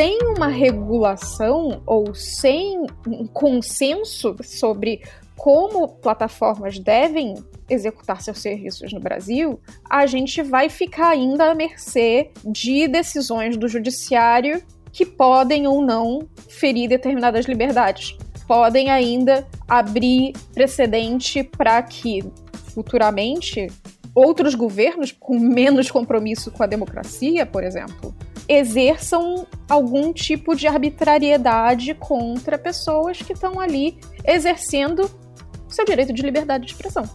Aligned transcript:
sem 0.00 0.18
uma 0.22 0.46
regulação 0.46 1.82
ou 1.84 2.14
sem 2.14 2.86
um 3.06 3.26
consenso 3.26 4.34
sobre 4.42 5.02
como 5.36 5.86
plataformas 5.88 6.78
devem 6.78 7.34
executar 7.68 8.22
seus 8.22 8.38
serviços 8.38 8.94
no 8.94 8.98
Brasil, 8.98 9.60
a 9.90 10.06
gente 10.06 10.42
vai 10.42 10.70
ficar 10.70 11.10
ainda 11.10 11.50
à 11.50 11.54
mercê 11.54 12.30
de 12.46 12.88
decisões 12.88 13.58
do 13.58 13.68
judiciário 13.68 14.62
que 14.90 15.04
podem 15.04 15.66
ou 15.66 15.84
não 15.84 16.26
ferir 16.48 16.88
determinadas 16.88 17.44
liberdades. 17.44 18.16
Podem 18.48 18.88
ainda 18.88 19.46
abrir 19.68 20.32
precedente 20.54 21.44
para 21.44 21.82
que 21.82 22.24
futuramente 22.72 23.66
outros 24.20 24.54
governos 24.54 25.12
com 25.12 25.38
menos 25.38 25.90
compromisso 25.90 26.50
com 26.50 26.62
a 26.62 26.66
democracia, 26.66 27.46
por 27.46 27.64
exemplo, 27.64 28.14
exerçam 28.48 29.46
algum 29.68 30.12
tipo 30.12 30.54
de 30.54 30.66
arbitrariedade 30.66 31.94
contra 31.94 32.58
pessoas 32.58 33.22
que 33.22 33.32
estão 33.32 33.60
ali 33.60 33.98
exercendo 34.24 35.10
seu 35.68 35.84
direito 35.84 36.12
de 36.12 36.22
liberdade 36.22 36.66
de 36.66 36.72
expressão. 36.72 37.08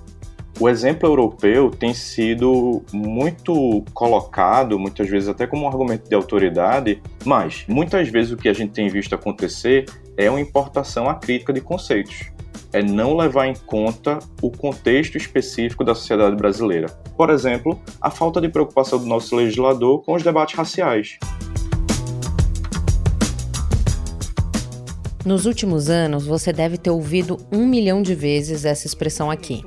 O 0.57 0.69
exemplo 0.69 1.09
europeu 1.09 1.69
tem 1.69 1.93
sido 1.93 2.81
muito 2.93 3.83
colocado, 3.93 4.79
muitas 4.79 5.09
vezes 5.09 5.27
até 5.27 5.45
como 5.45 5.65
um 5.65 5.67
argumento 5.67 6.07
de 6.07 6.15
autoridade, 6.15 7.01
mas 7.25 7.65
muitas 7.67 8.07
vezes 8.07 8.31
o 8.31 8.37
que 8.37 8.47
a 8.47 8.53
gente 8.53 8.71
tem 8.71 8.87
visto 8.87 9.13
acontecer 9.13 9.85
é 10.15 10.29
uma 10.29 10.39
importação 10.39 11.13
crítica 11.19 11.51
de 11.51 11.59
conceitos. 11.59 12.31
É 12.73 12.81
não 12.81 13.15
levar 13.15 13.47
em 13.47 13.53
conta 13.53 14.19
o 14.41 14.51
contexto 14.51 15.17
específico 15.17 15.83
da 15.83 15.95
sociedade 15.95 16.35
brasileira. 16.35 16.87
Por 17.17 17.29
exemplo, 17.29 17.81
a 18.01 18.09
falta 18.09 18.41
de 18.41 18.49
preocupação 18.49 18.99
do 18.99 19.05
nosso 19.05 19.35
legislador 19.35 20.03
com 20.03 20.13
os 20.13 20.23
debates 20.23 20.55
raciais. 20.55 21.17
Nos 25.25 25.45
últimos 25.45 25.89
anos, 25.89 26.25
você 26.25 26.53
deve 26.53 26.77
ter 26.77 26.91
ouvido 26.91 27.37
um 27.51 27.65
milhão 27.65 28.01
de 28.01 28.13
vezes 28.13 28.63
essa 28.63 28.85
expressão 28.85 29.31
aqui 29.31 29.63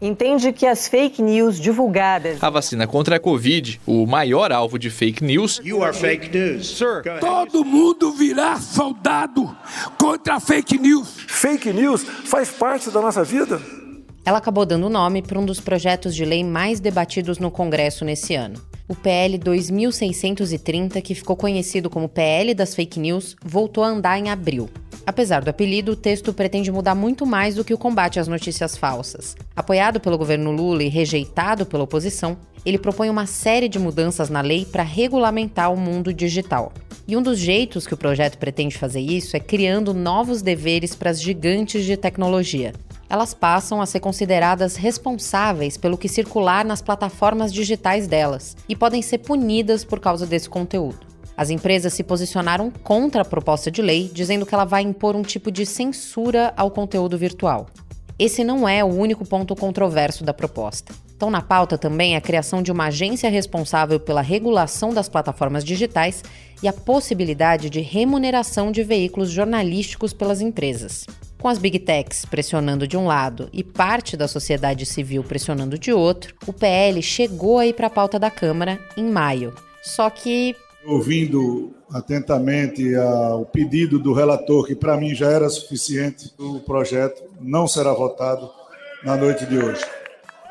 entende 0.00 0.52
que 0.52 0.66
as 0.66 0.88
fake 0.88 1.20
news 1.20 1.58
divulgadas. 1.58 2.42
A 2.42 2.50
vacina 2.50 2.86
contra 2.86 3.16
a 3.16 3.20
Covid, 3.20 3.80
o 3.86 4.06
maior 4.06 4.52
alvo 4.52 4.78
de 4.78 4.90
fake 4.90 5.24
news. 5.24 5.60
You 5.64 5.82
are 5.82 5.96
fake 5.96 6.28
news. 6.36 6.76
Sir. 6.76 7.02
Todo 7.20 7.64
mundo 7.64 8.12
virá 8.12 8.56
soldado 8.56 9.56
contra 9.98 10.36
a 10.36 10.40
fake 10.40 10.78
news. 10.78 11.08
Fake 11.26 11.72
news 11.72 12.02
faz 12.02 12.50
parte 12.50 12.90
da 12.90 13.00
nossa 13.00 13.24
vida. 13.24 13.60
Ela 14.24 14.38
acabou 14.38 14.66
dando 14.66 14.90
nome 14.90 15.22
para 15.22 15.38
um 15.38 15.46
dos 15.46 15.58
projetos 15.58 16.14
de 16.14 16.24
lei 16.24 16.44
mais 16.44 16.80
debatidos 16.80 17.38
no 17.38 17.50
Congresso 17.50 18.04
nesse 18.04 18.34
ano. 18.34 18.67
O 18.88 18.94
PL 18.94 19.36
2630, 19.36 21.02
que 21.02 21.14
ficou 21.14 21.36
conhecido 21.36 21.90
como 21.90 22.08
PL 22.08 22.54
das 22.54 22.74
Fake 22.74 22.98
News, 22.98 23.36
voltou 23.44 23.84
a 23.84 23.88
andar 23.88 24.18
em 24.18 24.30
abril. 24.30 24.70
Apesar 25.06 25.42
do 25.42 25.50
apelido, 25.50 25.92
o 25.92 25.96
texto 25.96 26.32
pretende 26.32 26.72
mudar 26.72 26.94
muito 26.94 27.26
mais 27.26 27.54
do 27.54 27.62
que 27.62 27.74
o 27.74 27.78
combate 27.78 28.18
às 28.18 28.26
notícias 28.26 28.78
falsas. 28.78 29.36
Apoiado 29.54 30.00
pelo 30.00 30.16
governo 30.16 30.50
Lula 30.50 30.82
e 30.82 30.88
rejeitado 30.88 31.66
pela 31.66 31.84
oposição, 31.84 32.38
ele 32.64 32.78
propõe 32.78 33.10
uma 33.10 33.26
série 33.26 33.68
de 33.68 33.78
mudanças 33.78 34.30
na 34.30 34.40
lei 34.40 34.64
para 34.64 34.82
regulamentar 34.82 35.70
o 35.70 35.76
mundo 35.76 36.10
digital. 36.10 36.72
E 37.06 37.14
um 37.14 37.22
dos 37.22 37.38
jeitos 37.38 37.86
que 37.86 37.92
o 37.94 37.96
projeto 37.96 38.38
pretende 38.38 38.78
fazer 38.78 39.00
isso 39.00 39.36
é 39.36 39.40
criando 39.40 39.92
novos 39.92 40.40
deveres 40.40 40.94
para 40.94 41.10
as 41.10 41.20
gigantes 41.20 41.84
de 41.84 41.96
tecnologia. 41.96 42.72
Elas 43.10 43.32
passam 43.32 43.80
a 43.80 43.86
ser 43.86 44.00
consideradas 44.00 44.76
responsáveis 44.76 45.78
pelo 45.78 45.96
que 45.96 46.08
circular 46.08 46.64
nas 46.64 46.82
plataformas 46.82 47.52
digitais 47.52 48.06
delas 48.06 48.56
e 48.68 48.76
podem 48.76 49.00
ser 49.00 49.18
punidas 49.18 49.82
por 49.82 49.98
causa 49.98 50.26
desse 50.26 50.48
conteúdo. 50.48 51.06
As 51.34 51.48
empresas 51.48 51.94
se 51.94 52.02
posicionaram 52.02 52.70
contra 52.82 53.22
a 53.22 53.24
proposta 53.24 53.70
de 53.70 53.80
lei, 53.80 54.10
dizendo 54.12 54.44
que 54.44 54.54
ela 54.54 54.64
vai 54.64 54.82
impor 54.82 55.16
um 55.16 55.22
tipo 55.22 55.50
de 55.50 55.64
censura 55.64 56.52
ao 56.56 56.70
conteúdo 56.70 57.16
virtual. 57.16 57.68
Esse 58.18 58.42
não 58.44 58.68
é 58.68 58.84
o 58.84 58.88
único 58.88 59.24
ponto 59.24 59.54
controverso 59.54 60.24
da 60.24 60.34
proposta. 60.34 60.92
Estão 61.18 61.32
na 61.32 61.42
pauta 61.42 61.76
também 61.76 62.14
a 62.14 62.20
criação 62.20 62.62
de 62.62 62.70
uma 62.70 62.84
agência 62.84 63.28
responsável 63.28 63.98
pela 63.98 64.20
regulação 64.20 64.94
das 64.94 65.08
plataformas 65.08 65.64
digitais 65.64 66.22
e 66.62 66.68
a 66.68 66.72
possibilidade 66.72 67.68
de 67.68 67.80
remuneração 67.80 68.70
de 68.70 68.84
veículos 68.84 69.28
jornalísticos 69.28 70.12
pelas 70.12 70.40
empresas. 70.40 71.04
Com 71.42 71.48
as 71.48 71.58
big 71.58 71.80
techs 71.80 72.24
pressionando 72.24 72.86
de 72.86 72.96
um 72.96 73.08
lado 73.08 73.48
e 73.52 73.64
parte 73.64 74.16
da 74.16 74.28
sociedade 74.28 74.86
civil 74.86 75.24
pressionando 75.24 75.76
de 75.76 75.92
outro, 75.92 76.36
o 76.46 76.52
PL 76.52 77.02
chegou 77.02 77.58
aí 77.58 77.72
para 77.72 77.88
a 77.88 77.90
pauta 77.90 78.16
da 78.16 78.30
Câmara 78.30 78.78
em 78.96 79.10
maio. 79.10 79.52
Só 79.82 80.08
que 80.08 80.54
ouvindo 80.86 81.74
atentamente 81.90 82.94
o 82.94 83.44
pedido 83.44 83.98
do 83.98 84.12
relator, 84.12 84.68
que 84.68 84.76
para 84.76 84.96
mim 84.96 85.16
já 85.16 85.32
era 85.32 85.48
suficiente, 85.48 86.32
o 86.38 86.60
projeto 86.60 87.24
não 87.40 87.66
será 87.66 87.92
votado 87.92 88.48
na 89.02 89.16
noite 89.16 89.44
de 89.46 89.58
hoje. 89.58 89.84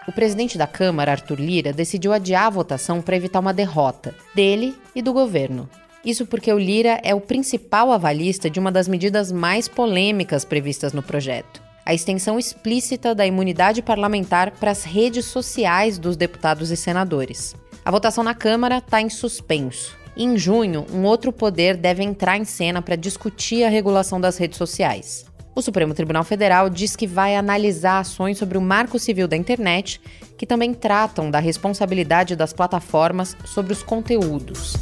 O 0.07 0.11
presidente 0.13 0.57
da 0.57 0.65
Câmara, 0.65 1.11
Arthur 1.11 1.37
Lira, 1.37 1.73
decidiu 1.73 2.13
adiar 2.13 2.45
a 2.45 2.49
votação 2.49 3.01
para 3.01 3.17
evitar 3.17 3.41
uma 3.41 3.53
derrota 3.53 4.15
dele 4.33 4.73
e 4.95 5.01
do 5.01 5.11
governo. 5.11 5.69
Isso 6.03 6.25
porque 6.25 6.51
o 6.51 6.57
Lira 6.57 7.01
é 7.03 7.13
o 7.13 7.19
principal 7.19 7.91
avalista 7.91 8.49
de 8.49 8.57
uma 8.57 8.71
das 8.71 8.87
medidas 8.87 9.33
mais 9.33 9.67
polêmicas 9.67 10.45
previstas 10.45 10.93
no 10.93 11.03
projeto. 11.03 11.61
A 11.85 11.93
extensão 11.93 12.39
explícita 12.39 13.13
da 13.13 13.27
imunidade 13.27 13.81
parlamentar 13.81 14.51
para 14.51 14.71
as 14.71 14.85
redes 14.85 15.25
sociais 15.25 15.97
dos 15.97 16.15
deputados 16.15 16.71
e 16.71 16.77
senadores. 16.77 17.53
A 17.83 17.91
votação 17.91 18.23
na 18.23 18.33
Câmara 18.33 18.77
está 18.77 19.01
em 19.01 19.09
suspenso. 19.09 19.97
Em 20.15 20.37
junho, 20.37 20.85
um 20.93 21.03
outro 21.03 21.33
poder 21.33 21.75
deve 21.75 22.01
entrar 22.01 22.37
em 22.37 22.45
cena 22.45 22.81
para 22.81 22.95
discutir 22.95 23.65
a 23.65 23.69
regulação 23.69 24.21
das 24.21 24.37
redes 24.37 24.57
sociais. 24.57 25.26
O 25.57 25.61
Supremo 25.63 25.91
Tribunal 25.91 26.23
Federal 26.23 26.69
diz 26.69 26.95
que 26.95 27.07
vai 27.07 27.35
analisar 27.35 27.97
ações 27.97 28.37
sobre 28.37 28.59
o 28.59 28.61
Marco 28.61 28.99
Civil 28.99 29.27
da 29.27 29.35
Internet, 29.35 29.99
que 30.37 30.45
também 30.45 30.71
tratam 30.71 31.31
da 31.31 31.39
responsabilidade 31.39 32.35
das 32.35 32.53
plataformas 32.53 33.35
sobre 33.43 33.73
os 33.73 33.81
conteúdos. 33.81 34.75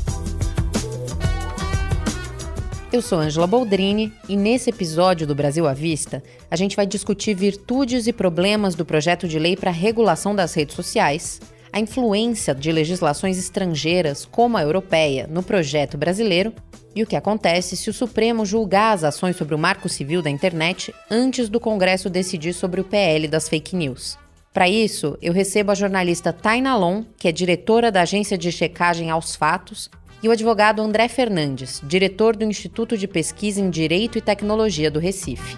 Eu 2.92 3.02
sou 3.02 3.20
Angela 3.20 3.48
Boldrini 3.48 4.12
e 4.28 4.36
nesse 4.36 4.70
episódio 4.70 5.26
do 5.26 5.34
Brasil 5.34 5.66
à 5.66 5.74
Vista, 5.74 6.22
a 6.52 6.58
gente 6.58 6.76
vai 6.76 6.86
discutir 6.86 7.34
virtudes 7.34 8.06
e 8.06 8.12
problemas 8.12 8.76
do 8.76 8.84
projeto 8.84 9.30
de 9.30 9.40
lei 9.40 9.56
para 9.56 9.72
regulação 9.72 10.36
das 10.36 10.54
redes 10.54 10.76
sociais, 10.76 11.40
a 11.76 11.80
influência 11.82 12.56
de 12.56 12.72
legislações 12.72 13.38
estrangeiras, 13.38 14.24
como 14.24 14.56
a 14.56 14.62
europeia, 14.62 15.28
no 15.30 15.44
projeto 15.44 15.98
brasileiro 15.98 16.54
e 16.96 17.04
o 17.04 17.06
que 17.06 17.18
acontece 17.18 17.76
se 17.76 17.90
o 17.90 17.94
Supremo 17.94 18.46
julgar 18.46 18.94
as 18.94 19.04
ações 19.04 19.36
sobre 19.36 19.54
o 19.54 19.60
marco 19.60 19.90
civil 19.90 20.22
da 20.22 20.30
internet 20.30 20.96
antes 21.12 21.50
do 21.50 21.60
Congresso 21.60 22.10
decidir 22.10 22.54
sobre 22.54 22.80
o 22.80 22.86
PL 22.86 23.28
das 23.28 23.50
fake 23.50 23.76
news. 23.76 24.18
Para 24.54 24.70
isso, 24.70 25.18
eu 25.22 25.34
recebo 25.34 25.70
a 25.70 25.76
jornalista 25.76 26.32
Taina 26.32 26.78
Lon, 26.78 27.04
que 27.18 27.28
é 27.28 27.32
diretora 27.34 27.92
da 27.92 28.04
agência 28.04 28.38
de 28.38 28.54
checagem 28.54 29.10
aos 29.10 29.36
fatos, 29.36 29.90
e 30.24 30.30
o 30.30 30.32
advogado 30.32 30.82
André 30.82 31.10
Fernandes, 31.10 31.82
diretor 31.84 32.38
do 32.38 32.46
Instituto 32.46 32.98
de 32.98 33.06
Pesquisa 33.06 33.60
em 33.60 33.70
Direito 33.70 34.18
e 34.18 34.22
Tecnologia 34.22 34.90
do 34.90 34.98
Recife. 34.98 35.58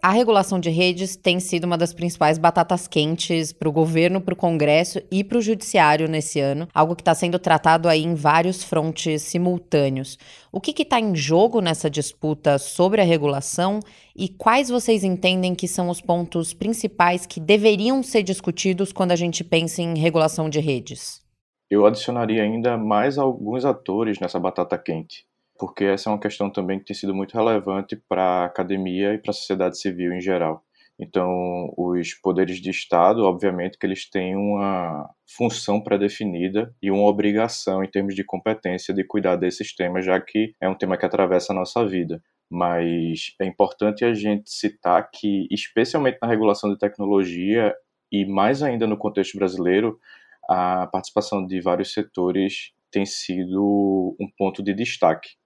A 0.00 0.12
regulação 0.12 0.60
de 0.60 0.70
redes 0.70 1.16
tem 1.16 1.40
sido 1.40 1.64
uma 1.64 1.76
das 1.76 1.92
principais 1.92 2.38
batatas 2.38 2.86
quentes 2.86 3.52
para 3.52 3.68
o 3.68 3.72
governo, 3.72 4.20
para 4.20 4.32
o 4.32 4.36
Congresso 4.36 5.02
e 5.10 5.24
para 5.24 5.38
o 5.38 5.42
Judiciário 5.42 6.08
nesse 6.08 6.38
ano, 6.38 6.68
algo 6.72 6.94
que 6.94 7.02
está 7.02 7.12
sendo 7.16 7.36
tratado 7.36 7.88
aí 7.88 8.04
em 8.04 8.14
vários 8.14 8.62
frontes 8.62 9.22
simultâneos. 9.22 10.16
O 10.52 10.60
que 10.60 10.82
está 10.82 11.00
em 11.00 11.16
jogo 11.16 11.60
nessa 11.60 11.90
disputa 11.90 12.58
sobre 12.58 13.00
a 13.00 13.04
regulação 13.04 13.80
e 14.14 14.28
quais 14.28 14.68
vocês 14.68 15.02
entendem 15.02 15.52
que 15.52 15.66
são 15.66 15.88
os 15.88 16.00
pontos 16.00 16.54
principais 16.54 17.26
que 17.26 17.40
deveriam 17.40 18.00
ser 18.00 18.22
discutidos 18.22 18.92
quando 18.92 19.10
a 19.10 19.16
gente 19.16 19.42
pensa 19.42 19.82
em 19.82 19.98
regulação 19.98 20.48
de 20.48 20.60
redes? 20.60 21.20
Eu 21.68 21.84
adicionaria 21.84 22.44
ainda 22.44 22.78
mais 22.78 23.18
alguns 23.18 23.64
atores 23.64 24.20
nessa 24.20 24.38
batata 24.38 24.78
quente 24.78 25.27
porque 25.58 25.84
essa 25.84 26.08
é 26.08 26.12
uma 26.12 26.20
questão 26.20 26.50
também 26.50 26.78
que 26.78 26.86
tem 26.86 26.96
sido 26.96 27.14
muito 27.14 27.34
relevante 27.34 27.96
para 28.08 28.22
a 28.22 28.44
academia 28.44 29.14
e 29.14 29.18
para 29.18 29.30
a 29.30 29.34
sociedade 29.34 29.78
civil 29.78 30.12
em 30.12 30.20
geral. 30.20 30.64
Então, 31.00 31.72
os 31.76 32.12
poderes 32.14 32.60
de 32.60 32.70
Estado, 32.70 33.22
obviamente, 33.24 33.78
que 33.78 33.86
eles 33.86 34.08
têm 34.10 34.34
uma 34.34 35.08
função 35.26 35.80
pré-definida 35.80 36.74
e 36.82 36.90
uma 36.90 37.04
obrigação 37.04 37.84
em 37.84 37.88
termos 37.88 38.16
de 38.16 38.24
competência 38.24 38.92
de 38.92 39.04
cuidar 39.04 39.36
desses 39.36 39.74
temas, 39.74 40.04
já 40.04 40.20
que 40.20 40.54
é 40.60 40.68
um 40.68 40.74
tema 40.74 40.96
que 40.96 41.06
atravessa 41.06 41.52
a 41.52 41.56
nossa 41.56 41.86
vida. 41.86 42.20
Mas 42.50 43.34
é 43.40 43.44
importante 43.46 44.04
a 44.04 44.12
gente 44.12 44.50
citar 44.50 45.08
que, 45.12 45.46
especialmente 45.52 46.18
na 46.20 46.28
regulação 46.28 46.68
de 46.70 46.78
tecnologia 46.78 47.72
e 48.10 48.24
mais 48.26 48.62
ainda 48.62 48.86
no 48.86 48.96
contexto 48.96 49.38
brasileiro, 49.38 50.00
a 50.48 50.88
participação 50.88 51.46
de 51.46 51.60
vários 51.60 51.92
setores 51.92 52.72
tem 52.90 53.04
sido 53.06 54.16
um 54.18 54.26
ponto 54.36 54.62
de 54.62 54.74
destaque 54.74 55.38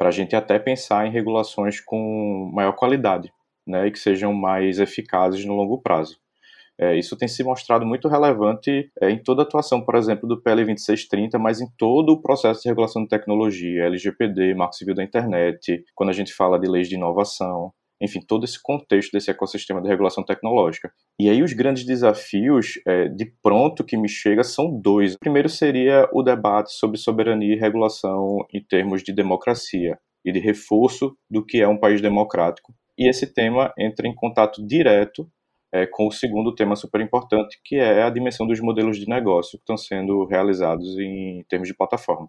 para 0.00 0.08
a 0.08 0.12
gente 0.12 0.34
até 0.34 0.58
pensar 0.58 1.06
em 1.06 1.10
regulações 1.10 1.78
com 1.78 2.50
maior 2.54 2.72
qualidade. 2.72 3.30
né, 3.66 3.86
e 3.86 3.90
que 3.90 3.98
sejam 3.98 4.32
mais 4.32 4.78
eficazes 4.80 5.44
no 5.44 5.54
longo 5.54 5.78
prazo. 5.82 6.18
É, 6.78 6.98
isso 6.98 7.16
tem 7.16 7.28
se 7.28 7.44
mostrado 7.44 7.84
muito 7.84 8.08
relevante 8.08 8.90
é, 9.00 9.10
em 9.10 9.22
toda 9.22 9.42
a 9.42 9.44
atuação, 9.44 9.84
por 9.84 9.94
exemplo, 9.96 10.26
do 10.26 10.40
PL 10.40 10.64
2630, 10.64 11.38
mas 11.38 11.60
em 11.60 11.68
todo 11.76 12.10
o 12.14 12.22
processo 12.22 12.62
de 12.62 12.68
regulação 12.70 13.02
de 13.02 13.08
tecnologia, 13.08 13.84
LGPD, 13.84 14.54
Marco 14.54 14.74
Civil 14.74 14.94
da 14.94 15.04
Internet, 15.04 15.84
quando 15.94 16.08
a 16.08 16.14
gente 16.14 16.32
fala 16.32 16.58
de 16.58 16.66
leis 16.66 16.88
de 16.88 16.94
inovação, 16.96 17.70
enfim, 18.00 18.20
todo 18.20 18.44
esse 18.44 18.60
contexto 18.62 19.12
desse 19.12 19.30
ecossistema 19.30 19.82
de 19.82 19.88
regulação 19.88 20.24
tecnológica. 20.24 20.90
E 21.18 21.28
aí 21.28 21.42
os 21.42 21.52
grandes 21.52 21.84
desafios, 21.84 22.80
é, 22.86 23.08
de 23.08 23.32
pronto 23.42 23.84
que 23.84 23.96
me 23.96 24.08
chega, 24.08 24.42
são 24.42 24.70
dois. 24.80 25.14
O 25.14 25.18
primeiro 25.18 25.48
seria 25.48 26.08
o 26.12 26.22
debate 26.22 26.72
sobre 26.72 26.98
soberania 26.98 27.54
e 27.54 27.58
regulação 27.58 28.38
em 28.52 28.62
termos 28.62 29.02
de 29.02 29.12
democracia 29.12 29.98
e 30.24 30.32
de 30.32 30.38
reforço 30.38 31.16
do 31.30 31.44
que 31.44 31.60
é 31.60 31.68
um 31.68 31.78
país 31.78 32.00
democrático. 32.00 32.74
E 32.98 33.08
esse 33.08 33.32
tema 33.32 33.72
entra 33.78 34.06
em 34.06 34.14
contato 34.14 34.64
direto 34.66 35.26
é, 35.72 35.86
com 35.86 36.08
o 36.08 36.12
segundo 36.12 36.54
tema 36.54 36.74
super 36.76 37.00
importante, 37.00 37.60
que 37.64 37.76
é 37.76 38.02
a 38.02 38.10
dimensão 38.10 38.46
dos 38.46 38.60
modelos 38.60 38.98
de 38.98 39.08
negócio 39.08 39.58
que 39.58 39.62
estão 39.62 39.76
sendo 39.76 40.24
realizados 40.26 40.98
em 40.98 41.44
termos 41.48 41.68
de 41.68 41.74
plataforma. 41.74 42.28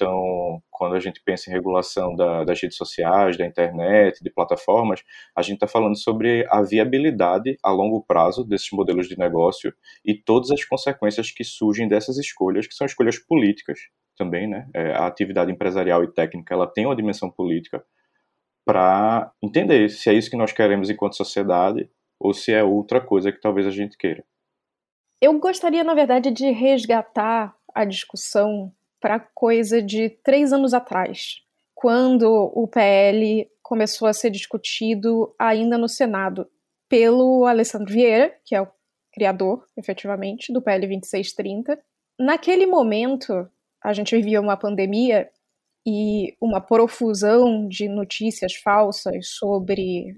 Então, 0.00 0.62
quando 0.70 0.94
a 0.94 0.98
gente 0.98 1.20
pensa 1.22 1.50
em 1.50 1.52
regulação 1.52 2.16
da, 2.16 2.42
das 2.42 2.58
redes 2.58 2.78
sociais, 2.78 3.36
da 3.36 3.44
internet, 3.44 4.24
de 4.24 4.30
plataformas, 4.30 5.02
a 5.36 5.42
gente 5.42 5.56
está 5.56 5.68
falando 5.68 5.94
sobre 5.94 6.46
a 6.48 6.62
viabilidade 6.62 7.58
a 7.62 7.70
longo 7.70 8.02
prazo 8.02 8.42
desses 8.42 8.70
modelos 8.72 9.06
de 9.06 9.18
negócio 9.18 9.74
e 10.02 10.14
todas 10.14 10.50
as 10.50 10.64
consequências 10.64 11.30
que 11.30 11.44
surgem 11.44 11.86
dessas 11.86 12.16
escolhas, 12.16 12.66
que 12.66 12.74
são 12.74 12.86
escolhas 12.86 13.18
políticas 13.18 13.78
também, 14.16 14.48
né? 14.48 14.66
É, 14.72 14.92
a 14.92 15.06
atividade 15.06 15.52
empresarial 15.52 16.02
e 16.02 16.10
técnica, 16.10 16.54
ela 16.54 16.66
tem 16.66 16.86
uma 16.86 16.96
dimensão 16.96 17.30
política 17.30 17.84
para 18.64 19.30
entender 19.42 19.90
se 19.90 20.08
é 20.08 20.14
isso 20.14 20.30
que 20.30 20.36
nós 20.36 20.50
queremos 20.50 20.88
enquanto 20.88 21.14
sociedade 21.14 21.90
ou 22.18 22.32
se 22.32 22.54
é 22.54 22.64
outra 22.64 23.02
coisa 23.02 23.30
que 23.30 23.40
talvez 23.40 23.66
a 23.66 23.70
gente 23.70 23.98
queira. 23.98 24.24
Eu 25.20 25.38
gostaria, 25.38 25.84
na 25.84 25.92
verdade, 25.92 26.30
de 26.30 26.50
resgatar 26.52 27.54
a 27.74 27.84
discussão 27.84 28.72
para 29.00 29.20
coisa 29.34 29.82
de 29.82 30.10
três 30.22 30.52
anos 30.52 30.74
atrás, 30.74 31.40
quando 31.74 32.28
o 32.54 32.68
PL 32.68 33.50
começou 33.62 34.06
a 34.06 34.12
ser 34.12 34.30
discutido 34.30 35.34
ainda 35.38 35.78
no 35.78 35.88
Senado 35.88 36.46
pelo 36.88 37.46
Alessandro 37.46 37.92
Vieira, 37.92 38.36
que 38.44 38.54
é 38.54 38.60
o 38.60 38.68
criador, 39.12 39.64
efetivamente, 39.76 40.52
do 40.52 40.60
PL 40.60 40.86
2630. 40.86 41.80
Naquele 42.18 42.66
momento, 42.66 43.48
a 43.82 43.92
gente 43.92 44.14
vivia 44.16 44.40
uma 44.40 44.56
pandemia 44.56 45.30
e 45.86 46.36
uma 46.40 46.60
profusão 46.60 47.66
de 47.66 47.88
notícias 47.88 48.54
falsas 48.54 49.28
sobre 49.28 50.16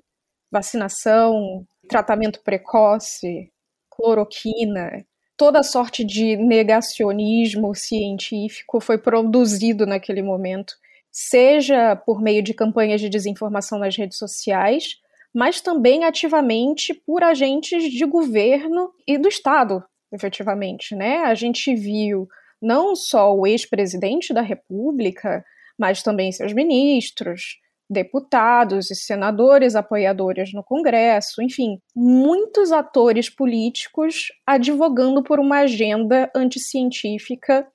vacinação, 0.51 1.67
tratamento 1.89 2.43
precoce, 2.43 3.53
cloroquina, 3.91 5.05
toda 5.43 5.65
sorte 5.65 6.05
de 6.05 6.37
negacionismo 6.37 7.75
científico 7.75 8.81
foi 8.81 8.97
produzido 8.97 9.85
naquele 9.85 10.23
momento, 10.23 10.73
seja 11.11 11.97
por 11.97 12.23
meio 12.23 12.45
de 12.45 12.55
campanhas 12.55 13.01
de 13.01 13.09
desinformação 13.09 13.77
nas 13.77 13.97
redes 13.97 14.19
sociais, 14.19 15.01
mas 15.35 15.61
também 15.61 16.05
ativamente 16.05 16.95
por 16.95 17.25
agentes 17.25 17.91
de 17.91 18.05
governo 18.05 18.93
e 19.05 19.19
do 19.19 19.27
Estado, 19.27 19.83
efetivamente, 20.13 20.95
né? 20.95 21.23
A 21.25 21.35
gente 21.35 21.75
viu 21.75 22.29
não 22.63 22.95
só 22.95 23.35
o 23.35 23.45
ex-presidente 23.45 24.33
da 24.33 24.43
República, 24.43 25.45
mas 25.77 26.05
também 26.05 26.31
seus 26.31 26.53
ministros, 26.53 27.57
deputados 27.93 28.91
e 28.91 28.95
senadores 28.95 29.77
apoiadores 29.77 30.53
no 30.53 30.65
Congresso, 30.65 31.43
enfim, 31.43 31.79
muitos 31.95 32.73
atores 32.73 33.29
políticos 33.29 34.29
advogando 34.47 35.23
por 35.23 35.39
uma 35.39 35.59
agenda 35.59 36.31
anticientífica 36.35 37.69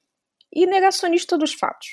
e 0.53 0.65
negacionista 0.65 1.37
dos 1.37 1.53
fatos. 1.53 1.87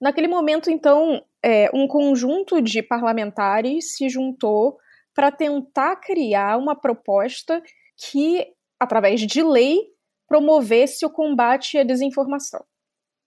Naquele 0.00 0.28
momento, 0.28 0.70
então, 0.70 1.22
é, 1.44 1.70
um 1.74 1.86
conjunto 1.86 2.60
de 2.62 2.82
parlamentares 2.82 3.96
se 3.96 4.08
juntou 4.08 4.78
para 5.14 5.30
tentar 5.30 5.96
criar 5.96 6.56
uma 6.56 6.74
proposta 6.74 7.62
que, 7.96 8.46
através 8.80 9.20
de 9.20 9.42
lei, 9.42 9.78
promovesse 10.26 11.04
o 11.04 11.10
combate 11.10 11.76
à 11.76 11.82
desinformação. 11.82 12.64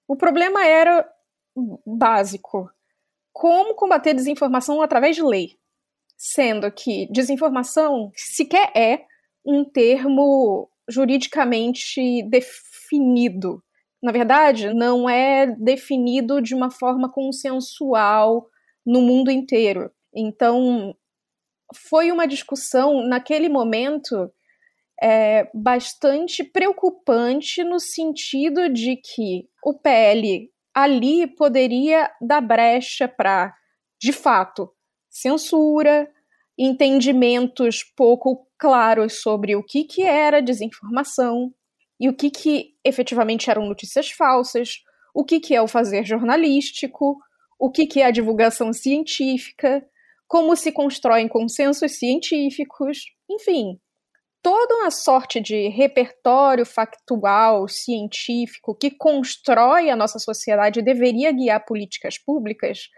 O 0.07 0.15
problema 0.15 0.65
era 0.65 1.07
básico 1.85 2.69
como 3.33 3.75
combater 3.75 4.13
desinformação 4.13 4.81
através 4.81 5.15
de 5.15 5.23
lei, 5.23 5.57
sendo 6.15 6.71
que 6.71 7.07
desinformação 7.11 8.11
sequer 8.15 8.71
é 8.75 9.05
um 9.45 9.65
termo 9.65 10.69
juridicamente 10.87 12.23
definido. 12.29 13.61
Na 14.01 14.11
verdade, 14.11 14.73
não 14.73 15.09
é 15.09 15.47
definido 15.47 16.41
de 16.41 16.53
uma 16.53 16.69
forma 16.69 17.11
consensual 17.11 18.47
no 18.85 19.01
mundo 19.01 19.31
inteiro. 19.31 19.91
Então, 20.13 20.95
foi 21.73 22.11
uma 22.11 22.27
discussão 22.27 23.07
naquele 23.07 23.49
momento 23.49 24.31
é, 25.01 25.49
bastante 25.53 26.43
preocupante 26.43 27.63
no 27.63 27.79
sentido 27.79 28.69
de 28.69 28.97
que 28.97 29.47
o 29.65 29.73
PL 29.73 30.52
ali 30.73 31.27
poderia 31.27 32.11
dar 32.21 32.41
brecha 32.41 33.07
para, 33.07 33.53
de 34.01 34.11
fato, 34.11 34.69
censura, 35.09 36.09
entendimentos 36.57 37.83
pouco 37.95 38.47
claros 38.57 39.21
sobre 39.21 39.55
o 39.55 39.63
que, 39.63 39.83
que 39.83 40.03
era 40.03 40.41
desinformação 40.41 41.53
e 41.99 42.09
o 42.09 42.13
que, 42.13 42.29
que 42.29 42.75
efetivamente 42.83 43.49
eram 43.49 43.67
notícias 43.67 44.09
falsas, 44.09 44.83
o 45.13 45.23
que, 45.23 45.39
que 45.39 45.55
é 45.55 45.61
o 45.61 45.67
fazer 45.67 46.05
jornalístico, 46.05 47.17
o 47.59 47.71
que, 47.71 47.85
que 47.85 48.01
é 48.01 48.05
a 48.05 48.11
divulgação 48.11 48.73
científica, 48.73 49.85
como 50.27 50.55
se 50.55 50.71
constroem 50.71 51.27
consensos 51.27 51.93
científicos, 51.93 53.05
enfim, 53.29 53.79
toda 54.43 54.75
uma 54.75 54.91
sorte 54.91 55.39
de 55.39 55.69
repertório 55.69 56.65
factual, 56.65 57.65
científico, 57.69 58.75
que 58.75 58.91
constrói 58.91 59.89
a 59.89 59.95
nossa 59.95 60.19
sociedade 60.19 60.81
e 60.81 60.83
deveria 60.83 61.31
guiar 61.31 61.65
políticas 61.65 62.17
públicas, 62.17 62.89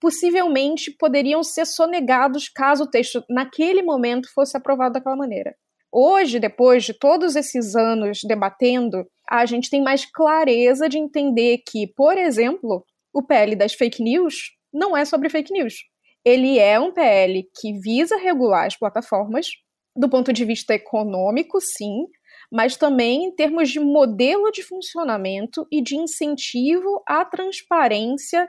possivelmente 0.00 0.90
poderiam 0.90 1.42
ser 1.44 1.66
sonegados 1.66 2.48
caso 2.48 2.84
o 2.84 2.90
texto, 2.90 3.24
naquele 3.30 3.80
momento, 3.80 4.28
fosse 4.34 4.56
aprovado 4.56 4.94
daquela 4.94 5.16
maneira. 5.16 5.54
Hoje, 5.90 6.40
depois 6.40 6.84
de 6.84 6.92
todos 6.92 7.36
esses 7.36 7.76
anos 7.76 8.20
debatendo, 8.24 9.06
a 9.30 9.46
gente 9.46 9.70
tem 9.70 9.82
mais 9.82 10.04
clareza 10.04 10.88
de 10.88 10.98
entender 10.98 11.62
que, 11.66 11.86
por 11.86 12.18
exemplo, 12.18 12.84
o 13.12 13.22
PL 13.22 13.54
das 13.54 13.72
fake 13.72 14.02
news 14.02 14.52
não 14.72 14.96
é 14.96 15.04
sobre 15.04 15.30
fake 15.30 15.52
news. 15.52 15.74
Ele 16.24 16.58
é 16.58 16.78
um 16.78 16.92
PL 16.92 17.48
que 17.58 17.78
visa 17.80 18.16
regular 18.16 18.66
as 18.66 18.76
plataformas, 18.76 19.46
do 19.98 20.08
ponto 20.08 20.32
de 20.32 20.44
vista 20.44 20.74
econômico, 20.74 21.60
sim, 21.60 22.06
mas 22.52 22.76
também 22.76 23.24
em 23.24 23.34
termos 23.34 23.68
de 23.68 23.80
modelo 23.80 24.50
de 24.52 24.62
funcionamento 24.62 25.66
e 25.72 25.82
de 25.82 25.96
incentivo 25.96 27.02
à 27.06 27.24
transparência 27.24 28.48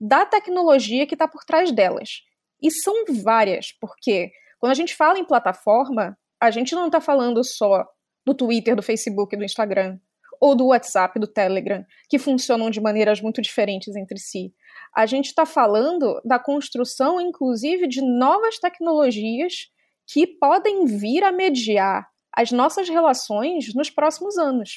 da 0.00 0.26
tecnologia 0.26 1.06
que 1.06 1.14
está 1.14 1.28
por 1.28 1.44
trás 1.44 1.70
delas. 1.70 2.22
E 2.60 2.70
são 2.70 3.04
várias, 3.22 3.72
porque 3.80 4.30
quando 4.58 4.72
a 4.72 4.74
gente 4.74 4.94
fala 4.94 5.18
em 5.18 5.24
plataforma, 5.24 6.18
a 6.40 6.50
gente 6.50 6.74
não 6.74 6.86
está 6.86 7.00
falando 7.00 7.44
só 7.44 7.86
do 8.26 8.34
Twitter, 8.34 8.74
do 8.74 8.82
Facebook, 8.82 9.36
do 9.36 9.44
Instagram, 9.44 9.98
ou 10.40 10.56
do 10.56 10.66
WhatsApp, 10.66 11.18
do 11.18 11.26
Telegram, 11.26 11.84
que 12.08 12.18
funcionam 12.18 12.70
de 12.70 12.80
maneiras 12.80 13.20
muito 13.20 13.40
diferentes 13.40 13.94
entre 13.94 14.18
si. 14.18 14.52
A 14.94 15.06
gente 15.06 15.26
está 15.26 15.46
falando 15.46 16.20
da 16.24 16.38
construção, 16.38 17.20
inclusive, 17.20 17.86
de 17.86 18.02
novas 18.02 18.58
tecnologias 18.58 19.68
que 20.10 20.26
podem 20.26 20.86
vir 20.86 21.22
a 21.22 21.30
mediar 21.30 22.08
as 22.34 22.50
nossas 22.50 22.88
relações 22.88 23.74
nos 23.74 23.90
próximos 23.90 24.38
anos. 24.38 24.70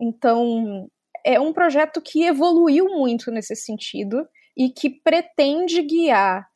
Então, 0.00 0.88
é 1.24 1.40
um 1.40 1.52
projeto 1.52 2.00
que 2.02 2.24
evoluiu 2.24 2.86
muito 2.86 3.30
nesse 3.30 3.56
sentido 3.56 4.28
e 4.56 4.68
que 4.68 4.90
pretende 4.90 5.80
guiar 5.82 6.46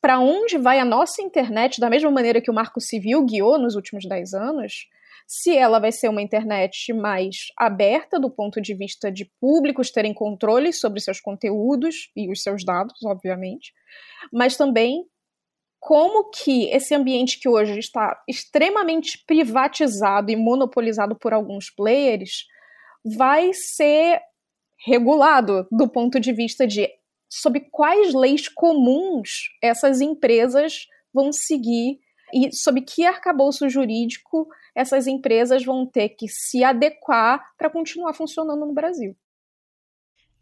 para 0.00 0.18
onde 0.18 0.56
vai 0.56 0.78
a 0.78 0.84
nossa 0.84 1.22
internet, 1.22 1.80
da 1.80 1.90
mesma 1.90 2.10
maneira 2.10 2.40
que 2.40 2.50
o 2.50 2.54
Marco 2.54 2.80
Civil 2.80 3.24
guiou 3.24 3.58
nos 3.58 3.74
últimos 3.74 4.06
10 4.08 4.34
anos, 4.34 4.86
se 5.26 5.56
ela 5.56 5.78
vai 5.78 5.92
ser 5.92 6.08
uma 6.08 6.22
internet 6.22 6.92
mais 6.92 7.36
aberta 7.56 8.18
do 8.18 8.30
ponto 8.30 8.60
de 8.60 8.74
vista 8.74 9.12
de 9.12 9.30
públicos 9.40 9.90
terem 9.90 10.12
controle 10.12 10.72
sobre 10.72 11.00
seus 11.00 11.20
conteúdos 11.20 12.10
e 12.16 12.30
os 12.30 12.42
seus 12.42 12.64
dados, 12.64 13.00
obviamente, 13.04 13.72
mas 14.32 14.56
também 14.56 15.04
como 15.80 16.30
que 16.30 16.68
esse 16.70 16.94
ambiente 16.94 17.40
que 17.40 17.48
hoje 17.48 17.78
está 17.78 18.22
extremamente 18.28 19.24
privatizado 19.26 20.30
e 20.30 20.36
monopolizado 20.36 21.16
por 21.16 21.32
alguns 21.32 21.70
players 21.70 22.44
vai 23.04 23.52
ser 23.54 24.20
regulado 24.86 25.66
do 25.72 25.88
ponto 25.88 26.20
de 26.20 26.32
vista 26.32 26.66
de 26.66 26.88
sob 27.30 27.60
quais 27.70 28.12
leis 28.12 28.46
comuns 28.48 29.48
essas 29.62 30.02
empresas 30.02 30.86
vão 31.12 31.32
seguir 31.32 31.98
e 32.32 32.52
sob 32.54 32.82
que 32.82 33.04
arcabouço 33.04 33.68
jurídico 33.68 34.48
essas 34.74 35.06
empresas 35.06 35.64
vão 35.64 35.86
ter 35.86 36.10
que 36.10 36.28
se 36.28 36.62
adequar 36.62 37.54
para 37.56 37.70
continuar 37.70 38.12
funcionando 38.14 38.66
no 38.66 38.72
Brasil. 38.72 39.16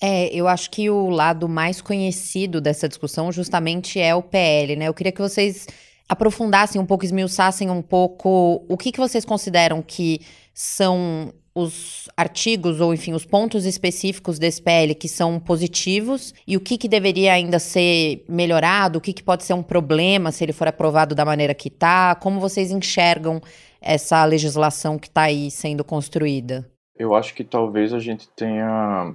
É, 0.00 0.28
eu 0.35 0.47
acho 0.47 0.71
que 0.71 0.88
o 0.88 1.11
lado 1.11 1.49
mais 1.49 1.81
conhecido 1.81 2.61
dessa 2.61 2.88
discussão 2.88 3.33
justamente 3.33 3.99
é 3.99 4.14
o 4.14 4.23
PL, 4.23 4.76
né? 4.76 4.87
Eu 4.87 4.95
queria 4.95 5.12
que 5.12 5.21
vocês 5.21 5.67
aprofundassem 6.09 6.81
um 6.81 6.87
pouco, 6.87 7.05
esmiuçassem 7.05 7.69
um 7.69 7.83
pouco 7.83 8.64
o 8.69 8.76
que, 8.76 8.93
que 8.93 9.00
vocês 9.00 9.25
consideram 9.25 9.83
que 9.83 10.21
são 10.55 11.33
os 11.55 12.09
artigos 12.17 12.81
ou, 12.81 12.95
enfim, 12.95 13.12
os 13.12 13.25
pontos 13.25 13.67
específicos 13.67 14.38
desse 14.38 14.62
PL 14.62 14.95
que 14.95 15.09
são 15.09 15.40
positivos 15.40 16.33
e 16.47 16.57
o 16.57 16.61
que, 16.61 16.78
que 16.78 16.88
deveria 16.88 17.33
ainda 17.33 17.59
ser 17.59 18.25
melhorado, 18.28 18.99
o 18.99 19.00
que, 19.00 19.12
que 19.12 19.23
pode 19.23 19.43
ser 19.43 19.55
um 19.55 19.62
problema 19.62 20.31
se 20.31 20.45
ele 20.45 20.52
for 20.52 20.69
aprovado 20.69 21.17
da 21.17 21.25
maneira 21.25 21.55
que 21.55 21.69
está, 21.69 22.14
como 22.14 22.38
vocês 22.38 22.71
enxergam 22.71 23.40
essa 23.81 24.25
legislação 24.25 24.99
que 24.99 25.09
está 25.09 25.23
aí 25.23 25.50
sendo 25.50 25.83
construída? 25.83 26.64
Eu 26.97 27.14
acho 27.14 27.35
que 27.35 27.43
talvez 27.43 27.93
a 27.93 27.99
gente 27.99 28.28
tenha 28.37 29.14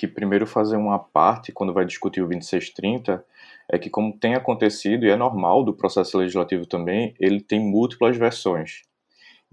que 0.00 0.08
primeiro 0.08 0.46
fazer 0.46 0.78
uma 0.78 0.98
parte 0.98 1.52
quando 1.52 1.74
vai 1.74 1.84
discutir 1.84 2.22
o 2.22 2.26
2630 2.26 3.22
é 3.70 3.78
que 3.78 3.90
como 3.90 4.18
tem 4.18 4.34
acontecido 4.34 5.04
e 5.04 5.10
é 5.10 5.14
normal 5.14 5.62
do 5.62 5.74
processo 5.74 6.16
legislativo 6.16 6.64
também, 6.64 7.14
ele 7.20 7.38
tem 7.38 7.60
múltiplas 7.60 8.16
versões. 8.16 8.80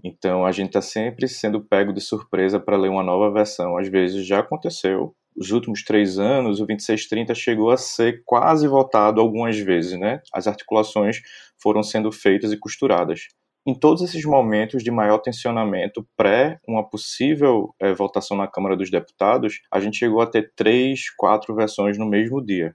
Então 0.02 0.46
a 0.46 0.50
gente 0.50 0.68
está 0.68 0.80
sempre 0.80 1.28
sendo 1.28 1.60
pego 1.60 1.92
de 1.92 2.00
surpresa 2.00 2.58
para 2.58 2.78
ler 2.78 2.88
uma 2.88 3.02
nova 3.02 3.30
versão. 3.30 3.76
Às 3.76 3.88
vezes 3.88 4.26
já 4.26 4.38
aconteceu. 4.38 5.14
Os 5.36 5.50
últimos 5.50 5.84
três 5.84 6.18
anos, 6.18 6.60
o 6.60 6.66
2630 6.66 7.34
chegou 7.34 7.70
a 7.70 7.76
ser 7.76 8.22
quase 8.24 8.66
votado 8.66 9.20
algumas 9.20 9.58
vezes, 9.58 10.00
né? 10.00 10.22
As 10.32 10.46
articulações 10.46 11.20
foram 11.62 11.82
sendo 11.82 12.10
feitas 12.10 12.52
e 12.52 12.56
costuradas. 12.56 13.28
Em 13.68 13.74
todos 13.74 14.02
esses 14.02 14.24
momentos 14.24 14.82
de 14.82 14.90
maior 14.90 15.18
tensionamento 15.18 16.08
pré 16.16 16.58
uma 16.66 16.82
possível 16.82 17.74
é, 17.78 17.92
votação 17.92 18.34
na 18.34 18.48
Câmara 18.48 18.74
dos 18.74 18.90
Deputados, 18.90 19.60
a 19.70 19.78
gente 19.78 19.98
chegou 19.98 20.22
a 20.22 20.26
ter 20.26 20.54
três, 20.56 21.10
quatro 21.14 21.54
versões 21.54 21.98
no 21.98 22.08
mesmo 22.08 22.42
dia, 22.42 22.74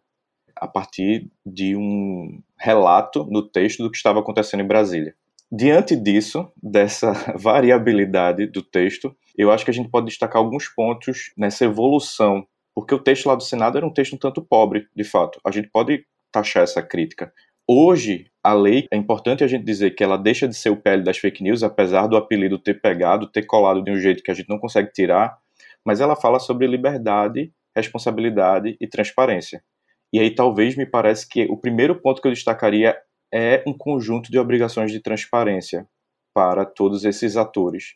a 0.56 0.68
partir 0.68 1.32
de 1.44 1.76
um 1.76 2.40
relato 2.60 3.26
no 3.26 3.42
texto 3.42 3.82
do 3.82 3.90
que 3.90 3.98
estava 3.98 4.20
acontecendo 4.20 4.62
em 4.62 4.68
Brasília. 4.68 5.16
Diante 5.52 5.96
disso, 5.96 6.48
dessa 6.62 7.12
variabilidade 7.42 8.46
do 8.46 8.62
texto, 8.62 9.16
eu 9.36 9.50
acho 9.52 9.66
que 9.66 9.72
a 9.72 9.74
gente 9.74 9.90
pode 9.90 10.06
destacar 10.06 10.40
alguns 10.40 10.68
pontos 10.68 11.34
nessa 11.36 11.66
evolução, 11.66 12.46
porque 12.76 12.94
o 12.94 13.00
texto 13.00 13.26
lá 13.26 13.34
do 13.34 13.42
Senado 13.42 13.80
era 13.80 13.88
um 13.88 13.92
texto 13.92 14.14
um 14.14 14.20
tanto 14.20 14.44
pobre, 14.44 14.88
de 14.96 15.04
fato. 15.04 15.40
A 15.44 15.50
gente 15.50 15.72
pode 15.72 16.06
taxar 16.32 16.62
essa 16.62 16.84
crítica. 16.84 17.34
Hoje, 17.68 18.28
a 18.44 18.54
lei, 18.54 18.88
é 18.92 18.98
importante 18.98 19.44
a 19.44 19.48
gente 19.48 19.64
dizer 19.64 19.92
que 19.92 20.04
ela 20.04 20.18
deixa 20.18 20.48
de 20.48 20.54
ser 20.54 20.70
o 20.70 20.76
PL 20.76 21.02
das 21.02 21.18
fake 21.18 21.42
news, 21.42 21.64
apesar 21.64 22.08
do 22.08 22.18
apelido 22.18 22.60
ter 22.60 22.82
pegado, 22.82 23.32
ter 23.32 23.44
colado 23.44 23.82
de 23.82 23.90
um 23.90 23.98
jeito 23.98 24.22
que 24.22 24.30
a 24.30 24.34
gente 24.34 24.50
não 24.50 24.60
consegue 24.60 24.92
tirar, 24.92 25.38
mas 25.86 26.02
ela 26.02 26.16
fala 26.16 26.40
sobre 26.40 26.68
liberdade, 26.68 27.54
responsabilidade 27.74 28.76
e 28.82 28.88
transparência. 28.88 29.64
E 30.12 30.20
aí 30.20 30.30
talvez 30.30 30.76
me 30.76 30.86
parece 30.86 31.28
que 31.28 31.46
o 31.46 31.58
primeiro 31.58 31.96
ponto 32.02 32.22
que 32.22 32.28
eu 32.28 32.34
destacaria 32.34 32.98
é 33.34 33.64
um 33.66 33.74
conjunto 33.76 34.30
de 34.30 34.38
obrigações 34.38 34.92
de 34.92 35.00
transparência 35.00 35.88
para 36.34 36.66
todos 36.66 37.06
esses 37.06 37.38
atores. 37.38 37.96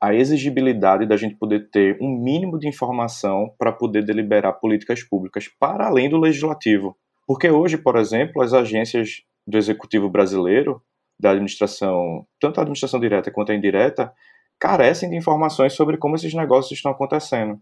A 0.00 0.14
exigibilidade 0.14 1.06
da 1.06 1.16
gente 1.16 1.34
poder 1.34 1.70
ter 1.70 1.98
um 2.00 2.08
mínimo 2.08 2.56
de 2.58 2.68
informação 2.68 3.52
para 3.58 3.72
poder 3.72 4.04
deliberar 4.04 4.60
políticas 4.60 5.02
públicas 5.02 5.48
para 5.58 5.88
além 5.88 6.08
do 6.08 6.18
legislativo. 6.18 6.96
Porque 7.26 7.50
hoje, 7.50 7.76
por 7.76 7.96
exemplo, 7.96 8.40
as 8.40 8.54
agências 8.54 9.22
do 9.48 9.56
executivo 9.56 10.10
brasileiro, 10.10 10.82
da 11.18 11.30
administração, 11.30 12.26
tanto 12.38 12.58
a 12.58 12.62
administração 12.62 13.00
direta 13.00 13.30
quanto 13.30 13.50
a 13.50 13.54
indireta, 13.54 14.12
carecem 14.60 15.08
de 15.08 15.16
informações 15.16 15.72
sobre 15.72 15.96
como 15.96 16.14
esses 16.14 16.34
negócios 16.34 16.72
estão 16.72 16.92
acontecendo. 16.92 17.58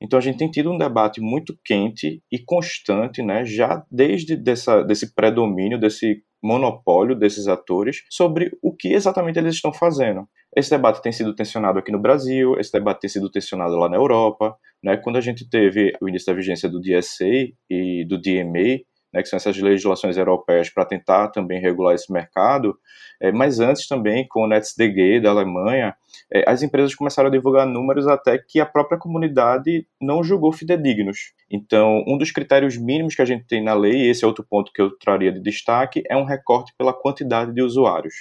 Então 0.00 0.18
a 0.18 0.22
gente 0.22 0.36
tem 0.36 0.50
tido 0.50 0.70
um 0.70 0.76
debate 0.76 1.20
muito 1.20 1.58
quente 1.64 2.22
e 2.30 2.38
constante, 2.38 3.22
né, 3.22 3.46
já 3.46 3.82
desde 3.90 4.36
dessa, 4.36 4.82
desse 4.82 5.14
predomínio, 5.14 5.80
desse 5.80 6.22
monopólio 6.42 7.16
desses 7.16 7.48
atores 7.48 8.02
sobre 8.10 8.50
o 8.62 8.74
que 8.74 8.88
exatamente 8.92 9.38
eles 9.38 9.54
estão 9.54 9.72
fazendo. 9.72 10.28
Esse 10.54 10.70
debate 10.70 11.02
tem 11.02 11.12
sido 11.12 11.34
tensionado 11.34 11.78
aqui 11.78 11.90
no 11.90 11.98
Brasil, 11.98 12.58
esse 12.58 12.70
debate 12.70 13.00
tem 13.00 13.10
sido 13.10 13.30
tensionado 13.30 13.74
lá 13.76 13.88
na 13.88 13.96
Europa. 13.96 14.54
Né? 14.82 14.96
Quando 14.98 15.16
a 15.16 15.20
gente 15.20 15.48
teve 15.48 15.92
o 16.00 16.08
início 16.08 16.26
da 16.26 16.36
vigência 16.36 16.68
do 16.68 16.80
DSA 16.80 17.48
e 17.70 18.04
do 18.06 18.20
DMA, 18.20 18.80
né, 19.16 19.22
que 19.22 19.30
são 19.30 19.38
essas 19.38 19.56
legislações 19.56 20.18
europeias 20.18 20.68
para 20.68 20.84
tentar 20.84 21.28
também 21.28 21.58
regular 21.58 21.94
esse 21.94 22.12
mercado, 22.12 22.78
é, 23.18 23.32
mas 23.32 23.60
antes 23.60 23.88
também 23.88 24.28
com 24.28 24.42
o 24.42 24.46
NetzDG 24.46 25.20
da 25.20 25.30
Alemanha, 25.30 25.96
é, 26.30 26.44
as 26.46 26.62
empresas 26.62 26.94
começaram 26.94 27.28
a 27.28 27.32
divulgar 27.32 27.66
números 27.66 28.06
até 28.06 28.36
que 28.36 28.60
a 28.60 28.66
própria 28.66 28.98
comunidade 28.98 29.86
não 29.98 30.22
julgou 30.22 30.52
fidedignos. 30.52 31.32
Então, 31.50 32.04
um 32.06 32.18
dos 32.18 32.30
critérios 32.30 32.76
mínimos 32.76 33.14
que 33.14 33.22
a 33.22 33.24
gente 33.24 33.46
tem 33.46 33.64
na 33.64 33.72
lei, 33.72 34.02
e 34.02 34.10
esse 34.10 34.22
é 34.22 34.26
outro 34.26 34.44
ponto 34.46 34.70
que 34.70 34.82
eu 34.82 34.90
traria 34.98 35.32
de 35.32 35.40
destaque, 35.40 36.02
é 36.10 36.16
um 36.16 36.24
recorte 36.24 36.74
pela 36.76 36.92
quantidade 36.92 37.54
de 37.54 37.62
usuários. 37.62 38.14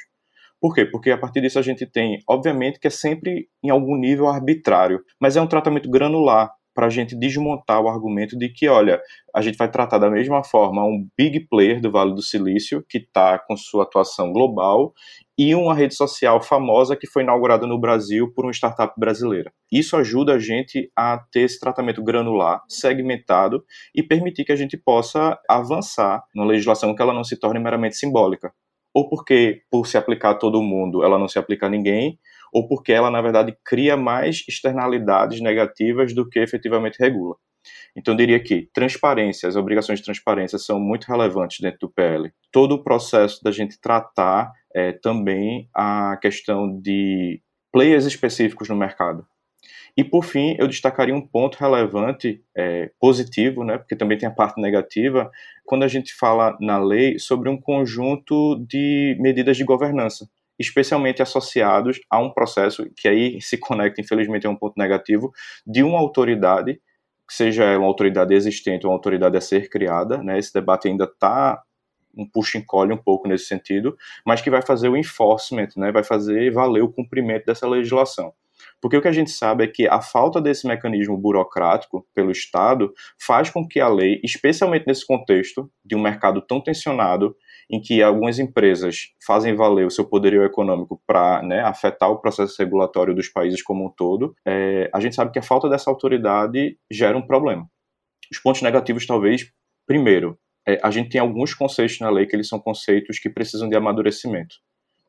Por 0.61 0.73
quê? 0.73 0.85
Porque 0.85 1.11
a 1.11 1.17
partir 1.17 1.41
disso 1.41 1.59
a 1.59 1.61
gente 1.61 1.85
tem, 1.85 2.23
obviamente, 2.27 2.79
que 2.79 2.87
é 2.87 2.89
sempre 2.89 3.49
em 3.61 3.69
algum 3.69 3.97
nível 3.97 4.29
arbitrário, 4.29 5.03
mas 5.19 5.35
é 5.35 5.41
um 5.41 5.47
tratamento 5.47 5.89
granular 5.89 6.51
para 6.75 6.87
a 6.87 6.89
gente 6.89 7.15
desmontar 7.15 7.81
o 7.81 7.87
argumento 7.87 8.37
de 8.37 8.49
que, 8.49 8.67
olha, 8.67 9.01
a 9.33 9.41
gente 9.41 9.57
vai 9.57 9.71
tratar 9.71 9.97
da 9.97 10.11
mesma 10.11 10.43
forma 10.43 10.83
um 10.83 11.07
big 11.17 11.47
player 11.47 11.79
do 11.79 11.89
Vale 11.89 12.13
do 12.13 12.21
Silício, 12.21 12.85
que 12.87 12.97
está 12.97 13.39
com 13.39 13.55
sua 13.55 13.83
atuação 13.83 14.33
global, 14.33 14.93
e 15.37 15.55
uma 15.55 15.73
rede 15.73 15.95
social 15.95 16.41
famosa 16.41 16.95
que 16.95 17.07
foi 17.07 17.23
inaugurada 17.23 17.65
no 17.65 17.79
Brasil 17.79 18.31
por 18.33 18.45
uma 18.45 18.51
startup 18.51 18.93
brasileira. 18.97 19.51
Isso 19.71 19.95
ajuda 19.95 20.33
a 20.33 20.39
gente 20.39 20.91
a 20.95 21.17
ter 21.31 21.41
esse 21.41 21.59
tratamento 21.59 22.03
granular, 22.03 22.61
segmentado, 22.67 23.63
e 23.95 24.03
permitir 24.03 24.43
que 24.43 24.51
a 24.51 24.55
gente 24.55 24.77
possa 24.77 25.39
avançar 25.49 26.23
na 26.35 26.43
legislação 26.43 26.93
que 26.93 27.01
ela 27.01 27.13
não 27.13 27.23
se 27.23 27.39
torne 27.39 27.59
meramente 27.59 27.95
simbólica. 27.95 28.53
Ou 28.93 29.09
porque, 29.09 29.61
por 29.69 29.87
se 29.87 29.97
aplicar 29.97 30.31
a 30.31 30.35
todo 30.35 30.61
mundo, 30.61 31.03
ela 31.03 31.19
não 31.19 31.27
se 31.27 31.39
aplica 31.39 31.65
a 31.65 31.69
ninguém, 31.69 32.17
ou 32.55 32.65
porque 32.65 32.93
ela, 32.93 33.11
na 33.11 33.21
verdade, 33.21 33.53
cria 33.65 33.97
mais 33.97 34.45
externalidades 34.47 35.41
negativas 35.41 36.15
do 36.15 36.25
que 36.25 36.39
efetivamente 36.39 36.95
regula. 36.97 37.35
Então, 37.93 38.13
eu 38.13 38.17
diria 38.17 38.39
que 38.39 38.69
transparência, 38.73 39.49
as 39.49 39.57
obrigações 39.57 39.99
de 39.99 40.05
transparência 40.05 40.57
são 40.57 40.79
muito 40.79 41.03
relevantes 41.03 41.59
dentro 41.59 41.79
do 41.81 41.89
PL. 41.89 42.31
Todo 42.53 42.75
o 42.75 42.81
processo 42.81 43.43
da 43.43 43.51
gente 43.51 43.77
tratar 43.77 44.53
é, 44.73 44.93
também 44.93 45.67
a 45.75 46.17
questão 46.21 46.79
de 46.79 47.41
players 47.73 48.05
específicos 48.05 48.69
no 48.69 48.75
mercado. 48.77 49.27
E, 49.97 50.01
por 50.01 50.23
fim, 50.23 50.55
eu 50.57 50.69
destacaria 50.69 51.13
um 51.13 51.27
ponto 51.27 51.57
relevante, 51.57 52.41
é, 52.55 52.89
positivo, 53.01 53.65
né, 53.65 53.77
porque 53.77 53.97
também 53.97 54.17
tem 54.17 54.29
a 54.29 54.31
parte 54.31 54.61
negativa, 54.61 55.29
quando 55.65 55.83
a 55.83 55.89
gente 55.89 56.13
fala 56.13 56.57
na 56.61 56.77
lei 56.77 57.19
sobre 57.19 57.49
um 57.49 57.59
conjunto 57.59 58.65
de 58.65 59.17
medidas 59.19 59.57
de 59.57 59.65
governança 59.65 60.25
especialmente 60.59 61.21
associados 61.21 61.99
a 62.09 62.19
um 62.19 62.31
processo 62.31 62.89
que 62.95 63.07
aí 63.07 63.41
se 63.41 63.57
conecta, 63.57 64.01
infelizmente, 64.01 64.47
a 64.47 64.49
um 64.49 64.55
ponto 64.55 64.75
negativo, 64.77 65.31
de 65.65 65.83
uma 65.83 65.99
autoridade, 65.99 66.79
seja 67.29 67.77
uma 67.77 67.87
autoridade 67.87 68.33
existente 68.33 68.85
ou 68.85 68.91
uma 68.91 68.97
autoridade 68.97 69.37
a 69.37 69.41
ser 69.41 69.69
criada, 69.69 70.17
né? 70.21 70.37
Esse 70.37 70.53
debate 70.53 70.87
ainda 70.87 71.05
está 71.05 71.61
um 72.17 72.25
puxa-encolhe 72.25 72.93
um 72.93 72.97
pouco 72.97 73.27
nesse 73.27 73.45
sentido, 73.45 73.97
mas 74.25 74.41
que 74.41 74.49
vai 74.49 74.61
fazer 74.61 74.87
o 74.89 74.95
enforcement, 74.95 75.69
né? 75.75 75.91
Vai 75.91 76.03
fazer 76.03 76.51
valer 76.51 76.81
o 76.81 76.91
cumprimento 76.91 77.45
dessa 77.45 77.67
legislação. 77.67 78.33
Porque 78.81 78.97
o 78.97 79.01
que 79.01 79.07
a 79.07 79.11
gente 79.11 79.31
sabe 79.31 79.63
é 79.63 79.67
que 79.67 79.87
a 79.87 80.01
falta 80.01 80.41
desse 80.41 80.67
mecanismo 80.67 81.17
burocrático 81.17 82.07
pelo 82.13 82.31
Estado 82.31 82.93
faz 83.19 83.49
com 83.49 83.67
que 83.67 83.79
a 83.79 83.87
lei, 83.87 84.21
especialmente 84.23 84.85
nesse 84.87 85.05
contexto 85.05 85.69
de 85.83 85.95
um 85.95 86.01
mercado 86.01 86.41
tão 86.41 86.61
tensionado, 86.61 87.35
em 87.69 87.81
que 87.81 88.01
algumas 88.01 88.39
empresas 88.39 89.13
fazem 89.25 89.55
valer 89.55 89.85
o 89.85 89.91
seu 89.91 90.05
poderio 90.05 90.43
econômico 90.43 91.01
para 91.05 91.41
né, 91.41 91.61
afetar 91.61 92.09
o 92.09 92.19
processo 92.19 92.55
regulatório 92.59 93.15
dos 93.15 93.29
países 93.29 93.61
como 93.61 93.85
um 93.85 93.89
todo, 93.89 94.35
é, 94.45 94.89
a 94.93 94.99
gente 94.99 95.15
sabe 95.15 95.31
que 95.31 95.39
a 95.39 95.43
falta 95.43 95.69
dessa 95.69 95.89
autoridade 95.89 96.77
gera 96.91 97.17
um 97.17 97.25
problema. 97.25 97.67
Os 98.31 98.39
pontos 98.39 98.61
negativos, 98.61 99.05
talvez, 99.05 99.51
primeiro, 99.85 100.37
é, 100.67 100.79
a 100.83 100.91
gente 100.91 101.09
tem 101.09 101.21
alguns 101.21 101.53
conceitos 101.53 101.99
na 101.99 102.09
lei 102.09 102.25
que 102.25 102.35
eles 102.35 102.47
são 102.47 102.59
conceitos 102.59 103.19
que 103.19 103.29
precisam 103.29 103.69
de 103.69 103.75
amadurecimento. 103.75 104.55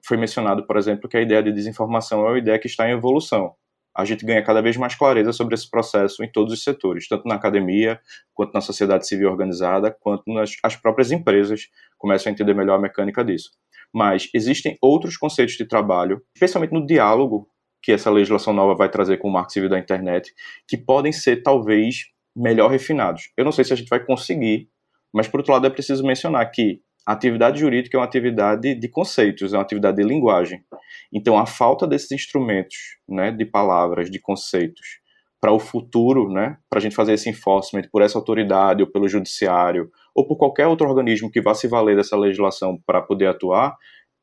Foi 0.04 0.16
mencionado, 0.16 0.66
por 0.66 0.76
exemplo, 0.76 1.08
que 1.08 1.16
a 1.16 1.22
ideia 1.22 1.42
de 1.42 1.52
desinformação 1.52 2.26
é 2.26 2.30
uma 2.30 2.38
ideia 2.38 2.58
que 2.58 2.66
está 2.68 2.88
em 2.88 2.92
evolução 2.92 3.54
a 3.96 4.04
gente 4.04 4.26
ganha 4.26 4.42
cada 4.42 4.60
vez 4.60 4.76
mais 4.76 4.94
clareza 4.94 5.32
sobre 5.32 5.54
esse 5.54 5.68
processo 5.70 6.22
em 6.22 6.30
todos 6.30 6.52
os 6.52 6.62
setores, 6.62 7.08
tanto 7.08 7.26
na 7.26 7.34
academia, 7.34 7.98
quanto 8.34 8.52
na 8.52 8.60
sociedade 8.60 9.08
civil 9.08 9.30
organizada, 9.30 9.90
quanto 10.00 10.22
nas 10.32 10.52
as 10.62 10.76
próprias 10.76 11.10
empresas 11.10 11.68
começam 11.96 12.30
a 12.30 12.34
entender 12.34 12.54
melhor 12.54 12.76
a 12.76 12.80
mecânica 12.80 13.24
disso. 13.24 13.50
Mas 13.94 14.28
existem 14.34 14.76
outros 14.82 15.16
conceitos 15.16 15.54
de 15.54 15.64
trabalho, 15.64 16.20
especialmente 16.34 16.72
no 16.72 16.84
diálogo 16.84 17.48
que 17.82 17.92
essa 17.92 18.10
legislação 18.10 18.52
nova 18.52 18.74
vai 18.74 18.90
trazer 18.90 19.16
com 19.16 19.28
o 19.28 19.32
marco 19.32 19.52
civil 19.52 19.70
da 19.70 19.78
internet, 19.78 20.34
que 20.68 20.76
podem 20.76 21.12
ser 21.12 21.42
talvez 21.42 22.06
melhor 22.34 22.70
refinados. 22.70 23.30
Eu 23.36 23.44
não 23.44 23.52
sei 23.52 23.64
se 23.64 23.72
a 23.72 23.76
gente 23.76 23.88
vai 23.88 24.04
conseguir, 24.04 24.68
mas 25.12 25.26
por 25.26 25.40
outro 25.40 25.54
lado 25.54 25.66
é 25.66 25.70
preciso 25.70 26.04
mencionar 26.04 26.50
que 26.50 26.80
A 27.06 27.12
atividade 27.12 27.60
jurídica 27.60 27.96
é 27.96 28.00
uma 28.00 28.06
atividade 28.06 28.74
de 28.74 28.88
conceitos, 28.88 29.54
é 29.54 29.56
uma 29.56 29.62
atividade 29.62 29.96
de 29.96 30.02
linguagem. 30.02 30.64
Então, 31.12 31.38
a 31.38 31.46
falta 31.46 31.86
desses 31.86 32.10
instrumentos, 32.10 32.76
né, 33.08 33.30
de 33.30 33.44
palavras, 33.44 34.10
de 34.10 34.18
conceitos, 34.18 34.98
para 35.40 35.52
o 35.52 35.60
futuro, 35.60 36.28
né, 36.28 36.56
para 36.68 36.80
a 36.80 36.82
gente 36.82 36.96
fazer 36.96 37.12
esse 37.12 37.30
enforcement 37.30 37.84
por 37.92 38.02
essa 38.02 38.18
autoridade 38.18 38.82
ou 38.82 38.90
pelo 38.90 39.08
judiciário 39.08 39.88
ou 40.12 40.26
por 40.26 40.36
qualquer 40.36 40.66
outro 40.66 40.88
organismo 40.88 41.30
que 41.30 41.40
vá 41.40 41.54
se 41.54 41.68
valer 41.68 41.94
dessa 41.94 42.16
legislação 42.16 42.76
para 42.84 43.00
poder 43.00 43.26
atuar, 43.26 43.76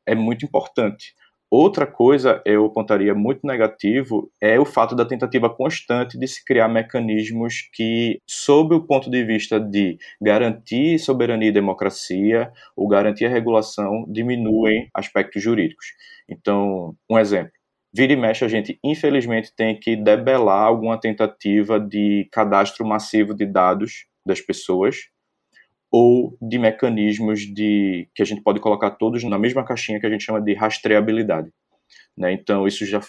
é 0.05 0.13
muito 0.13 0.43
importante. 0.43 1.13
Outra 1.55 1.85
coisa 1.85 2.41
eu 2.47 2.65
apontaria 2.65 3.13
muito 3.13 3.45
negativo 3.45 4.27
é 4.41 4.59
o 4.59 4.65
fato 4.65 4.95
da 4.95 5.05
tentativa 5.05 5.47
constante 5.47 6.17
de 6.17 6.27
se 6.27 6.43
criar 6.43 6.67
mecanismos 6.67 7.69
que, 7.71 8.17
sob 8.27 8.73
o 8.73 8.81
ponto 8.81 9.07
de 9.07 9.23
vista 9.23 9.59
de 9.59 9.99
garantir 10.19 10.97
soberania 10.97 11.49
e 11.49 11.51
democracia 11.51 12.51
ou 12.75 12.87
garantir 12.87 13.25
a 13.25 13.29
regulação, 13.29 14.03
diminuem 14.07 14.89
aspectos 14.95 15.43
jurídicos. 15.43 15.85
Então, 16.27 16.95
um 17.07 17.19
exemplo. 17.19 17.51
Vira 17.93 18.13
e 18.13 18.15
mexe, 18.15 18.43
a 18.43 18.47
gente 18.47 18.79
infelizmente 18.83 19.53
tem 19.55 19.79
que 19.79 19.95
debelar 19.95 20.65
alguma 20.65 20.99
tentativa 20.99 21.79
de 21.79 22.27
cadastro 22.31 22.83
massivo 22.83 23.31
de 23.35 23.45
dados 23.45 24.07
das 24.25 24.41
pessoas 24.41 25.12
ou 25.95 26.35
de 26.41 26.57
mecanismos 26.57 27.41
de 27.41 28.09
que 28.15 28.23
a 28.23 28.25
gente 28.25 28.41
pode 28.41 28.59
colocar 28.59 28.89
todos 28.89 29.23
na 29.23 29.37
mesma 29.37 29.63
caixinha 29.63 29.99
que 29.99 30.07
a 30.07 30.09
gente 30.09 30.23
chama 30.23 30.41
de 30.41 30.55
rastreabilidade. 30.55 31.53
Né? 32.17 32.33
Então, 32.33 32.65
isso 32.65 32.83
já 32.83 32.99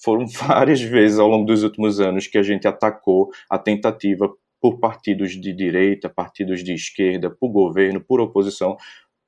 foram 0.00 0.24
várias 0.46 0.80
vezes 0.80 1.18
ao 1.18 1.26
longo 1.26 1.44
dos 1.44 1.64
últimos 1.64 1.98
anos 1.98 2.28
que 2.28 2.38
a 2.38 2.42
gente 2.44 2.68
atacou 2.68 3.28
a 3.50 3.58
tentativa 3.58 4.32
por 4.60 4.78
partidos 4.78 5.32
de 5.32 5.52
direita, 5.52 6.08
partidos 6.08 6.62
de 6.62 6.72
esquerda, 6.72 7.28
por 7.28 7.48
governo, 7.48 8.00
por 8.00 8.20
oposição, 8.20 8.76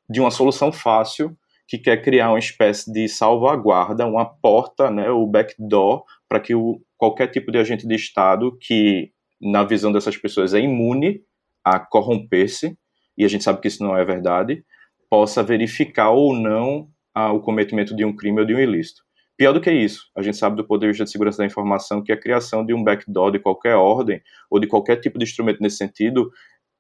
de 0.09 0.21
uma 0.21 0.31
solução 0.31 0.71
fácil 0.71 1.37
que 1.67 1.79
quer 1.79 2.03
criar 2.03 2.31
uma 2.31 2.39
espécie 2.39 2.93
de 2.93 3.09
salvaguarda, 3.09 4.07
uma 4.07 4.25
porta, 4.25 4.89
né, 4.89 5.11
o 5.11 5.27
backdoor, 5.27 6.05
para 6.29 6.39
que 6.39 6.55
o, 6.55 6.81
qualquer 6.97 7.27
tipo 7.27 7.51
de 7.51 7.59
agente 7.59 7.89
de 7.89 7.95
Estado 7.97 8.57
que, 8.61 9.11
na 9.41 9.65
visão 9.65 9.91
dessas 9.91 10.17
pessoas, 10.17 10.55
é 10.55 10.61
imune 10.61 11.23
a 11.65 11.81
corromper-se, 11.81 12.77
e 13.21 13.25
a 13.25 13.29
gente 13.29 13.45
sabe 13.45 13.61
que 13.61 13.69
isso 13.69 13.85
não 13.85 13.95
é 13.95 14.03
verdade, 14.03 14.65
possa 15.11 15.43
verificar 15.43 16.09
ou 16.09 16.35
não 16.35 16.89
ah, 17.15 17.31
o 17.31 17.41
cometimento 17.41 17.95
de 17.95 18.03
um 18.03 18.17
crime 18.17 18.41
ou 18.41 18.47
de 18.47 18.55
um 18.55 18.59
ilícito. 18.59 19.03
Pior 19.37 19.53
do 19.53 19.61
que 19.61 19.71
isso, 19.71 20.05
a 20.17 20.23
gente 20.23 20.39
sabe 20.39 20.57
do 20.57 20.67
Poder 20.67 20.91
de 20.95 21.07
Segurança 21.07 21.37
da 21.37 21.45
Informação 21.45 22.03
que 22.03 22.13
a 22.13 22.17
criação 22.17 22.65
de 22.65 22.73
um 22.73 22.83
backdoor 22.83 23.31
de 23.31 23.39
qualquer 23.39 23.75
ordem 23.75 24.23
ou 24.51 24.59
de 24.59 24.67
qualquer 24.67 24.97
tipo 24.97 25.19
de 25.19 25.25
instrumento 25.25 25.61
nesse 25.61 25.77
sentido 25.77 26.31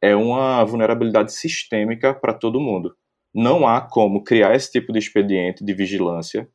é 0.03 0.17
uma 0.17 0.65
vulnerabilidade 0.65 1.31
sistêmica 1.31 2.15
para 2.15 2.33
todo 2.33 2.59
mundo. 2.59 2.97
Não 3.35 3.67
há 3.67 3.83
como 3.83 4.25
criar 4.25 4.55
esse 4.55 4.73
tipo 4.73 4.95
de 4.95 4.99
expediente 4.99 5.63
de 5.63 5.75
vigilância, 5.75 6.49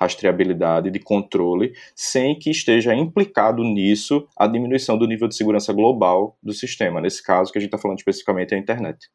rastreabilidade, 0.00 0.90
de 0.90 0.98
controle, 0.98 1.72
sem 1.94 2.38
que 2.38 2.50
esteja 2.50 2.94
implicado 2.94 3.62
nisso 3.62 4.26
a 4.36 4.46
diminuição 4.46 4.98
do 4.98 5.06
nível 5.06 5.28
de 5.28 5.36
segurança 5.36 5.72
global 5.72 6.36
do 6.42 6.52
sistema. 6.52 7.00
Nesse 7.00 7.22
caso, 7.22 7.52
que 7.52 7.58
a 7.58 7.60
gente 7.60 7.68
está 7.68 7.78
falando 7.78 7.98
especificamente 7.98 8.52
é 8.52 8.56
a 8.56 8.60
internet. 8.60 9.08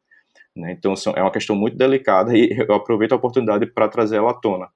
Né? 0.56 0.72
Então, 0.72 0.94
é 1.14 1.22
uma 1.22 1.30
questão 1.30 1.54
muito 1.54 1.76
delicada 1.76 2.36
e 2.36 2.50
eu 2.68 2.74
aproveito 2.74 3.12
a 3.12 3.16
oportunidade 3.16 3.66
para 3.66 3.88
trazer 3.88 4.16
ela 4.16 4.30
à 4.30 4.34
tona, 4.34 4.68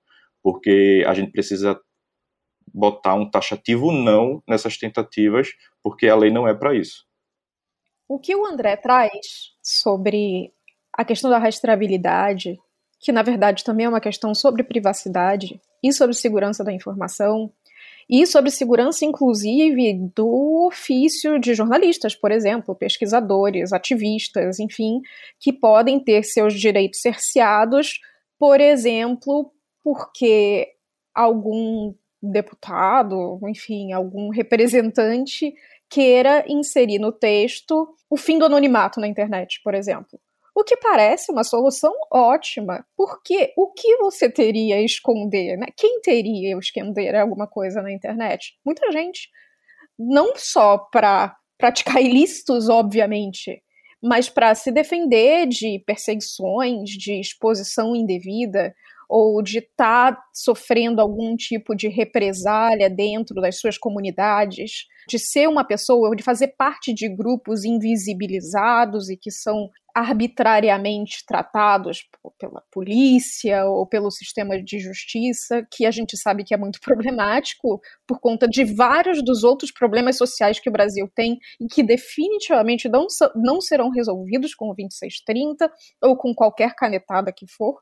porque 0.43 1.05
a 1.07 1.15
gente 1.15 1.33
precisa 1.33 1.81
botar 2.73 3.15
um 3.15 3.31
taxativo 3.31 3.93
não 3.93 4.43
nessas 4.49 4.77
tentativas, 4.77 5.51
porque 5.83 6.09
a 6.09 6.17
lei 6.17 6.31
não 6.31 6.49
é 6.49 6.55
para 6.55 6.75
isso. 6.75 7.05
O 8.09 8.19
que 8.19 8.35
o 8.35 8.45
André 8.45 8.77
traz 8.77 9.55
sobre 9.63 10.53
a 10.93 11.05
questão 11.05 11.31
da 11.31 11.39
rastreabilidade, 11.39 12.59
que 13.01 13.13
na 13.13 13.23
verdade 13.23 13.65
também 13.65 13.87
é 13.87 13.89
uma 13.89 14.01
questão 14.01 14.35
sobre 14.35 14.63
privacidade 14.63 15.61
e 15.85 15.93
sobre 15.93 16.17
segurança 16.17 16.65
da 16.65 16.73
informação, 16.73 17.53
e 18.09 18.27
sobre 18.27 18.51
segurança, 18.51 19.05
inclusive, 19.05 19.95
do 20.15 20.67
ofício 20.67 21.39
de 21.39 21.55
jornalistas, 21.55 22.15
por 22.15 22.33
exemplo, 22.33 22.75
pesquisadores, 22.75 23.73
ativistas, 23.73 24.59
enfim, 24.59 25.01
que 25.39 25.53
podem 25.53 26.01
ter 26.01 26.23
seus 26.23 26.55
direitos 26.55 27.01
cerceados, 27.01 28.01
por 28.39 28.61
exemplo, 28.61 29.53
porque 29.83 30.69
algum 31.15 31.95
deputado, 32.23 33.39
enfim, 33.49 33.93
algum 33.93 34.31
representante 34.31 35.55
queira 35.89 36.45
inserir 36.49 36.99
no 36.99 37.13
texto 37.13 37.95
o 38.09 38.17
fim 38.17 38.39
do 38.39 38.47
anonimato 38.47 39.01
na 39.01 39.07
internet, 39.07 39.61
por 39.63 39.75
exemplo. 39.75 40.19
O 40.55 40.63
que 40.63 40.77
parece 40.77 41.33
uma 41.33 41.43
solução 41.43 41.93
ótima, 42.13 42.87
porque 42.97 43.53
o 43.57 43.73
que 43.73 43.97
você 43.97 44.31
teria 44.31 44.77
a 44.77 44.83
esconder? 44.83 45.57
Né? 45.57 45.67
Quem 45.77 46.01
teria 46.01 46.55
a 46.55 46.59
esconder 46.59 47.17
alguma 47.17 47.49
coisa 47.49 47.83
na 47.83 47.93
internet? 47.93 48.57
Muita 48.65 48.93
gente. 48.93 49.29
Não 49.99 50.35
só 50.37 50.79
para 50.79 51.35
praticar 51.59 52.01
ilícitos, 52.03 52.69
obviamente, 52.69 53.63
mas 54.01 54.29
para 54.29 54.55
se 54.55 54.71
defender 54.71 55.49
de 55.49 55.83
perseguições, 55.85 56.91
de 56.91 57.19
exposição 57.19 57.97
indevida, 57.97 58.73
ou 59.09 59.43
de 59.43 59.59
estar 59.59 60.15
tá 60.15 60.23
sofrendo 60.33 61.01
algum 61.01 61.37
tipo 61.37 61.75
de 61.75 61.89
represália 61.89 62.89
dentro 62.89 63.41
das 63.41 63.59
suas 63.59 63.77
comunidades, 63.77 64.87
de 65.09 65.19
ser 65.19 65.49
uma 65.49 65.65
pessoa, 65.65 66.09
ou 66.09 66.15
de 66.15 66.23
fazer 66.23 66.49
parte 66.57 66.93
de 66.93 67.09
grupos 67.09 67.65
invisibilizados 67.65 69.09
e 69.11 69.17
que 69.17 69.31
são 69.31 69.69
arbitrariamente 69.95 71.25
tratados 71.25 72.05
pela 72.39 72.63
polícia 72.73 73.65
ou 73.67 73.87
pelo 73.87 74.11
sistema 74.11 74.61
de 74.61 74.81
justiça, 74.81 75.65
que 75.71 75.87
a 75.87 75.91
gente 75.91 76.17
sabe 76.17 76.43
que 76.43 76.53
é 76.53 76.57
muito 76.57 76.81
problemático 76.83 77.81
por 78.07 78.19
conta 78.19 78.49
de 78.49 78.65
vários 78.65 79.23
dos 79.25 79.45
outros 79.45 79.71
problemas 79.71 80.17
sociais 80.17 80.59
que 80.59 80.69
o 80.69 80.73
Brasil 80.73 81.09
tem 81.15 81.39
e 81.61 81.67
que 81.67 81.83
definitivamente 81.83 82.89
não, 82.89 83.07
não 83.37 83.61
serão 83.61 83.91
resolvidos 83.91 84.55
com 84.55 84.67
o 84.67 84.75
2630 84.75 85.71
ou 86.03 86.17
com 86.17 86.35
qualquer 86.35 86.75
canetada 86.75 87.33
que 87.33 87.47
for. 87.47 87.81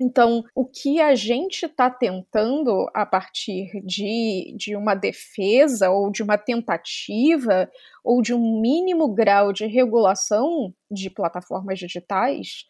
Então, 0.00 0.42
o 0.54 0.64
que 0.64 0.98
a 0.98 1.14
gente 1.14 1.66
está 1.66 1.90
tentando 1.90 2.88
a 2.94 3.04
partir 3.04 3.70
de, 3.84 4.54
de 4.56 4.74
uma 4.74 4.94
defesa 4.94 5.90
ou 5.90 6.10
de 6.10 6.22
uma 6.22 6.38
tentativa 6.38 7.70
ou 8.02 8.22
de 8.22 8.32
um 8.32 8.60
mínimo 8.62 9.12
grau 9.12 9.52
de 9.52 9.66
regulação 9.66 10.72
de 10.90 11.10
plataformas 11.10 11.78
digitais 11.78 12.64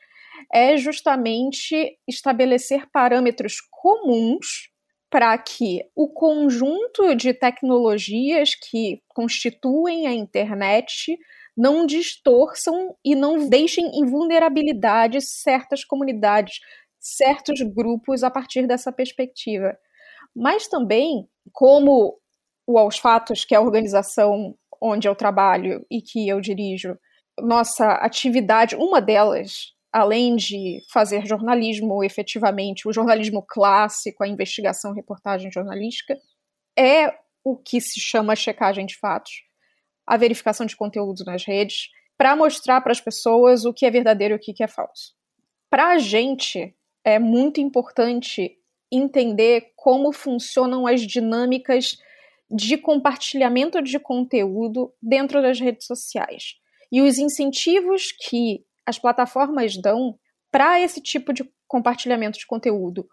é 0.52 0.76
justamente 0.76 1.96
estabelecer 2.08 2.90
parâmetros 2.90 3.60
comuns 3.70 4.70
para 5.08 5.36
que 5.38 5.82
o 5.94 6.08
conjunto 6.08 7.14
de 7.14 7.34
tecnologias 7.34 8.54
que 8.54 9.02
constituem 9.08 10.06
a 10.06 10.12
internet 10.12 11.16
não 11.56 11.84
distorçam 11.84 12.96
e 13.04 13.14
não 13.14 13.48
deixem 13.48 13.86
em 13.98 14.04
vulnerabilidade 14.04 15.20
certas 15.20 15.84
comunidades, 15.84 16.60
certos 17.00 17.60
grupos 17.62 18.22
a 18.22 18.30
partir 18.30 18.66
dessa 18.66 18.92
perspectiva. 18.92 19.76
Mas 20.36 20.68
também, 20.68 21.26
como 21.52 22.18
o 22.66 22.78
Aos 22.78 22.98
Fatos, 22.98 23.44
que 23.44 23.54
é 23.54 23.58
a 23.58 23.62
organização 23.62 24.54
onde 24.80 25.08
eu 25.08 25.14
trabalho 25.14 25.84
e 25.90 26.00
que 26.00 26.28
eu 26.28 26.40
dirijo, 26.40 26.96
nossa 27.38 27.92
atividade, 27.94 28.76
uma 28.76 29.00
delas, 29.00 29.74
além 29.92 30.36
de 30.36 30.80
fazer 30.92 31.26
jornalismo 31.26 32.04
efetivamente, 32.04 32.86
o 32.86 32.92
jornalismo 32.92 33.44
clássico, 33.46 34.22
a 34.22 34.28
investigação, 34.28 34.94
reportagem 34.94 35.50
jornalística, 35.50 36.16
é 36.78 37.12
o 37.42 37.56
que 37.56 37.80
se 37.80 37.98
chama 37.98 38.36
checagem 38.36 38.86
de 38.86 38.96
fatos, 38.98 39.32
a 40.06 40.16
verificação 40.16 40.66
de 40.66 40.76
conteúdos 40.76 41.24
nas 41.24 41.44
redes, 41.44 41.88
para 42.16 42.36
mostrar 42.36 42.80
para 42.82 42.92
as 42.92 43.00
pessoas 43.00 43.64
o 43.64 43.72
que 43.72 43.86
é 43.86 43.90
verdadeiro 43.90 44.34
e 44.34 44.36
o 44.36 44.40
que 44.40 44.62
é 44.62 44.68
falso. 44.68 45.14
Para 45.70 45.92
a 45.92 45.98
gente, 45.98 46.74
é 47.04 47.18
muito 47.18 47.60
importante 47.60 48.56
entender 48.90 49.72
como 49.76 50.12
funcionam 50.12 50.86
as 50.86 51.02
dinâmicas 51.02 51.98
de 52.50 52.76
compartilhamento 52.76 53.80
de 53.80 53.98
conteúdo 53.98 54.92
dentro 55.00 55.40
das 55.40 55.60
redes 55.60 55.86
sociais 55.86 56.56
e 56.90 57.00
os 57.00 57.18
incentivos 57.18 58.10
que 58.10 58.64
as 58.84 58.98
plataformas 58.98 59.76
dão 59.76 60.18
para 60.50 60.80
esse 60.80 61.00
tipo 61.00 61.32
de 61.32 61.48
compartilhamento 61.68 62.38
de 62.38 62.46
conteúdo. 62.46 63.06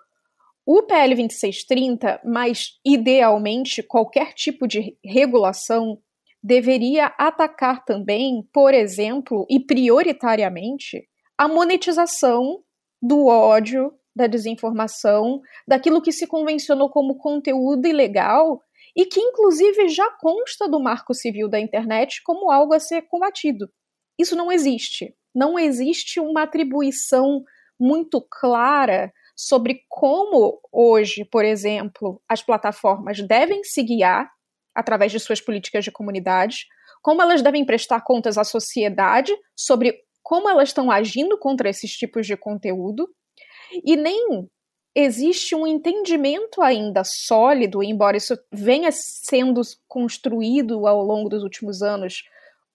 O 0.65 0.83
PL 0.83 1.15
2630, 1.15 2.19
mas 2.25 2.79
idealmente 2.83 3.83
qualquer 3.83 4.33
tipo 4.33 4.67
de 4.67 4.97
regulação, 5.05 6.01
deveria 6.41 7.13
atacar 7.17 7.85
também, 7.85 8.47
por 8.51 8.73
exemplo, 8.73 9.45
e 9.49 9.59
prioritariamente, 9.59 11.07
a 11.37 11.47
monetização 11.47 12.63
do 13.01 13.27
ódio, 13.27 13.93
da 14.15 14.27
desinformação, 14.27 15.41
daquilo 15.67 16.01
que 16.01 16.11
se 16.11 16.25
convencionou 16.25 16.89
como 16.89 17.17
conteúdo 17.17 17.87
ilegal 17.87 18.61
e 18.95 19.05
que, 19.05 19.19
inclusive, 19.19 19.89
já 19.89 20.09
consta 20.19 20.67
do 20.67 20.79
Marco 20.79 21.13
Civil 21.13 21.47
da 21.47 21.59
Internet 21.59 22.21
como 22.23 22.49
algo 22.51 22.73
a 22.73 22.79
ser 22.79 23.03
combatido. 23.03 23.69
Isso 24.19 24.35
não 24.35 24.51
existe. 24.51 25.15
Não 25.35 25.59
existe 25.59 26.19
uma 26.19 26.43
atribuição 26.43 27.43
muito 27.79 28.19
clara 28.19 29.13
sobre 29.35 29.81
como 29.87 30.59
hoje, 30.71 31.23
por 31.23 31.45
exemplo, 31.45 32.19
as 32.27 32.41
plataformas 32.41 33.21
devem 33.21 33.63
se 33.63 33.83
guiar 33.83 34.31
através 34.73 35.11
de 35.11 35.19
suas 35.19 35.39
políticas 35.39 35.83
de 35.83 35.91
comunidade, 35.91 36.65
como 37.03 37.21
elas 37.21 37.43
devem 37.43 37.63
prestar 37.63 38.01
contas 38.01 38.37
à 38.37 38.43
sociedade 38.43 39.31
sobre 39.55 40.06
como 40.27 40.49
elas 40.49 40.67
estão 40.67 40.91
agindo 40.91 41.37
contra 41.37 41.69
esses 41.69 41.89
tipos 41.89 42.27
de 42.27 42.35
conteúdo, 42.35 43.07
e 43.81 43.95
nem 43.95 44.45
existe 44.93 45.55
um 45.55 45.65
entendimento 45.65 46.61
ainda 46.61 47.01
sólido, 47.05 47.81
embora 47.81 48.17
isso 48.17 48.37
venha 48.51 48.89
sendo 48.91 49.61
construído 49.87 50.85
ao 50.85 51.01
longo 51.01 51.29
dos 51.29 51.43
últimos 51.43 51.81
anos 51.81 52.23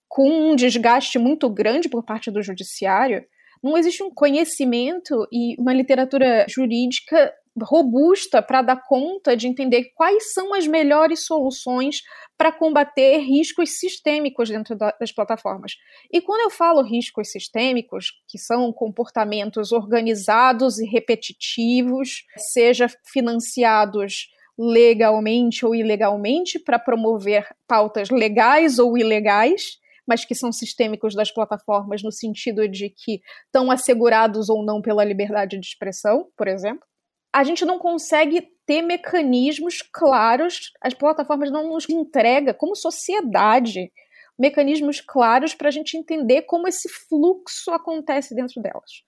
com 0.08 0.30
um 0.30 0.56
desgaste 0.56 1.18
muito 1.18 1.46
grande 1.50 1.90
por 1.90 2.02
parte 2.02 2.30
do 2.30 2.42
judiciário, 2.42 3.22
não 3.62 3.76
existe 3.76 4.02
um 4.02 4.10
conhecimento 4.10 5.28
e 5.30 5.54
uma 5.60 5.74
literatura 5.74 6.46
jurídica 6.48 7.34
robusta 7.60 8.40
para 8.40 8.62
dar 8.62 8.82
conta 8.86 9.36
de 9.36 9.46
entender 9.46 9.90
quais 9.94 10.32
são 10.32 10.54
as 10.54 10.66
melhores 10.66 11.26
soluções 11.26 12.00
para 12.38 12.50
combater 12.50 13.18
riscos 13.18 13.78
sistêmicos 13.78 14.48
dentro 14.48 14.76
das 14.76 15.12
plataformas. 15.12 15.72
E 16.10 16.20
quando 16.20 16.40
eu 16.40 16.50
falo 16.50 16.82
riscos 16.82 17.30
sistêmicos, 17.30 18.12
que 18.26 18.38
são 18.38 18.72
comportamentos 18.72 19.70
organizados 19.72 20.78
e 20.78 20.86
repetitivos, 20.86 22.24
seja 22.52 22.88
financiados 23.12 24.28
legalmente 24.58 25.64
ou 25.64 25.74
ilegalmente 25.74 26.58
para 26.58 26.78
promover 26.78 27.46
pautas 27.66 28.10
legais 28.10 28.78
ou 28.78 28.96
ilegais, 28.96 29.78
mas 30.06 30.24
que 30.24 30.34
são 30.34 30.52
sistêmicos 30.52 31.14
das 31.14 31.32
plataformas 31.32 32.02
no 32.02 32.10
sentido 32.10 32.68
de 32.68 32.90
que 32.90 33.20
estão 33.46 33.70
assegurados 33.70 34.48
ou 34.48 34.64
não 34.64 34.82
pela 34.82 35.04
liberdade 35.04 35.58
de 35.58 35.66
expressão, 35.66 36.28
por 36.36 36.48
exemplo 36.48 36.91
a 37.32 37.44
gente 37.44 37.64
não 37.64 37.78
consegue 37.78 38.52
ter 38.66 38.82
mecanismos 38.82 39.82
claros, 39.82 40.72
as 40.80 40.94
plataformas 40.94 41.50
não 41.50 41.68
nos 41.68 41.88
entregam, 41.88 42.54
como 42.54 42.76
sociedade, 42.76 43.90
mecanismos 44.38 45.00
claros 45.00 45.54
para 45.54 45.68
a 45.68 45.70
gente 45.70 45.96
entender 45.96 46.42
como 46.42 46.68
esse 46.68 46.88
fluxo 46.88 47.70
acontece 47.70 48.34
dentro 48.34 48.60
delas. 48.60 49.02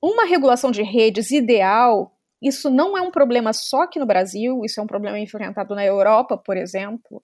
Uma 0.00 0.24
regulação 0.24 0.70
de 0.70 0.82
redes 0.82 1.30
ideal, 1.30 2.16
isso 2.40 2.70
não 2.70 2.96
é 2.96 3.00
um 3.00 3.10
problema 3.10 3.52
só 3.52 3.82
aqui 3.82 3.98
no 3.98 4.06
Brasil, 4.06 4.62
isso 4.64 4.78
é 4.78 4.82
um 4.82 4.86
problema 4.86 5.18
enfrentado 5.18 5.74
na 5.74 5.84
Europa, 5.84 6.36
por 6.36 6.56
exemplo, 6.56 7.22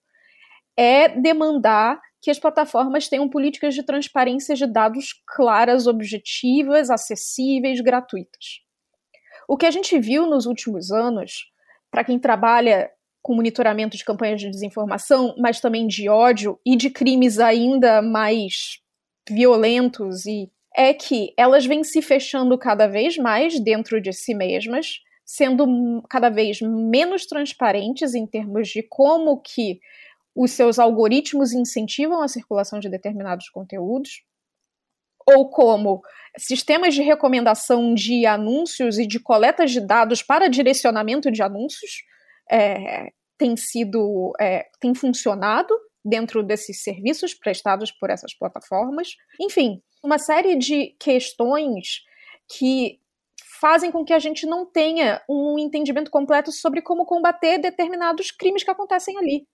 é 0.75 1.07
demandar 1.07 2.01
que 2.21 2.31
as 2.31 2.39
plataformas 2.39 3.07
tenham 3.07 3.29
políticas 3.29 3.75
de 3.75 3.83
transparência 3.83 4.55
de 4.55 4.65
dados 4.65 5.13
claras, 5.27 5.87
objetivas, 5.87 6.89
acessíveis, 6.89 7.79
gratuitas. 7.81 8.62
O 9.47 9.57
que 9.57 9.65
a 9.65 9.71
gente 9.71 9.97
viu 9.99 10.25
nos 10.25 10.45
últimos 10.45 10.91
anos, 10.91 11.51
para 11.91 12.03
quem 12.03 12.19
trabalha 12.19 12.89
com 13.21 13.35
monitoramento 13.35 13.95
de 13.95 14.03
campanhas 14.03 14.41
de 14.41 14.49
desinformação, 14.49 15.33
mas 15.37 15.61
também 15.61 15.87
de 15.87 16.09
ódio 16.09 16.59
e 16.65 16.75
de 16.75 16.89
crimes 16.89 17.39
ainda 17.39 18.01
mais 18.01 18.79
violentos 19.29 20.25
e 20.25 20.51
é 20.75 20.93
que 20.93 21.33
elas 21.37 21.65
vêm 21.65 21.83
se 21.83 22.01
fechando 22.01 22.57
cada 22.57 22.87
vez 22.87 23.17
mais 23.17 23.59
dentro 23.59 24.01
de 24.01 24.11
si 24.11 24.33
mesmas, 24.33 24.99
sendo 25.23 26.03
cada 26.09 26.29
vez 26.29 26.59
menos 26.61 27.25
transparentes 27.25 28.13
em 28.13 28.25
termos 28.25 28.67
de 28.69 28.83
como 28.83 29.39
que 29.39 29.79
os 30.35 30.51
seus 30.51 30.79
algoritmos 30.79 31.53
incentivam 31.53 32.21
a 32.21 32.27
circulação 32.27 32.79
de 32.79 32.89
determinados 32.89 33.49
conteúdos, 33.49 34.23
ou 35.27 35.49
como 35.49 36.01
sistemas 36.37 36.93
de 36.93 37.01
recomendação 37.01 37.93
de 37.93 38.25
anúncios 38.25 38.97
e 38.97 39.05
de 39.05 39.19
coletas 39.19 39.71
de 39.71 39.79
dados 39.79 40.21
para 40.21 40.49
direcionamento 40.49 41.31
de 41.31 41.41
anúncios 41.41 42.03
é, 42.49 43.11
tem 43.37 43.55
sido 43.55 44.33
é, 44.39 44.65
tem 44.79 44.93
funcionado 44.93 45.73
dentro 46.03 46.43
desses 46.43 46.83
serviços 46.83 47.33
prestados 47.33 47.91
por 47.91 48.09
essas 48.09 48.33
plataformas. 48.33 49.15
Enfim, 49.39 49.81
uma 50.03 50.17
série 50.17 50.55
de 50.55 50.95
questões 50.99 52.01
que 52.57 52.99
fazem 53.61 53.91
com 53.91 54.03
que 54.03 54.11
a 54.11 54.19
gente 54.19 54.45
não 54.45 54.65
tenha 54.65 55.21
um 55.29 55.57
entendimento 55.57 56.11
completo 56.11 56.51
sobre 56.51 56.81
como 56.81 57.05
combater 57.05 57.57
determinados 57.57 58.29
crimes 58.29 58.63
que 58.63 58.71
acontecem 58.71 59.17
ali. 59.17 59.47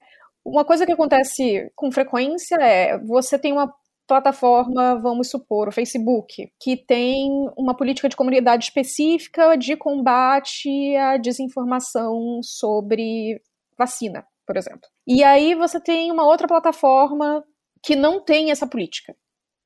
Uma 0.44 0.66
coisa 0.66 0.86
que 0.86 0.92
acontece 0.92 1.72
com 1.76 1.92
frequência 1.92 2.56
é 2.56 2.98
você 2.98 3.38
tem 3.38 3.54
uma 3.54 3.72
plataforma, 4.10 5.00
vamos 5.00 5.30
supor, 5.30 5.70
o 5.70 5.72
Facebook, 5.72 6.52
que 6.60 6.76
tem 6.76 7.30
uma 7.56 7.76
política 7.76 8.10
de 8.10 8.16
comunidade 8.16 8.66
específica 8.66 9.56
de 9.56 9.78
combate 9.78 10.96
à 10.98 11.16
desinformação 11.16 12.42
sobre 12.44 13.42
vacina, 13.78 14.26
por 14.46 14.58
exemplo. 14.58 14.90
E 15.08 15.24
aí 15.24 15.54
você 15.54 15.80
tem 15.80 16.12
uma 16.12 16.26
outra 16.26 16.48
plataforma 16.48 17.44
que 17.82 17.96
não 17.96 18.20
tem 18.20 18.52
essa 18.52 18.68
política. 18.68 19.16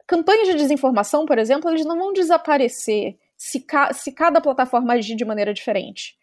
Campanhas 0.05 0.49
de 0.49 0.55
desinformação, 0.55 1.25
por 1.25 1.39
exemplo, 1.39 1.69
eles 1.71 1.85
não 1.85 1.97
vão 1.97 2.11
desaparecer 2.11 3.17
se, 3.37 3.61
ca 3.61 3.93
se 3.93 4.11
cada 4.11 4.41
plataforma 4.41 4.93
agir 4.93 5.15
de 5.15 5.25
maneira 5.25 5.53
diferente. 5.53 6.15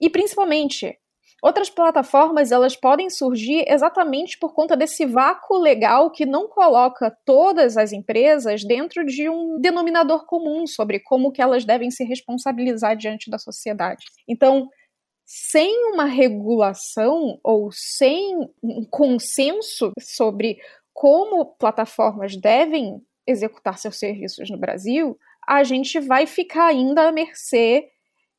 E 0.00 0.08
principalmente, 0.08 0.98
Outras 1.40 1.70
plataformas 1.70 2.50
elas 2.50 2.74
podem 2.74 3.08
surgir 3.08 3.64
exatamente 3.68 4.36
por 4.38 4.52
conta 4.52 4.76
desse 4.76 5.06
vácuo 5.06 5.56
legal 5.56 6.10
que 6.10 6.26
não 6.26 6.48
coloca 6.48 7.16
todas 7.24 7.76
as 7.76 7.92
empresas 7.92 8.64
dentro 8.64 9.04
de 9.04 9.28
um 9.28 9.60
denominador 9.60 10.26
comum 10.26 10.66
sobre 10.66 10.98
como 10.98 11.30
que 11.30 11.40
elas 11.40 11.64
devem 11.64 11.90
se 11.92 12.02
responsabilizar 12.02 12.96
diante 12.96 13.30
da 13.30 13.38
sociedade. 13.38 14.04
Então, 14.26 14.68
sem 15.24 15.92
uma 15.92 16.06
regulação 16.06 17.38
ou 17.44 17.70
sem 17.70 18.34
um 18.62 18.84
consenso 18.90 19.92
sobre 20.00 20.58
como 20.92 21.44
plataformas 21.44 22.34
devem 22.34 23.00
executar 23.24 23.78
seus 23.78 23.98
serviços 23.98 24.50
no 24.50 24.58
Brasil, 24.58 25.16
a 25.46 25.62
gente 25.62 26.00
vai 26.00 26.26
ficar 26.26 26.66
ainda 26.66 27.08
à 27.08 27.12
mercê 27.12 27.88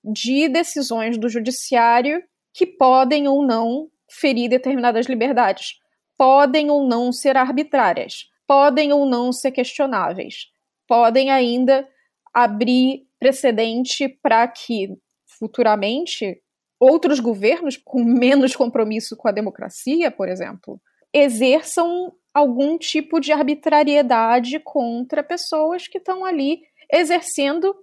de 0.04 0.50
decisões 0.50 1.18
do 1.18 1.30
judiciário 1.30 2.22
que 2.54 2.66
podem 2.66 3.28
ou 3.28 3.46
não 3.46 3.90
ferir 4.10 4.50
determinadas 4.50 5.06
liberdades, 5.06 5.80
podem 6.18 6.70
ou 6.70 6.88
não 6.88 7.12
ser 7.12 7.38
arbitrárias, 7.38 8.30
podem 8.48 8.92
ou 8.92 9.06
não 9.06 9.32
ser 9.32 9.52
questionáveis, 9.52 10.48
podem 10.88 11.30
ainda 11.30 11.88
abrir 12.34 13.08
precedente 13.20 14.08
para 14.08 14.48
que 14.48 14.98
futuramente 15.26 16.42
outros 16.80 17.20
governos 17.20 17.78
com 17.78 18.04
menos 18.04 18.56
compromisso 18.56 19.16
com 19.16 19.28
a 19.28 19.32
democracia, 19.32 20.10
por 20.10 20.30
exemplo, 20.30 20.82
exerçam 21.14 22.14
algum 22.34 22.78
tipo 22.78 23.20
de 23.20 23.32
arbitrariedade 23.32 24.60
contra 24.60 25.24
pessoas 25.24 25.88
que 25.88 25.98
estão 25.98 26.24
ali 26.24 26.62
exercendo 26.92 27.76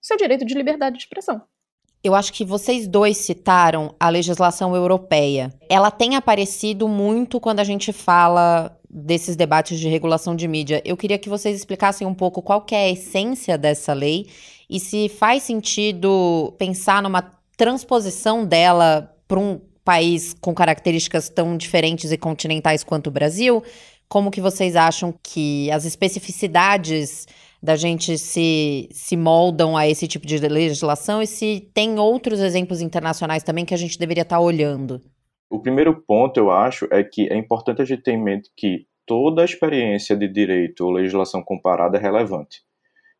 seu 0.00 0.16
direito 0.16 0.44
de 0.44 0.54
liberdade 0.54 0.96
de 0.96 1.02
expressão. 1.02 1.42
Eu 2.06 2.14
acho 2.14 2.32
que 2.32 2.44
vocês 2.44 2.86
dois 2.86 3.16
citaram 3.16 3.92
a 3.98 4.08
legislação 4.08 4.76
europeia. 4.76 5.52
Ela 5.68 5.90
tem 5.90 6.14
aparecido 6.14 6.86
muito 6.86 7.40
quando 7.40 7.58
a 7.58 7.64
gente 7.64 7.92
fala 7.92 8.78
desses 8.88 9.34
debates 9.34 9.80
de 9.80 9.88
regulação 9.88 10.36
de 10.36 10.46
mídia. 10.46 10.80
Eu 10.84 10.96
queria 10.96 11.18
que 11.18 11.28
vocês 11.28 11.56
explicassem 11.56 12.06
um 12.06 12.14
pouco 12.14 12.40
qual 12.40 12.64
é 12.70 12.76
a 12.76 12.90
essência 12.90 13.58
dessa 13.58 13.92
lei 13.92 14.28
e 14.70 14.78
se 14.78 15.08
faz 15.08 15.42
sentido 15.42 16.54
pensar 16.56 17.02
numa 17.02 17.28
transposição 17.56 18.46
dela 18.46 19.12
para 19.26 19.40
um 19.40 19.60
país 19.84 20.32
com 20.40 20.54
características 20.54 21.28
tão 21.28 21.56
diferentes 21.56 22.12
e 22.12 22.16
continentais 22.16 22.84
quanto 22.84 23.08
o 23.08 23.10
Brasil. 23.10 23.64
Como 24.08 24.30
que 24.30 24.40
vocês 24.40 24.76
acham 24.76 25.12
que 25.24 25.68
as 25.72 25.84
especificidades 25.84 27.26
da 27.66 27.74
gente 27.74 28.16
se, 28.16 28.88
se 28.92 29.16
moldam 29.16 29.76
a 29.76 29.88
esse 29.88 30.06
tipo 30.06 30.24
de 30.24 30.38
legislação 30.38 31.20
e 31.20 31.26
se 31.26 31.68
tem 31.74 31.98
outros 31.98 32.38
exemplos 32.38 32.80
internacionais 32.80 33.42
também 33.42 33.64
que 33.64 33.74
a 33.74 33.76
gente 33.76 33.98
deveria 33.98 34.22
estar 34.22 34.36
tá 34.36 34.40
olhando? 34.40 35.02
O 35.50 35.58
primeiro 35.58 36.00
ponto, 36.06 36.38
eu 36.38 36.50
acho, 36.50 36.86
é 36.92 37.02
que 37.02 37.28
é 37.28 37.36
importante 37.36 37.82
a 37.82 37.84
gente 37.84 38.02
ter 38.02 38.12
em 38.12 38.22
mente 38.22 38.50
que 38.56 38.86
toda 39.04 39.42
a 39.42 39.44
experiência 39.44 40.16
de 40.16 40.28
direito 40.28 40.84
ou 40.84 40.92
legislação 40.92 41.42
comparada 41.42 41.98
é 41.98 42.00
relevante, 42.00 42.60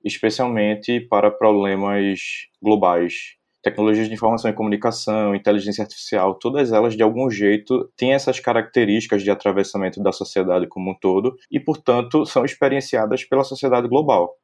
especialmente 0.05 1.01
para 1.01 1.29
problemas 1.29 2.21
globais 2.63 3.37
tecnologias 3.67 4.07
de 4.07 4.15
informação 4.15 4.49
e 4.49 4.55
comunicação, 4.55 5.35
inteligência 5.35 5.83
artificial, 5.83 6.37
todas 6.37 6.71
elas 6.71 6.97
de 6.97 7.03
algum 7.03 7.29
jeito 7.29 7.91
têm 7.97 8.13
essas 8.13 8.39
características 8.39 9.25
de 9.25 9.31
atravessamento 9.31 10.01
da 10.01 10.13
sociedade 10.13 10.69
como 10.69 10.93
um 10.93 10.95
todo 10.95 11.35
e, 11.51 11.59
portanto, 11.59 12.25
são 12.25 12.45
experienciadas 12.45 13.25
pela 13.25 13.43
sociedade 13.43 13.89
global. 13.89 14.37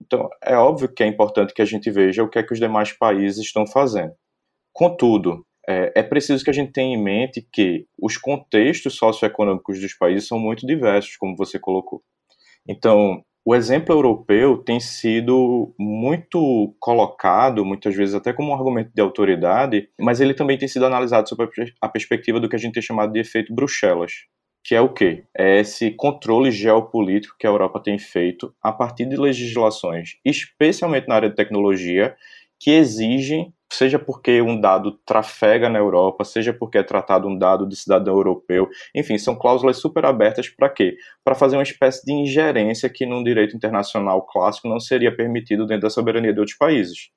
Então, 0.00 0.30
é 0.42 0.56
óbvio 0.56 0.88
que 0.88 1.02
é 1.02 1.06
importante 1.06 1.52
que 1.52 1.60
a 1.60 1.66
gente 1.66 1.90
veja 1.90 2.22
o 2.22 2.28
que 2.28 2.38
é 2.38 2.42
que 2.42 2.54
os 2.54 2.58
demais 2.58 2.90
países 2.90 3.44
estão 3.44 3.66
fazendo. 3.66 4.14
Contudo, 4.72 5.44
é, 5.68 5.92
é 5.96 6.02
preciso 6.02 6.42
que 6.42 6.48
a 6.48 6.54
gente 6.54 6.72
tenha 6.72 6.96
em 6.96 7.02
mente 7.02 7.46
que 7.52 7.86
os 8.00 8.16
contextos 8.16 8.96
socioeconômicos 8.96 9.78
dos 9.78 9.92
países 9.92 10.26
são 10.26 10.38
muito 10.38 10.66
diversos, 10.66 11.18
como 11.18 11.36
você 11.36 11.58
colocou. 11.58 12.02
Então, 12.66 13.22
O 13.46 13.54
exemplo 13.54 13.94
europeu 13.94 14.56
tem 14.56 14.80
sido 14.80 15.74
muito 15.78 16.74
colocado, 16.80 17.62
muitas 17.62 17.94
vezes 17.94 18.14
até 18.14 18.32
como 18.32 18.50
um 18.50 18.54
argumento 18.54 18.90
de 18.94 19.02
autoridade, 19.02 19.90
mas 20.00 20.18
ele 20.18 20.32
também 20.32 20.56
tem 20.56 20.66
sido 20.66 20.86
analisado 20.86 21.28
sob 21.28 21.46
a 21.80 21.88
perspectiva 21.88 22.40
do 22.40 22.48
que 22.48 22.56
a 22.56 22.58
gente 22.58 22.72
tem 22.72 22.82
chamado 22.82 23.12
de 23.12 23.20
efeito 23.20 23.54
Bruxelas, 23.54 24.12
que 24.64 24.74
é 24.74 24.80
o 24.80 24.88
quê? 24.88 25.24
É 25.36 25.60
esse 25.60 25.90
controle 25.90 26.50
geopolítico 26.50 27.36
que 27.38 27.46
a 27.46 27.50
Europa 27.50 27.78
tem 27.80 27.98
feito 27.98 28.54
a 28.62 28.72
partir 28.72 29.04
de 29.04 29.16
legislações, 29.16 30.16
especialmente 30.24 31.06
na 31.06 31.16
área 31.16 31.28
de 31.28 31.36
tecnologia, 31.36 32.16
que 32.58 32.70
exigem, 32.70 33.52
seja 33.74 33.98
porque 33.98 34.40
um 34.40 34.60
dado 34.60 34.92
trafega 35.04 35.68
na 35.68 35.78
Europa, 35.78 36.24
seja 36.24 36.52
porque 36.52 36.78
é 36.78 36.82
tratado 36.82 37.28
um 37.28 37.36
dado 37.36 37.66
de 37.66 37.76
cidadão 37.76 38.14
europeu, 38.14 38.68
enfim, 38.94 39.18
são 39.18 39.36
cláusulas 39.36 39.78
super 39.78 40.04
abertas 40.04 40.48
para 40.48 40.68
quê? 40.68 40.96
Para 41.24 41.34
fazer 41.34 41.56
uma 41.56 41.62
espécie 41.62 42.04
de 42.04 42.12
ingerência 42.12 42.88
que 42.88 43.04
num 43.04 43.22
direito 43.22 43.56
internacional 43.56 44.22
clássico 44.26 44.68
não 44.68 44.80
seria 44.80 45.14
permitido 45.14 45.66
dentro 45.66 45.82
da 45.82 45.90
soberania 45.90 46.32
de 46.32 46.40
outros 46.40 46.56
países. 46.56 47.10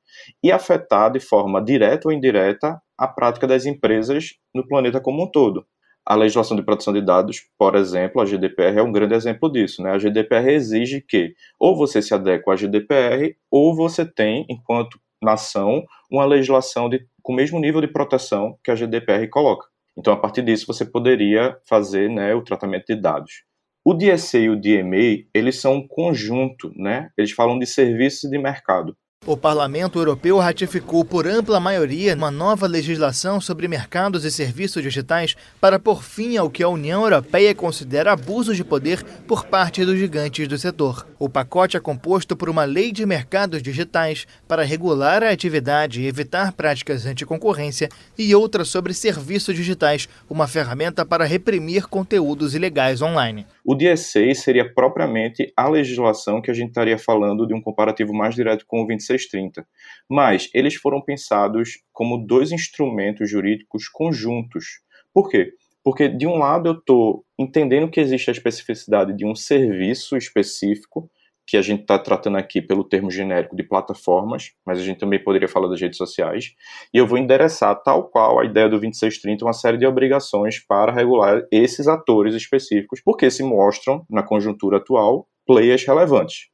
E 0.44 0.52
afetar 0.52 1.12
de 1.12 1.20
forma 1.20 1.64
direta 1.64 2.08
ou 2.08 2.14
indireta 2.14 2.82
a 2.98 3.08
prática 3.08 3.46
das 3.46 3.66
empresas 3.66 4.34
no 4.54 4.68
planeta 4.68 5.00
como 5.00 5.24
um 5.24 5.32
todo. 5.32 5.66
A 6.10 6.16
legislação 6.16 6.56
de 6.56 6.64
proteção 6.64 6.94
de 6.94 7.02
dados, 7.02 7.42
por 7.58 7.76
exemplo, 7.76 8.22
a 8.22 8.26
GDPR 8.26 8.80
é 8.80 8.82
um 8.82 8.94
grande 8.94 9.14
exemplo 9.14 9.52
disso. 9.52 9.84
Né? 9.84 9.92
A 9.92 9.98
GDPR 9.98 10.50
exige 10.52 11.02
que 11.02 11.36
ou 11.60 11.76
você 11.76 12.02
se 12.02 12.14
adeque 12.14 12.50
à 12.50 12.56
GDPR 12.56 13.36
ou 13.52 13.76
você 13.76 14.06
tem, 14.06 14.46
enquanto 14.50 14.98
nação 15.22 15.84
uma 16.12 16.26
legislação 16.26 16.90
de, 16.90 17.06
com 17.22 17.34
o 17.34 17.36
mesmo 17.36 17.60
nível 17.60 17.82
de 17.82 17.88
proteção 17.88 18.58
que 18.64 18.72
a 18.72 18.76
GDPR 18.76 19.28
coloca. 19.30 19.68
Então, 19.98 20.14
a 20.14 20.18
partir 20.18 20.44
disso, 20.44 20.68
você 20.68 20.86
poderia 20.86 21.58
fazer 21.68 22.10
né, 22.10 22.34
o 22.36 22.44
tratamento 22.44 22.86
de 22.88 22.96
dados. 22.96 23.44
O 23.84 23.94
DSA 23.94 24.40
e 24.40 24.50
o 24.50 24.60
DMA, 24.60 25.26
eles 25.34 25.60
são 25.60 25.76
um 25.76 25.88
conjunto, 25.88 26.72
né? 26.76 27.10
Eles 27.18 27.32
falam 27.32 27.58
de 27.58 27.66
serviços 27.66 28.30
de 28.30 28.38
mercado. 28.38 28.96
O 29.28 29.36
Parlamento 29.36 30.00
Europeu 30.00 30.38
ratificou 30.38 31.04
por 31.04 31.28
ampla 31.28 31.60
maioria 31.60 32.16
uma 32.16 32.32
nova 32.32 32.66
legislação 32.66 33.42
sobre 33.42 33.68
mercados 33.68 34.24
e 34.24 34.32
serviços 34.32 34.82
digitais 34.82 35.36
para 35.60 35.78
pôr 35.78 36.02
fim 36.02 36.38
ao 36.38 36.50
que 36.50 36.64
a 36.64 36.70
União 36.70 37.04
Europeia 37.04 37.54
considera 37.54 38.14
abuso 38.14 38.56
de 38.56 38.64
poder 38.64 39.04
por 39.28 39.44
parte 39.44 39.84
dos 39.84 40.00
gigantes 40.00 40.48
do 40.48 40.58
setor. 40.58 41.06
O 41.20 41.28
pacote 41.28 41.76
é 41.76 41.80
composto 41.82 42.38
por 42.38 42.48
uma 42.48 42.64
lei 42.64 42.94
de 42.94 43.06
mercados 43.06 43.62
digitais 43.62 44.26
para 44.48 44.64
regular 44.64 45.22
a 45.22 45.32
atividade 45.32 46.02
e 46.02 46.08
evitar 46.08 46.54
práticas 46.54 47.06
anticoncorrência 47.06 47.90
e 48.18 48.34
outra 48.34 48.64
sobre 48.64 48.94
serviços 48.94 49.54
digitais, 49.54 50.08
uma 50.30 50.48
ferramenta 50.48 51.06
para 51.06 51.26
reprimir 51.26 51.88
conteúdos 51.88 52.56
ilegais 52.56 53.02
online. 53.02 53.46
O 53.70 53.76
DSA 53.76 54.34
seria 54.34 54.74
propriamente 54.74 55.52
a 55.54 55.68
legislação 55.68 56.42
que 56.42 56.50
a 56.50 56.54
gente 56.54 56.70
estaria 56.70 56.98
falando 56.98 57.46
de 57.46 57.54
um 57.54 57.62
comparativo 57.62 58.14
mais 58.14 58.34
direto 58.34 58.66
com 58.66 58.78
o 58.78 58.88
2630. 58.88 59.68
Mas 60.10 60.50
eles 60.54 60.76
foram 60.76 61.02
pensados 61.02 61.72
como 61.92 62.26
dois 62.26 62.54
instrumentos 62.54 63.30
jurídicos 63.30 63.90
conjuntos. 63.90 64.80
Por 65.14 65.30
quê? 65.30 65.52
Porque, 65.84 66.08
de 66.08 66.26
um 66.26 66.38
lado, 66.38 66.70
eu 66.70 66.74
estou 66.76 67.26
entendendo 67.38 67.90
que 67.90 68.00
existe 68.00 68.30
a 68.30 68.32
especificidade 68.32 69.14
de 69.14 69.26
um 69.26 69.36
serviço 69.36 70.16
específico, 70.16 71.12
que 71.48 71.56
a 71.56 71.62
gente 71.62 71.82
está 71.82 71.98
tratando 71.98 72.38
aqui 72.38 72.62
pelo 72.62 72.84
termo 72.84 73.10
genérico 73.10 73.56
de 73.56 73.64
plataformas, 73.64 74.52
mas 74.66 74.80
a 74.80 74.84
gente 74.84 75.00
também 75.00 75.24
poderia 75.24 75.48
falar 75.48 75.70
das 75.70 75.80
redes 75.80 75.98
sociais, 75.98 76.54
e 76.94 76.98
eu 76.98 77.08
vou 77.08 77.18
endereçar, 77.18 77.82
tal 77.84 78.10
qual 78.10 78.40
a 78.40 78.46
ideia 78.46 78.68
do 78.68 78.78
2630, 78.78 79.46
uma 79.46 79.54
série 79.54 79.78
de 79.78 79.86
obrigações 79.86 80.60
para 80.68 80.92
regular 80.92 81.42
esses 81.50 81.88
atores 81.88 82.36
específicos, 82.36 83.02
porque 83.02 83.32
se 83.32 83.44
mostram, 83.44 84.06
na 84.10 84.22
conjuntura 84.22 84.78
atual, 84.78 85.26
players 85.46 85.86
relevantes. 85.86 86.50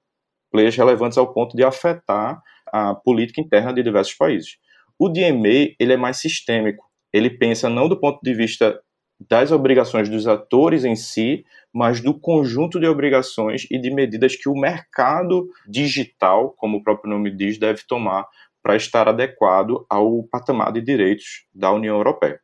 Players 0.51 0.77
relevantes 0.77 1.17
ao 1.17 1.33
ponto 1.33 1.57
de 1.57 1.63
afetar 1.63 2.39
a 2.71 2.93
política 2.93 3.41
interna 3.41 3.73
de 3.73 3.81
diversos 3.81 4.13
países. 4.13 4.57
O 4.99 5.09
DMA 5.09 5.73
ele 5.79 5.93
é 5.93 5.97
mais 5.97 6.17
sistêmico. 6.17 6.85
Ele 7.11 7.31
pensa 7.31 7.67
não 7.67 7.89
do 7.89 7.99
ponto 7.99 8.19
de 8.21 8.33
vista 8.35 8.79
das 9.29 9.51
obrigações 9.51 10.09
dos 10.09 10.27
atores 10.27 10.85
em 10.85 10.95
si, 10.95 11.45
mas 11.73 11.99
do 11.99 12.13
conjunto 12.13 12.79
de 12.79 12.87
obrigações 12.87 13.67
e 13.69 13.77
de 13.77 13.89
medidas 13.89 14.35
que 14.35 14.49
o 14.49 14.55
mercado 14.55 15.49
digital, 15.67 16.51
como 16.51 16.77
o 16.77 16.83
próprio 16.83 17.11
nome 17.11 17.31
diz, 17.31 17.57
deve 17.57 17.83
tomar 17.87 18.27
para 18.61 18.75
estar 18.75 19.07
adequado 19.07 19.85
ao 19.89 20.23
patamar 20.23 20.71
de 20.71 20.81
direitos 20.81 21.45
da 21.53 21.71
União 21.71 21.97
Europeia. 21.97 22.39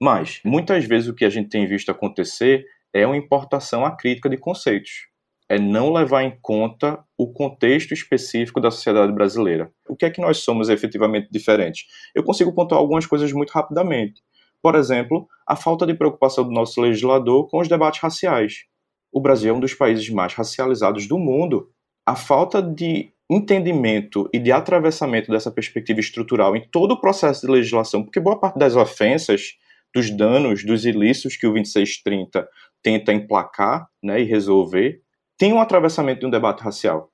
Mas, 0.00 0.40
muitas 0.44 0.84
vezes, 0.84 1.08
o 1.08 1.14
que 1.14 1.24
a 1.24 1.30
gente 1.30 1.50
tem 1.50 1.66
visto 1.66 1.90
acontecer 1.90 2.64
é 2.92 3.06
uma 3.06 3.16
importação 3.16 3.84
acrítica 3.84 4.28
de 4.28 4.36
conceitos. 4.36 5.08
É 5.48 5.58
não 5.58 5.92
levar 5.92 6.22
em 6.22 6.38
conta 6.40 7.04
o 7.18 7.30
contexto 7.30 7.92
específico 7.92 8.60
da 8.60 8.70
sociedade 8.70 9.12
brasileira. 9.12 9.70
O 9.86 9.94
que 9.94 10.06
é 10.06 10.10
que 10.10 10.20
nós 10.20 10.38
somos 10.38 10.70
efetivamente 10.70 11.28
diferentes? 11.30 11.86
Eu 12.14 12.22
consigo 12.22 12.54
pontuar 12.54 12.80
algumas 12.80 13.06
coisas 13.06 13.30
muito 13.32 13.50
rapidamente. 13.50 14.22
Por 14.64 14.76
exemplo, 14.76 15.28
a 15.46 15.54
falta 15.54 15.86
de 15.86 15.92
preocupação 15.92 16.42
do 16.42 16.50
nosso 16.50 16.80
legislador 16.80 17.46
com 17.50 17.60
os 17.60 17.68
debates 17.68 18.00
raciais. 18.00 18.64
O 19.12 19.20
Brasil 19.20 19.52
é 19.52 19.54
um 19.54 19.60
dos 19.60 19.74
países 19.74 20.08
mais 20.08 20.32
racializados 20.32 21.06
do 21.06 21.18
mundo. 21.18 21.68
A 22.06 22.16
falta 22.16 22.62
de 22.62 23.12
entendimento 23.30 24.26
e 24.32 24.38
de 24.38 24.50
atravessamento 24.50 25.30
dessa 25.30 25.50
perspectiva 25.50 26.00
estrutural 26.00 26.56
em 26.56 26.66
todo 26.66 26.92
o 26.92 27.00
processo 27.00 27.46
de 27.46 27.52
legislação, 27.52 28.02
porque 28.02 28.18
boa 28.18 28.40
parte 28.40 28.58
das 28.58 28.74
ofensas, 28.74 29.52
dos 29.94 30.08
danos, 30.08 30.64
dos 30.64 30.86
ilícitos 30.86 31.36
que 31.36 31.46
o 31.46 31.52
2630 31.52 32.48
tenta 32.82 33.12
emplacar 33.12 33.86
né, 34.02 34.22
e 34.22 34.24
resolver, 34.24 35.02
tem 35.36 35.52
um 35.52 35.60
atravessamento 35.60 36.20
de 36.20 36.26
um 36.26 36.30
debate 36.30 36.62
racial. 36.62 37.10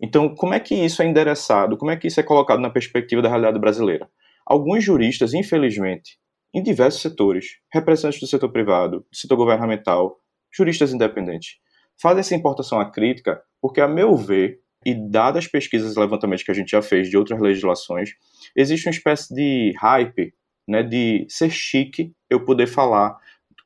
Então, 0.00 0.34
como 0.34 0.54
é 0.54 0.60
que 0.60 0.74
isso 0.74 1.02
é 1.02 1.06
endereçado? 1.06 1.76
Como 1.76 1.90
é 1.90 1.98
que 1.98 2.06
isso 2.06 2.18
é 2.18 2.22
colocado 2.22 2.60
na 2.60 2.70
perspectiva 2.70 3.20
da 3.20 3.28
realidade 3.28 3.58
brasileira? 3.58 4.08
Alguns 4.46 4.82
juristas, 4.82 5.34
infelizmente, 5.34 6.18
em 6.54 6.62
diversos 6.62 7.02
setores, 7.02 7.58
representantes 7.72 8.20
do 8.20 8.28
setor 8.28 8.48
privado, 8.50 9.04
do 9.10 9.16
setor 9.16 9.36
governamental, 9.36 10.20
juristas 10.52 10.92
independentes. 10.92 11.56
Fazem 12.00 12.20
essa 12.20 12.34
importação 12.34 12.78
à 12.78 12.88
crítica 12.88 13.42
porque, 13.60 13.80
a 13.80 13.88
meu 13.88 14.16
ver, 14.16 14.60
e 14.86 14.94
dadas 14.94 15.44
as 15.44 15.50
pesquisas 15.50 15.96
e 15.96 15.98
levantamentos 15.98 16.44
que 16.44 16.50
a 16.50 16.54
gente 16.54 16.70
já 16.70 16.82
fez 16.82 17.08
de 17.08 17.16
outras 17.16 17.40
legislações, 17.40 18.10
existe 18.54 18.86
uma 18.86 18.92
espécie 18.92 19.34
de 19.34 19.72
hype, 19.78 20.32
né, 20.68 20.82
de 20.82 21.26
ser 21.28 21.50
chique 21.50 22.12
eu 22.30 22.44
poder 22.44 22.66
falar 22.66 23.18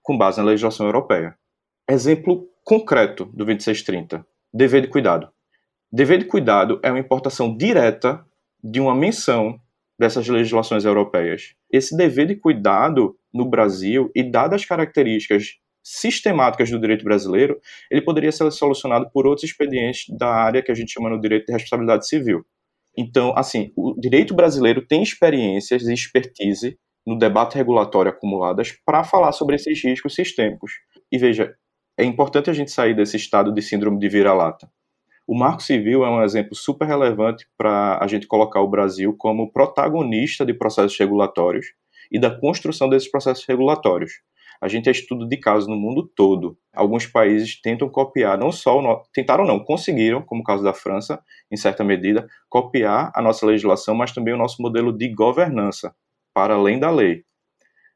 com 0.03 0.17
base 0.17 0.39
na 0.39 0.45
legislação 0.45 0.87
europeia. 0.87 1.37
Exemplo 1.89 2.49
concreto 2.65 3.25
do 3.27 3.45
2630, 3.45 4.25
dever 4.53 4.83
de 4.83 4.89
cuidado. 4.89 5.29
Dever 5.91 6.19
de 6.19 6.27
cuidado 6.27 6.81
é 6.83 6.91
uma 6.91 7.01
importação 7.01 7.55
direta 7.57 8.25
de 8.63 8.81
uma 8.81 8.95
menção 8.95 9.61
dessas 9.99 10.29
legislações 10.29 10.85
europeias. 10.85 11.55
Esse 11.71 11.97
dever 11.97 12.27
de 12.27 12.37
cuidado 12.37 13.17
no 13.33 13.49
Brasil, 13.49 14.11
e 14.15 14.23
dadas 14.23 14.63
as 14.63 14.67
características 14.67 15.59
sistemáticas 15.83 16.71
do 16.71 16.81
direito 16.81 17.05
brasileiro, 17.05 17.59
ele 17.91 18.03
poderia 18.03 18.33
ser 18.33 18.51
solucionado 18.51 19.11
por 19.11 19.27
outros 19.27 19.49
expedientes 19.49 20.05
da 20.19 20.29
área 20.29 20.63
que 20.63 20.71
a 20.71 20.75
gente 20.75 20.93
chama 20.93 21.09
no 21.09 21.21
direito 21.21 21.47
de 21.47 21.53
responsabilidade 21.53 22.07
civil. 22.07 22.45
Então, 22.97 23.33
assim, 23.37 23.73
o 23.77 23.95
direito 23.99 24.35
brasileiro 24.35 24.85
tem 24.87 25.03
experiências 25.03 25.83
e 25.83 25.95
expertise 25.95 26.79
no 27.07 27.17
debate 27.17 27.55
regulatório 27.55 28.11
acumuladas 28.11 28.73
para 28.85 29.05
falar 29.05 29.33
sobre 29.33 29.57
esses 29.57 29.83
riscos 29.83 30.15
sistêmicos. 30.15 30.73
E 31.11 31.17
veja, 31.17 31.55
é 31.97 32.05
importante 32.05 32.51
a 32.51 32.53
gente 32.53 32.71
sair 32.71 32.95
desse 32.95 33.17
estado 33.17 33.53
de 33.53 33.63
síndrome 33.63 33.99
de 33.99 34.09
vira-lata. 34.09 34.71
O 35.31 35.37
Marco 35.37 35.63
Civil 35.63 36.07
é 36.07 36.09
um 36.09 36.23
exemplo 36.23 36.55
super 36.55 36.89
relevante 36.89 37.47
para 37.55 37.99
a 38.03 38.07
gente 38.07 38.27
colocar 38.27 38.63
o 38.63 38.67
Brasil 38.67 39.15
como 39.15 39.53
protagonista 39.53 40.43
de 40.43 40.55
processos 40.55 40.99
regulatórios 40.99 41.67
e 42.11 42.19
da 42.19 42.31
construção 42.31 42.89
desses 42.89 43.11
processos 43.11 43.45
regulatórios. 43.47 44.23
A 44.59 44.69
gente 44.69 44.89
é 44.89 44.93
estudo 44.93 45.29
de 45.29 45.37
casos 45.37 45.69
no 45.69 45.77
mundo 45.77 46.11
todo. 46.17 46.57
Alguns 46.75 47.05
países 47.05 47.61
tentam 47.61 47.91
copiar, 47.91 48.39
não 48.39 48.51
só, 48.51 48.81
no... 48.81 49.03
tentaram 49.13 49.45
não, 49.45 49.63
conseguiram, 49.63 50.23
como 50.23 50.41
o 50.41 50.45
caso 50.45 50.65
da 50.65 50.73
França, 50.73 51.23
em 51.53 51.59
certa 51.59 51.85
medida, 51.85 52.27
copiar 52.49 53.13
a 53.15 53.21
nossa 53.21 53.45
legislação, 53.45 53.95
mas 53.95 54.13
também 54.13 54.33
o 54.33 54.39
nosso 54.39 54.63
modelo 54.63 54.97
de 54.97 55.11
governança, 55.11 55.95
para 56.33 56.55
além 56.55 56.79
da 56.79 56.91
lei. 56.91 57.23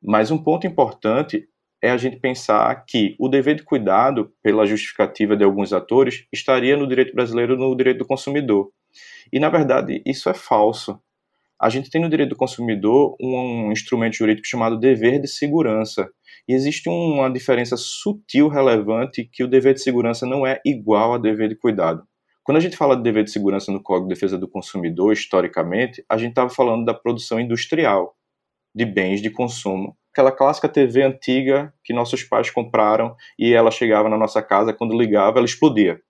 Mas 0.03 0.31
um 0.31 0.37
ponto 0.37 0.67
importante 0.67 1.49
é 1.83 1.91
a 1.91 1.97
gente 1.97 2.17
pensar 2.17 2.73
que 2.87 3.17
o 3.19 3.29
dever 3.29 3.57
de 3.57 3.65
cuidado, 3.65 4.33
pela 4.41 4.65
justificativa 4.65 5.37
de 5.37 5.43
alguns 5.43 5.73
atores, 5.73 6.25
estaria 6.33 6.77
no 6.77 6.87
direito 6.87 7.13
brasileiro 7.13 7.57
no 7.57 7.77
direito 7.77 7.99
do 7.99 8.07
consumidor. 8.07 8.71
E, 9.33 9.41
na 9.41 9.49
verdade, 9.49 10.01
isso 10.07 10.31
é 10.31 10.35
falso. 10.35 11.01
A 11.61 11.69
gente 11.69 11.91
tem 11.91 12.01
no 12.01 12.09
direito 12.09 12.31
do 12.31 12.37
consumidor 12.37 13.17
um 13.21 13.73
instrumento 13.73 14.15
jurídico 14.15 14.47
chamado 14.47 14.79
dever 14.79 15.21
de 15.21 15.27
segurança. 15.27 16.09
E 16.49 16.55
existe 16.55 16.89
uma 16.89 17.29
diferença 17.29 17.77
sutil, 17.77 18.49
relevante, 18.49 19.29
que 19.33 19.43
o 19.43 19.49
dever 19.49 19.75
de 19.75 19.83
segurança 19.83 20.25
não 20.25 20.47
é 20.47 20.61
igual 20.65 21.15
a 21.15 21.19
dever 21.19 21.49
de 21.49 21.57
cuidado. 21.57 22.05
Quando 22.45 22.59
a 22.59 22.61
gente 22.61 22.77
fala 22.77 22.97
de 22.97 23.03
dever 23.03 23.25
de 23.25 23.31
segurança 23.31 23.73
no 23.73 23.83
Código 23.83 24.09
de 24.09 24.15
Defesa 24.15 24.39
do 24.39 24.49
Consumidor, 24.49 25.13
historicamente, 25.13 26.05
a 26.09 26.17
gente 26.17 26.31
estava 26.31 26.51
falando 26.51 26.85
da 26.85 26.95
produção 26.95 27.41
industrial 27.41 28.17
de 28.75 28.85
bens 28.85 29.21
de 29.21 29.31
consumo 29.31 29.97
aquela 30.13 30.31
clássica 30.31 30.69
TV 30.69 31.03
antiga 31.03 31.73
que 31.83 31.95
nossos 31.95 32.23
pais 32.23 32.51
compraram 32.51 33.17
e 33.39 33.55
ela 33.55 33.71
chegava 33.71 34.09
na 34.09 34.19
nossa 34.19 34.43
casa, 34.43 34.73
quando 34.73 34.97
ligava, 34.97 35.39
ela 35.39 35.47
explodia. 35.47 36.01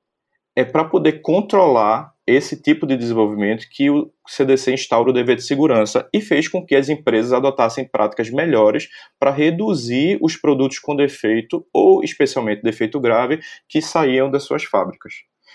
é 0.54 0.64
para 0.64 0.84
poder 0.84 1.22
controlar 1.22 2.12
esse 2.26 2.60
tipo 2.60 2.86
de 2.86 2.94
desenvolvimento 2.96 3.66
que 3.70 3.88
o 3.88 4.12
CDC 4.28 4.74
instaura 4.74 5.08
o 5.08 5.12
dever 5.12 5.36
de 5.36 5.42
segurança 5.42 6.06
e 6.12 6.20
fez 6.20 6.46
com 6.46 6.64
que 6.64 6.74
as 6.74 6.90
empresas 6.90 7.32
adotassem 7.32 7.88
práticas 7.88 8.28
melhores 8.28 8.88
para 9.18 9.30
reduzir 9.30 10.18
os 10.20 10.36
produtos 10.36 10.78
com 10.78 10.94
defeito 10.94 11.66
ou 11.72 12.04
especialmente 12.04 12.62
defeito 12.62 13.00
grave 13.00 13.40
que 13.66 13.80
saíam 13.80 14.30
das 14.30 14.42
suas 14.44 14.62
fábricas. 14.64 15.14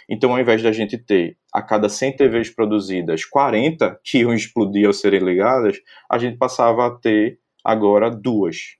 Então, 0.09 0.31
ao 0.31 0.39
invés 0.39 0.63
da 0.63 0.71
gente 0.71 0.97
ter 0.97 1.37
a 1.53 1.61
cada 1.61 1.89
100 1.89 2.15
TVs 2.15 2.49
produzidas 2.49 3.23
40 3.23 3.99
que 4.03 4.19
iam 4.19 4.33
explodir 4.33 4.87
ao 4.87 4.93
serem 4.93 5.19
ligadas, 5.19 5.77
a 6.09 6.17
gente 6.17 6.37
passava 6.37 6.87
a 6.87 6.91
ter 6.91 7.39
agora 7.67 8.09
duas. 8.09 8.77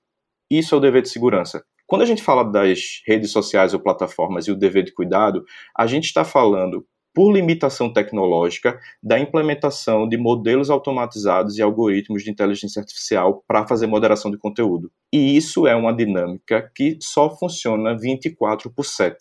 Isso 0.50 0.74
é 0.74 0.78
o 0.78 0.82
dever 0.82 1.02
de 1.02 1.10
segurança. 1.10 1.62
Quando 1.86 2.04
a 2.04 2.06
gente 2.06 2.24
fala 2.24 2.44
das 2.44 3.02
redes 3.06 3.32
sociais 3.32 3.74
ou 3.74 3.82
plataformas 3.82 4.48
e 4.48 4.52
o 4.52 4.56
dever 4.56 4.84
de 4.84 4.94
cuidado, 4.94 5.44
a 5.78 5.86
gente 5.86 6.06
está 6.06 6.24
falando 6.24 6.86
por 7.14 7.34
limitação 7.34 7.92
tecnológica, 7.92 8.80
da 9.02 9.20
implementação 9.20 10.08
de 10.08 10.18
modelos 10.18 10.70
automatizados 10.70 11.58
e 11.58 11.62
algoritmos 11.62 12.24
de 12.24 12.30
inteligência 12.30 12.80
artificial 12.80 13.44
para 13.48 13.68
fazer 13.68 13.88
moderação 13.88 14.30
de 14.30 14.38
conteúdo. 14.38 14.92
E 15.12 15.36
isso 15.36 15.66
é 15.66 15.76
uma 15.76 15.92
dinâmica 15.92 16.72
que 16.76 16.98
só 17.02 17.36
funciona 17.36 17.98
24 17.98 18.72
por 18.72 18.86
7. 18.86 19.18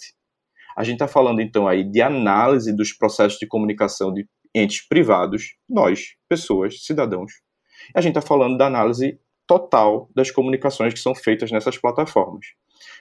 A 0.77 0.85
gente 0.85 0.97
está 0.97 1.09
falando 1.09 1.41
então 1.41 1.67
aí 1.67 1.83
de 1.83 2.03
análise 2.03 2.71
dos 2.77 2.93
processos 2.93 3.39
de 3.39 3.47
comunicação 3.47 4.13
de 4.13 4.29
entes 4.55 4.87
privados, 4.87 5.57
nós, 5.69 6.17
pessoas, 6.29 6.85
cidadãos. 6.85 7.33
A 7.95 8.01
gente 8.01 8.17
está 8.17 8.21
falando 8.21 8.59
da 8.59 8.67
análise 8.67 9.19
total 9.47 10.09
das 10.15 10.31
comunicações 10.31 10.93
que 10.93 11.01
são 11.01 11.15
feitas 11.15 11.51
nessas 11.51 11.79
plataformas. 11.79 12.47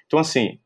Então, 0.06 0.20
assim, 0.20 0.60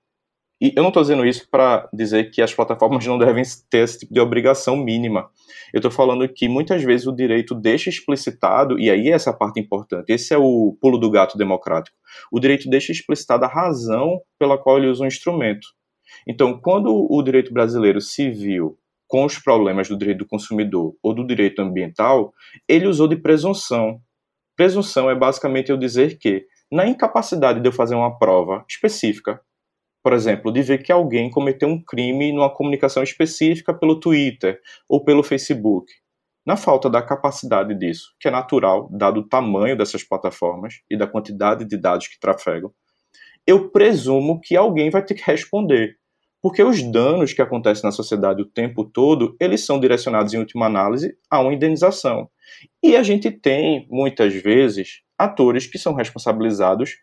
e 0.61 0.73
eu 0.75 0.83
não 0.83 0.89
estou 0.89 1.01
dizendo 1.01 1.25
isso 1.25 1.47
para 1.49 1.89
dizer 1.93 2.31
que 2.31 2.41
as 2.41 2.53
plataformas 2.53 3.05
não 3.07 3.17
devem 3.17 3.43
ter 3.69 3.79
esse 3.79 3.99
tipo 3.99 4.13
de 4.13 4.19
obrigação 4.19 4.75
mínima. 4.75 5.29
Eu 5.73 5.79
estou 5.79 5.91
falando 5.91 6.27
que 6.27 6.49
muitas 6.49 6.83
vezes 6.83 7.07
o 7.07 7.15
direito 7.15 7.55
deixa 7.55 7.89
explicitado, 7.89 8.77
e 8.77 8.89
aí 8.89 9.09
essa 9.09 9.29
é 9.29 9.33
parte 9.33 9.59
importante, 9.59 10.11
esse 10.11 10.33
é 10.33 10.37
o 10.37 10.77
pulo 10.81 10.97
do 10.97 11.09
gato 11.09 11.37
democrático. 11.37 11.95
O 12.31 12.39
direito 12.39 12.69
deixa 12.69 12.91
explicitada 12.91 13.45
a 13.45 13.49
razão 13.49 14.19
pela 14.37 14.57
qual 14.57 14.77
ele 14.77 14.87
usa 14.87 15.03
um 15.03 15.07
instrumento. 15.07 15.67
Então, 16.27 16.59
quando 16.59 17.07
o 17.09 17.21
direito 17.21 17.53
brasileiro 17.53 17.99
viu 18.33 18.77
com 19.07 19.25
os 19.25 19.39
problemas 19.39 19.87
do 19.87 19.97
direito 19.97 20.19
do 20.19 20.27
consumidor 20.27 20.93
ou 21.01 21.13
do 21.13 21.25
direito 21.25 21.61
ambiental, 21.61 22.33
ele 22.67 22.87
usou 22.87 23.07
de 23.07 23.15
presunção. 23.15 24.01
Presunção 24.59 25.09
é 25.09 25.15
basicamente 25.15 25.69
eu 25.69 25.77
dizer 25.77 26.17
que, 26.17 26.45
na 26.69 26.85
incapacidade 26.85 27.61
de 27.61 27.69
eu 27.69 27.71
fazer 27.71 27.95
uma 27.95 28.19
prova 28.19 28.65
específica 28.67 29.39
por 30.03 30.13
exemplo, 30.13 30.51
de 30.51 30.61
ver 30.61 30.81
que 30.81 30.91
alguém 30.91 31.29
cometeu 31.29 31.69
um 31.69 31.81
crime 31.81 32.31
numa 32.31 32.53
comunicação 32.53 33.03
específica 33.03 33.73
pelo 33.73 33.99
Twitter 33.99 34.59
ou 34.87 35.03
pelo 35.03 35.23
Facebook. 35.23 35.91
Na 36.45 36.57
falta 36.57 36.89
da 36.89 37.01
capacidade 37.01 37.75
disso, 37.75 38.15
que 38.19 38.27
é 38.27 38.31
natural, 38.31 38.89
dado 38.91 39.19
o 39.19 39.27
tamanho 39.27 39.77
dessas 39.77 40.03
plataformas 40.03 40.75
e 40.89 40.97
da 40.97 41.05
quantidade 41.05 41.65
de 41.65 41.77
dados 41.77 42.07
que 42.07 42.19
trafegam, 42.19 42.73
eu 43.45 43.69
presumo 43.69 44.41
que 44.41 44.55
alguém 44.55 44.89
vai 44.89 45.03
ter 45.05 45.15
que 45.15 45.23
responder. 45.29 45.95
Porque 46.41 46.63
os 46.63 46.81
danos 46.81 47.33
que 47.33 47.41
acontecem 47.41 47.83
na 47.83 47.91
sociedade 47.91 48.41
o 48.41 48.45
tempo 48.45 48.85
todo, 48.85 49.35
eles 49.39 49.65
são 49.65 49.79
direcionados, 49.79 50.33
em 50.33 50.37
última 50.37 50.65
análise, 50.65 51.17
a 51.29 51.39
uma 51.39 51.53
indenização. 51.53 52.29
E 52.81 52.95
a 52.95 53.03
gente 53.03 53.29
tem, 53.29 53.87
muitas 53.89 54.33
vezes, 54.33 55.01
atores 55.17 55.67
que 55.67 55.77
são 55.77 55.93
responsabilizados 55.93 56.95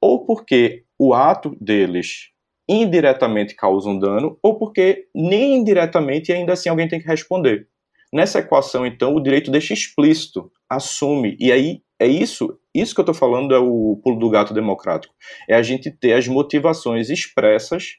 ou 0.00 0.24
porque 0.24 0.84
o 0.98 1.14
ato 1.14 1.56
deles 1.60 2.30
indiretamente 2.68 3.54
causam 3.54 3.98
dano 3.98 4.38
ou 4.42 4.58
porque 4.58 5.06
nem 5.14 5.56
indiretamente 5.56 6.30
e 6.30 6.34
ainda 6.34 6.52
assim 6.52 6.68
alguém 6.68 6.88
tem 6.88 7.00
que 7.00 7.06
responder. 7.06 7.68
Nessa 8.12 8.40
equação, 8.40 8.84
então, 8.84 9.14
o 9.14 9.22
direito 9.22 9.52
deixa 9.52 9.72
explícito, 9.72 10.50
assume, 10.68 11.36
e 11.38 11.52
aí 11.52 11.80
é 11.98 12.06
isso, 12.06 12.58
isso 12.74 12.94
que 12.94 13.00
eu 13.00 13.02
estou 13.02 13.14
falando 13.14 13.54
é 13.54 13.58
o 13.58 14.00
pulo 14.02 14.18
do 14.18 14.30
gato 14.30 14.52
democrático. 14.52 15.14
É 15.48 15.54
a 15.54 15.62
gente 15.62 15.90
ter 15.90 16.14
as 16.14 16.26
motivações 16.26 17.08
expressas 17.08 17.98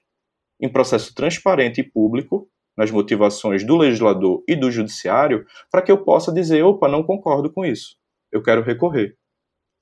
em 0.61 0.69
processo 0.69 1.13
transparente 1.15 1.81
e 1.81 1.83
público, 1.83 2.47
nas 2.77 2.91
motivações 2.91 3.65
do 3.65 3.75
legislador 3.75 4.43
e 4.47 4.55
do 4.55 4.71
judiciário, 4.71 5.45
para 5.69 5.81
que 5.81 5.91
eu 5.91 6.03
possa 6.03 6.31
dizer, 6.31 6.63
opa, 6.63 6.87
não 6.87 7.03
concordo 7.03 7.51
com 7.51 7.65
isso, 7.65 7.97
eu 8.31 8.41
quero 8.41 8.61
recorrer. 8.61 9.15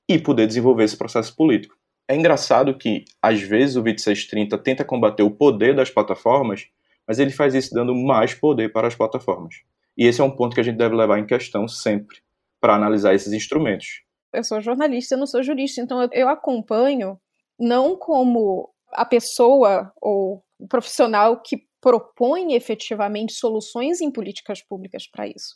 E 0.10 0.18
poder 0.18 0.48
desenvolver 0.48 0.86
esse 0.86 0.98
processo 0.98 1.36
político. 1.36 1.76
É 2.08 2.16
engraçado 2.16 2.76
que, 2.76 3.06
às 3.22 3.40
vezes, 3.40 3.76
o 3.76 3.84
2630 3.84 4.58
tenta 4.58 4.84
combater 4.84 5.22
o 5.22 5.30
poder 5.30 5.76
das 5.76 5.92
plataformas, 5.92 6.68
mas 7.08 7.20
ele 7.20 7.30
faz 7.30 7.54
isso 7.54 7.74
dando 7.74 7.94
mais 7.94 8.34
poder 8.34 8.72
para 8.72 8.88
as 8.88 8.96
plataformas. 8.96 9.58
E 9.96 10.06
esse 10.06 10.20
é 10.20 10.24
um 10.24 10.32
ponto 10.32 10.56
que 10.56 10.62
a 10.62 10.64
gente 10.64 10.78
deve 10.78 10.96
levar 10.96 11.20
em 11.20 11.26
questão 11.26 11.68
sempre, 11.68 12.18
para 12.60 12.74
analisar 12.74 13.14
esses 13.14 13.32
instrumentos. 13.32 14.02
Eu 14.34 14.44
sou 14.44 14.60
jornalista, 14.62 15.14
eu 15.14 15.20
não 15.20 15.28
sou 15.28 15.44
jurista, 15.44 15.82
então 15.82 16.08
eu 16.12 16.30
acompanho 16.30 17.20
não 17.60 17.96
como 17.96 18.70
a 18.92 19.06
pessoa 19.06 19.92
ou 20.02 20.44
o 20.60 20.68
profissional 20.68 21.42
que 21.42 21.66
propõe 21.82 22.54
efetivamente 22.54 23.34
soluções 23.34 24.02
em 24.02 24.12
políticas 24.12 24.62
públicas 24.62 25.08
para 25.08 25.28
isso, 25.28 25.56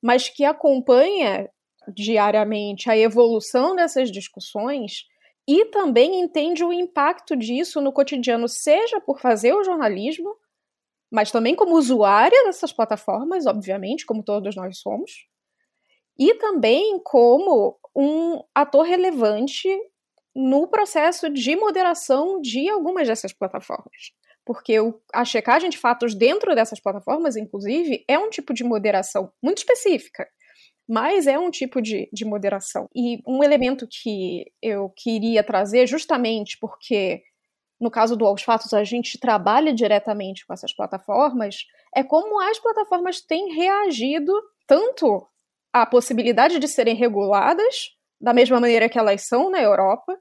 mas 0.00 0.28
que 0.28 0.44
acompanha 0.44 1.50
diariamente 1.88 2.88
a 2.88 2.96
evolução 2.96 3.74
dessas 3.74 4.10
discussões 4.10 5.04
e 5.46 5.66
também 5.66 6.20
entende 6.20 6.64
o 6.64 6.72
impacto 6.72 7.36
disso 7.36 7.80
no 7.80 7.92
cotidiano, 7.92 8.48
seja 8.48 9.00
por 9.00 9.20
fazer 9.20 9.52
o 9.52 9.64
jornalismo, 9.64 10.34
mas 11.10 11.30
também 11.30 11.54
como 11.54 11.76
usuária 11.76 12.44
dessas 12.44 12.72
plataformas, 12.72 13.46
obviamente, 13.46 14.06
como 14.06 14.22
todos 14.22 14.56
nós 14.56 14.78
somos, 14.78 15.26
e 16.18 16.34
também 16.34 16.98
como 17.00 17.78
um 17.94 18.42
ator 18.54 18.84
relevante 18.86 19.68
no 20.34 20.66
processo 20.66 21.28
de 21.28 21.54
moderação 21.54 22.40
de 22.40 22.68
algumas 22.68 23.06
dessas 23.06 23.32
plataformas. 23.32 24.12
Porque 24.44 24.74
a 25.12 25.24
checagem 25.24 25.70
de 25.70 25.78
fatos 25.78 26.14
dentro 26.14 26.54
dessas 26.54 26.80
plataformas, 26.80 27.36
inclusive, 27.36 28.04
é 28.08 28.18
um 28.18 28.28
tipo 28.28 28.52
de 28.52 28.62
moderação 28.62 29.32
muito 29.42 29.58
específica 29.58 30.26
mas 30.86 31.26
é 31.26 31.38
um 31.38 31.50
tipo 31.50 31.80
de, 31.80 32.08
de 32.12 32.24
moderação. 32.24 32.88
E 32.94 33.22
um 33.26 33.42
elemento 33.42 33.88
que 33.90 34.44
eu 34.60 34.92
queria 34.94 35.42
trazer, 35.42 35.86
justamente 35.86 36.58
porque 36.60 37.22
no 37.80 37.90
caso 37.90 38.16
do 38.16 38.24
Aos 38.24 38.42
Fatos 38.42 38.72
a 38.72 38.84
gente 38.84 39.18
trabalha 39.18 39.72
diretamente 39.72 40.46
com 40.46 40.52
essas 40.52 40.74
plataformas, 40.74 41.56
é 41.94 42.02
como 42.02 42.40
as 42.40 42.58
plataformas 42.58 43.20
têm 43.20 43.54
reagido 43.54 44.32
tanto 44.66 45.26
à 45.72 45.84
possibilidade 45.84 46.58
de 46.58 46.68
serem 46.68 46.94
reguladas, 46.94 47.90
da 48.20 48.32
mesma 48.32 48.60
maneira 48.60 48.88
que 48.88 48.98
elas 48.98 49.26
são 49.26 49.50
na 49.50 49.60
Europa, 49.60 50.18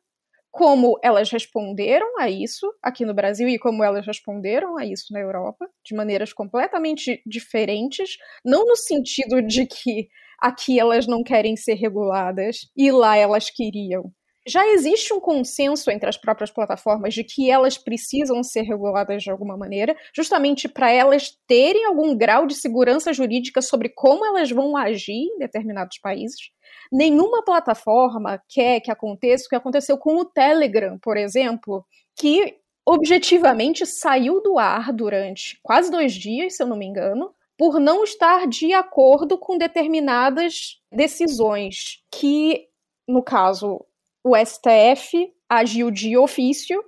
como 0.53 0.99
elas 1.03 1.31
responderam 1.31 2.19
a 2.19 2.29
isso 2.29 2.71
aqui 2.83 3.05
no 3.05 3.13
Brasil 3.15 3.49
e 3.49 3.57
como 3.59 3.83
elas 3.83 4.05
responderam 4.05 4.77
a 4.77 4.85
isso 4.85 5.11
na 5.11 5.19
Europa, 5.19 5.67
de 5.83 5.95
maneiras 5.95 6.31
completamente 6.31 7.23
diferentes, 7.25 8.17
não 8.45 8.63
no 8.67 8.75
sentido 8.77 9.41
de 9.41 9.65
que 9.65 10.09
aqui 10.39 10.79
elas 10.79 11.07
não 11.07 11.23
querem 11.23 11.57
ser 11.57 11.73
reguladas 11.73 12.69
e 12.77 12.91
lá 12.91 13.17
elas 13.17 13.49
queriam. 13.49 14.13
Já 14.45 14.67
existe 14.67 15.13
um 15.13 15.21
consenso 15.21 15.89
entre 15.89 16.09
as 16.09 16.17
próprias 16.17 16.51
plataformas 16.51 17.13
de 17.13 17.23
que 17.23 17.49
elas 17.49 17.77
precisam 17.77 18.43
ser 18.43 18.63
reguladas 18.63 19.23
de 19.23 19.31
alguma 19.31 19.55
maneira, 19.55 19.95
justamente 20.13 20.67
para 20.67 20.91
elas 20.91 21.37
terem 21.47 21.85
algum 21.85 22.15
grau 22.15 22.45
de 22.45 22.55
segurança 22.55 23.13
jurídica 23.13 23.61
sobre 23.61 23.87
como 23.87 24.25
elas 24.25 24.51
vão 24.51 24.75
agir 24.75 25.13
em 25.13 25.37
determinados 25.39 25.97
países. 25.97 26.51
Nenhuma 26.91 27.43
plataforma 27.43 28.41
quer 28.49 28.81
que 28.81 28.91
aconteça 28.91 29.45
o 29.45 29.49
que 29.49 29.55
aconteceu 29.55 29.97
com 29.97 30.17
o 30.17 30.25
Telegram, 30.25 30.99
por 30.99 31.15
exemplo, 31.15 31.85
que 32.15 32.57
objetivamente 32.85 33.85
saiu 33.85 34.41
do 34.41 34.59
ar 34.59 34.91
durante 34.91 35.57
quase 35.63 35.89
dois 35.89 36.13
dias, 36.13 36.57
se 36.57 36.63
eu 36.63 36.67
não 36.67 36.75
me 36.75 36.85
engano, 36.85 37.33
por 37.57 37.79
não 37.79 38.03
estar 38.03 38.45
de 38.47 38.73
acordo 38.73 39.37
com 39.37 39.57
determinadas 39.57 40.81
decisões 40.91 42.03
que, 42.11 42.67
no 43.07 43.23
caso, 43.23 43.85
o 44.23 44.35
STF 44.35 45.31
agiu 45.49 45.91
de 45.91 46.17
ofício 46.17 46.83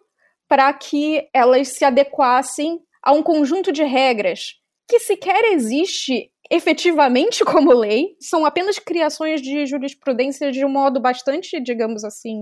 para 0.47 0.71
que 0.73 1.27
elas 1.33 1.69
se 1.69 1.83
adequassem 1.83 2.79
a 3.03 3.11
um 3.11 3.21
conjunto 3.21 3.71
de 3.71 3.83
regras 3.83 4.55
que 4.87 4.99
sequer 4.99 5.43
existe 5.45 6.31
efetivamente 6.49 7.43
como 7.45 7.73
lei, 7.73 8.15
são 8.19 8.45
apenas 8.45 8.79
criações 8.79 9.41
de 9.41 9.65
jurisprudência 9.65 10.51
de 10.51 10.63
um 10.63 10.69
modo 10.69 10.99
bastante, 10.99 11.59
digamos 11.61 12.03
assim, 12.03 12.37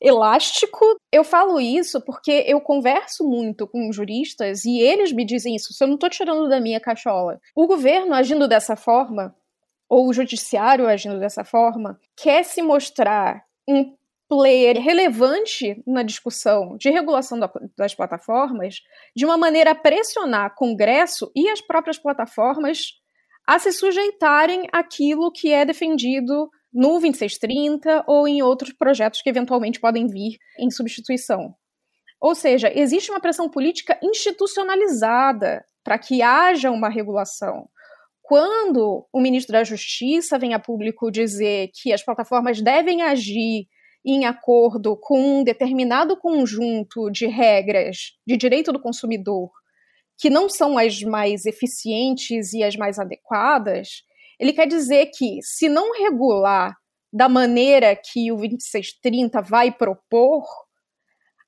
elástico. 0.00 0.84
Eu 1.12 1.24
falo 1.24 1.60
isso 1.60 2.00
porque 2.04 2.44
eu 2.46 2.60
converso 2.60 3.24
muito 3.24 3.66
com 3.66 3.92
juristas 3.92 4.64
e 4.64 4.80
eles 4.80 5.12
me 5.12 5.24
dizem 5.24 5.54
isso. 5.54 5.72
Se 5.72 5.82
eu 5.82 5.88
não 5.88 5.94
estou 5.94 6.10
tirando 6.10 6.48
da 6.48 6.60
minha 6.60 6.80
cachola. 6.80 7.40
O 7.54 7.66
governo 7.66 8.14
agindo 8.14 8.48
dessa 8.48 8.76
forma, 8.76 9.34
ou 9.88 10.08
o 10.08 10.12
judiciário 10.12 10.88
agindo 10.88 11.18
dessa 11.20 11.44
forma, 11.44 11.98
quer 12.16 12.44
se 12.44 12.60
mostrar 12.60 13.45
um 13.68 13.94
player 14.28 14.80
relevante 14.80 15.82
na 15.86 16.02
discussão 16.02 16.76
de 16.76 16.90
regulação 16.90 17.38
da, 17.38 17.50
das 17.76 17.94
plataformas, 17.94 18.80
de 19.14 19.24
uma 19.24 19.36
maneira 19.36 19.70
a 19.70 19.74
pressionar 19.74 20.54
Congresso 20.54 21.30
e 21.34 21.48
as 21.48 21.60
próprias 21.60 21.98
plataformas 21.98 22.94
a 23.46 23.58
se 23.58 23.70
sujeitarem 23.72 24.66
àquilo 24.72 25.30
que 25.30 25.52
é 25.52 25.64
defendido 25.64 26.50
no 26.72 26.98
2630 26.98 28.04
ou 28.06 28.26
em 28.26 28.42
outros 28.42 28.72
projetos 28.72 29.22
que 29.22 29.30
eventualmente 29.30 29.80
podem 29.80 30.06
vir 30.06 30.36
em 30.58 30.70
substituição. 30.70 31.54
Ou 32.20 32.34
seja, 32.34 32.72
existe 32.74 33.10
uma 33.10 33.20
pressão 33.20 33.48
política 33.48 33.98
institucionalizada 34.02 35.64
para 35.84 35.98
que 35.98 36.22
haja 36.22 36.70
uma 36.70 36.88
regulação. 36.88 37.68
Quando 38.26 39.06
o 39.12 39.20
ministro 39.20 39.52
da 39.52 39.62
Justiça 39.62 40.36
vem 40.36 40.52
a 40.52 40.58
público 40.58 41.12
dizer 41.12 41.70
que 41.72 41.92
as 41.92 42.04
plataformas 42.04 42.60
devem 42.60 43.00
agir 43.02 43.68
em 44.04 44.24
acordo 44.24 44.96
com 44.96 45.38
um 45.38 45.44
determinado 45.44 46.16
conjunto 46.16 47.08
de 47.08 47.28
regras 47.28 48.16
de 48.26 48.36
direito 48.36 48.72
do 48.72 48.80
consumidor 48.80 49.50
que 50.18 50.28
não 50.28 50.48
são 50.48 50.76
as 50.76 51.02
mais 51.02 51.46
eficientes 51.46 52.52
e 52.52 52.64
as 52.64 52.74
mais 52.74 52.98
adequadas, 52.98 54.02
ele 54.40 54.52
quer 54.52 54.66
dizer 54.66 55.06
que, 55.14 55.38
se 55.42 55.68
não 55.68 55.92
regular 55.92 56.74
da 57.12 57.28
maneira 57.28 57.94
que 57.94 58.32
o 58.32 58.36
2630 58.36 59.40
vai 59.40 59.70
propor, 59.70 60.44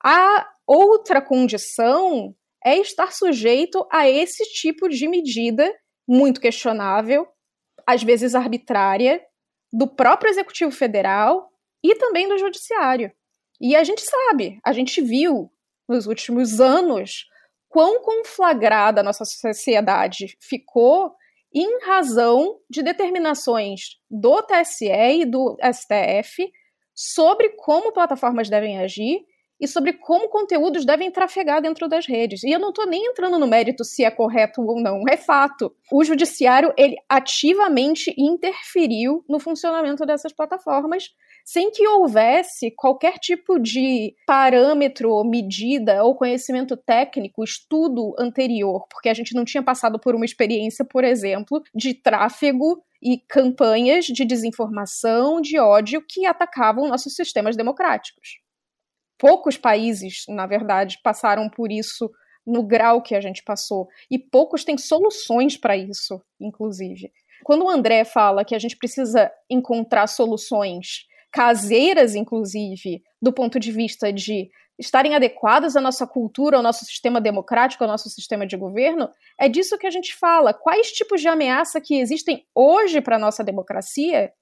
a 0.04 0.46
outra 0.64 1.20
condição 1.20 2.32
é 2.64 2.78
estar 2.78 3.12
sujeito 3.12 3.84
a 3.90 4.08
esse 4.08 4.44
tipo 4.52 4.88
de 4.88 5.08
medida 5.08 5.68
muito 6.08 6.40
questionável, 6.40 7.28
às 7.86 8.02
vezes 8.02 8.34
arbitrária, 8.34 9.22
do 9.72 9.86
próprio 9.86 10.30
Executivo 10.30 10.70
Federal 10.70 11.50
e 11.84 11.94
também 11.96 12.26
do 12.26 12.38
Judiciário. 12.38 13.12
E 13.60 13.76
a 13.76 13.84
gente 13.84 14.02
sabe, 14.02 14.58
a 14.64 14.72
gente 14.72 15.02
viu 15.02 15.52
nos 15.88 16.06
últimos 16.06 16.60
anos 16.60 17.26
quão 17.68 18.00
conflagrada 18.02 19.00
a 19.00 19.04
nossa 19.04 19.24
sociedade 19.24 20.36
ficou 20.40 21.14
em 21.54 21.84
razão 21.84 22.58
de 22.68 22.82
determinações 22.82 23.96
do 24.10 24.42
TSE 24.42 24.86
e 24.86 25.24
do 25.24 25.56
STF 25.62 26.50
sobre 26.94 27.50
como 27.50 27.92
plataformas 27.92 28.48
devem 28.48 28.78
agir 28.78 29.24
e 29.60 29.66
sobre 29.66 29.92
como 29.92 30.28
conteúdos 30.28 30.84
devem 30.84 31.10
trafegar 31.10 31.60
dentro 31.60 31.88
das 31.88 32.06
redes. 32.06 32.42
E 32.42 32.50
eu 32.50 32.58
não 32.58 32.70
estou 32.70 32.86
nem 32.86 33.06
entrando 33.06 33.38
no 33.38 33.46
mérito 33.46 33.84
se 33.84 34.04
é 34.04 34.10
correto 34.10 34.62
ou 34.62 34.80
não, 34.80 35.02
é 35.08 35.16
fato. 35.16 35.74
O 35.90 36.04
judiciário 36.04 36.72
ele 36.76 36.96
ativamente 37.08 38.14
interferiu 38.16 39.24
no 39.28 39.38
funcionamento 39.38 40.06
dessas 40.06 40.32
plataformas 40.32 41.10
sem 41.44 41.70
que 41.70 41.88
houvesse 41.88 42.70
qualquer 42.70 43.14
tipo 43.14 43.58
de 43.58 44.14
parâmetro, 44.26 45.24
medida 45.24 46.04
ou 46.04 46.14
conhecimento 46.14 46.76
técnico, 46.76 47.42
estudo 47.42 48.14
anterior, 48.18 48.86
porque 48.90 49.08
a 49.08 49.14
gente 49.14 49.34
não 49.34 49.46
tinha 49.46 49.62
passado 49.62 49.98
por 49.98 50.14
uma 50.14 50.26
experiência, 50.26 50.84
por 50.84 51.04
exemplo, 51.04 51.62
de 51.74 51.94
tráfego 51.94 52.84
e 53.02 53.16
campanhas 53.16 54.04
de 54.04 54.26
desinformação, 54.26 55.40
de 55.40 55.58
ódio 55.58 56.04
que 56.06 56.26
atacavam 56.26 56.86
nossos 56.86 57.14
sistemas 57.14 57.56
democráticos. 57.56 58.40
Poucos 59.18 59.56
países, 59.56 60.24
na 60.28 60.46
verdade, 60.46 60.98
passaram 61.02 61.50
por 61.50 61.72
isso 61.72 62.10
no 62.46 62.62
grau 62.62 63.02
que 63.02 63.14
a 63.14 63.20
gente 63.20 63.42
passou, 63.42 63.88
e 64.10 64.18
poucos 64.18 64.64
têm 64.64 64.78
soluções 64.78 65.56
para 65.56 65.76
isso, 65.76 66.22
inclusive. 66.40 67.12
Quando 67.44 67.64
o 67.64 67.68
André 67.68 68.04
fala 68.04 68.44
que 68.44 68.54
a 68.54 68.58
gente 68.58 68.76
precisa 68.76 69.30
encontrar 69.50 70.06
soluções 70.06 71.06
caseiras, 71.30 72.14
inclusive, 72.14 73.02
do 73.20 73.32
ponto 73.32 73.60
de 73.60 73.70
vista 73.70 74.12
de 74.12 74.50
estarem 74.78 75.14
adequadas 75.14 75.76
à 75.76 75.80
nossa 75.80 76.06
cultura, 76.06 76.56
ao 76.56 76.62
nosso 76.62 76.84
sistema 76.84 77.20
democrático, 77.20 77.82
ao 77.82 77.90
nosso 77.90 78.08
sistema 78.08 78.46
de 78.46 78.56
governo, 78.56 79.10
é 79.38 79.48
disso 79.48 79.76
que 79.76 79.86
a 79.86 79.90
gente 79.90 80.14
fala. 80.14 80.54
Quais 80.54 80.92
tipos 80.92 81.20
de 81.20 81.28
ameaça 81.28 81.80
que 81.80 81.98
existem 81.98 82.46
hoje 82.54 83.00
para 83.00 83.16
a 83.16 83.18
nossa 83.18 83.42
democracia 83.42 84.32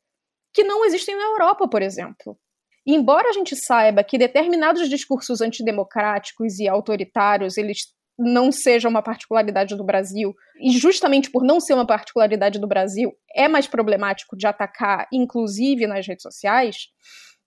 que 0.52 0.62
não 0.62 0.84
existem 0.84 1.16
na 1.16 1.24
Europa, 1.24 1.66
por 1.66 1.82
exemplo? 1.82 2.38
E 2.86 2.94
embora 2.94 3.30
a 3.30 3.32
gente 3.32 3.56
saiba 3.56 4.04
que 4.04 4.16
determinados 4.16 4.88
discursos 4.88 5.40
antidemocráticos 5.40 6.60
e 6.60 6.68
autoritários 6.68 7.56
eles 7.56 7.94
não 8.18 8.50
seja 8.50 8.88
uma 8.88 9.02
particularidade 9.02 9.76
do 9.76 9.84
Brasil, 9.84 10.34
e 10.60 10.70
justamente 10.70 11.30
por 11.30 11.42
não 11.42 11.60
ser 11.60 11.74
uma 11.74 11.86
particularidade 11.86 12.58
do 12.58 12.66
Brasil, 12.66 13.12
é 13.34 13.46
mais 13.46 13.66
problemático 13.66 14.36
de 14.36 14.46
atacar, 14.46 15.06
inclusive 15.12 15.86
nas 15.86 16.06
redes 16.06 16.22
sociais, 16.22 16.88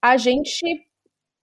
a 0.02 0.16
gente, 0.16 0.62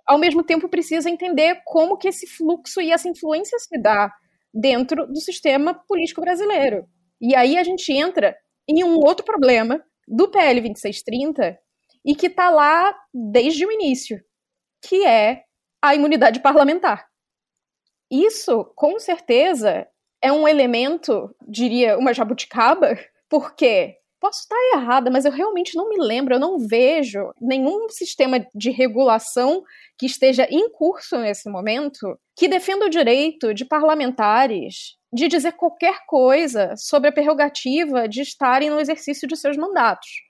ao 0.07 0.18
mesmo 0.18 0.44
tempo, 0.44 0.68
precisa 0.68 1.11
entender 1.11 1.61
como 1.64 1.97
que 1.97 2.09
esse 2.09 2.26
fluxo 2.26 2.80
e 2.80 2.92
essa 2.92 3.09
influência 3.09 3.59
se 3.59 3.80
dá 3.80 4.12
dentro 4.55 5.07
do 5.07 5.20
sistema 5.20 5.74
político 5.74 6.20
brasileiro. 6.20 6.86
E 7.20 7.34
aí 7.34 7.59
a 7.59 7.64
gente 7.64 7.92
entra 7.92 8.36
em 8.68 8.84
um 8.84 8.97
outro 8.97 9.24
problema 9.24 9.82
do 10.07 10.28
PL 10.28 10.61
2630 10.61 11.59
e 12.07 12.14
que 12.14 12.28
está 12.28 12.48
lá 12.48 12.96
desde 13.12 13.66
o 13.66 13.72
início, 13.72 14.22
que 14.80 15.04
é 15.04 15.42
a 15.82 15.94
imunidade 15.94 16.40
parlamentar. 16.40 17.07
Isso, 18.09 18.64
com 18.76 18.98
certeza, 19.00 19.86
é 20.22 20.30
um 20.30 20.46
elemento, 20.46 21.34
diria, 21.48 21.98
uma 21.98 22.14
jabuticaba, 22.14 22.96
porque 23.28 23.96
posso 24.20 24.40
estar 24.40 24.57
errada, 24.74 25.11
mas 25.11 25.24
eu 25.24 25.32
realmente 25.32 25.76
não 25.76 25.88
me 25.88 25.98
lembro, 25.98 26.34
eu 26.34 26.40
não 26.40 26.59
vejo 26.59 27.32
nenhum 27.40 27.88
sistema 27.88 28.46
de 28.54 28.70
regulação 28.70 29.62
que 29.98 30.07
esteja 30.07 30.46
em 30.50 30.70
curso 30.70 31.18
nesse 31.18 31.50
momento 31.50 32.18
que 32.36 32.48
defenda 32.48 32.86
o 32.86 32.90
direito 32.90 33.52
de 33.52 33.64
parlamentares 33.64 34.96
de 35.12 35.28
dizer 35.28 35.52
qualquer 35.52 36.04
coisa 36.07 36.74
sobre 36.76 37.09
a 37.09 37.12
prerrogativa 37.12 38.09
de 38.09 38.20
estarem 38.20 38.70
no 38.70 38.80
exercício 38.80 39.26
de 39.26 39.36
seus 39.36 39.57
mandatos. 39.57 40.25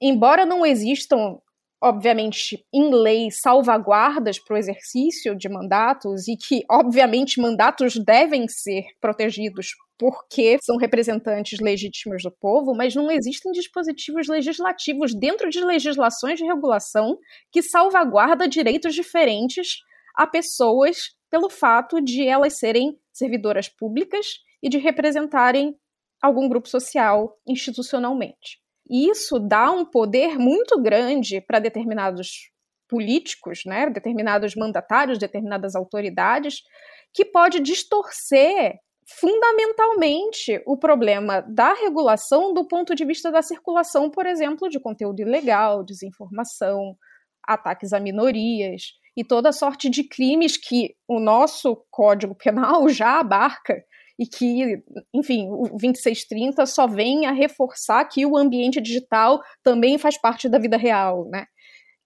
Embora 0.00 0.44
não 0.44 0.64
existam 0.66 1.38
obviamente, 1.84 2.64
em 2.72 2.94
lei, 2.94 3.30
salvaguardas 3.30 4.38
para 4.38 4.54
o 4.54 4.56
exercício 4.56 5.36
de 5.36 5.50
mandatos 5.50 6.26
e 6.26 6.34
que, 6.34 6.64
obviamente, 6.70 7.38
mandatos 7.38 7.96
devem 8.02 8.48
ser 8.48 8.84
protegidos 8.98 9.74
porque 9.98 10.58
são 10.62 10.78
representantes 10.78 11.60
legítimos 11.60 12.22
do 12.22 12.30
povo, 12.30 12.74
mas 12.74 12.94
não 12.94 13.10
existem 13.10 13.52
dispositivos 13.52 14.28
legislativos 14.28 15.14
dentro 15.14 15.50
de 15.50 15.62
legislações 15.62 16.38
de 16.38 16.44
regulação 16.46 17.18
que 17.52 17.62
salvaguarda 17.62 18.48
direitos 18.48 18.94
diferentes 18.94 19.80
a 20.16 20.26
pessoas 20.26 21.10
pelo 21.30 21.50
fato 21.50 22.00
de 22.00 22.26
elas 22.26 22.58
serem 22.58 22.98
servidoras 23.12 23.68
públicas 23.68 24.38
e 24.62 24.70
de 24.70 24.78
representarem 24.78 25.76
algum 26.22 26.48
grupo 26.48 26.66
social 26.66 27.36
institucionalmente. 27.46 28.63
Isso 28.88 29.38
dá 29.38 29.70
um 29.70 29.84
poder 29.84 30.38
muito 30.38 30.80
grande 30.80 31.40
para 31.40 31.58
determinados 31.58 32.50
políticos, 32.88 33.62
né, 33.64 33.88
determinados 33.88 34.54
mandatários, 34.54 35.18
determinadas 35.18 35.74
autoridades, 35.74 36.62
que 37.12 37.24
pode 37.24 37.60
distorcer 37.60 38.74
fundamentalmente 39.06 40.62
o 40.66 40.76
problema 40.76 41.42
da 41.42 41.74
regulação 41.74 42.54
do 42.54 42.66
ponto 42.66 42.94
de 42.94 43.04
vista 43.04 43.30
da 43.30 43.42
circulação, 43.42 44.10
por 44.10 44.26
exemplo, 44.26 44.68
de 44.68 44.80
conteúdo 44.80 45.20
ilegal, 45.20 45.84
desinformação, 45.84 46.96
ataques 47.46 47.92
a 47.92 48.00
minorias 48.00 48.94
e 49.16 49.22
toda 49.22 49.52
sorte 49.52 49.88
de 49.90 50.04
crimes 50.04 50.56
que 50.56 50.94
o 51.06 51.20
nosso 51.20 51.84
Código 51.90 52.34
Penal 52.34 52.88
já 52.90 53.20
abarca 53.20 53.84
e 54.18 54.26
que, 54.26 54.82
enfim, 55.12 55.48
o 55.50 55.68
2630 55.70 56.64
só 56.66 56.86
vem 56.86 57.26
a 57.26 57.32
reforçar 57.32 58.04
que 58.04 58.24
o 58.24 58.36
ambiente 58.36 58.80
digital 58.80 59.42
também 59.62 59.98
faz 59.98 60.16
parte 60.16 60.48
da 60.48 60.58
vida 60.58 60.76
real, 60.76 61.28
né? 61.28 61.46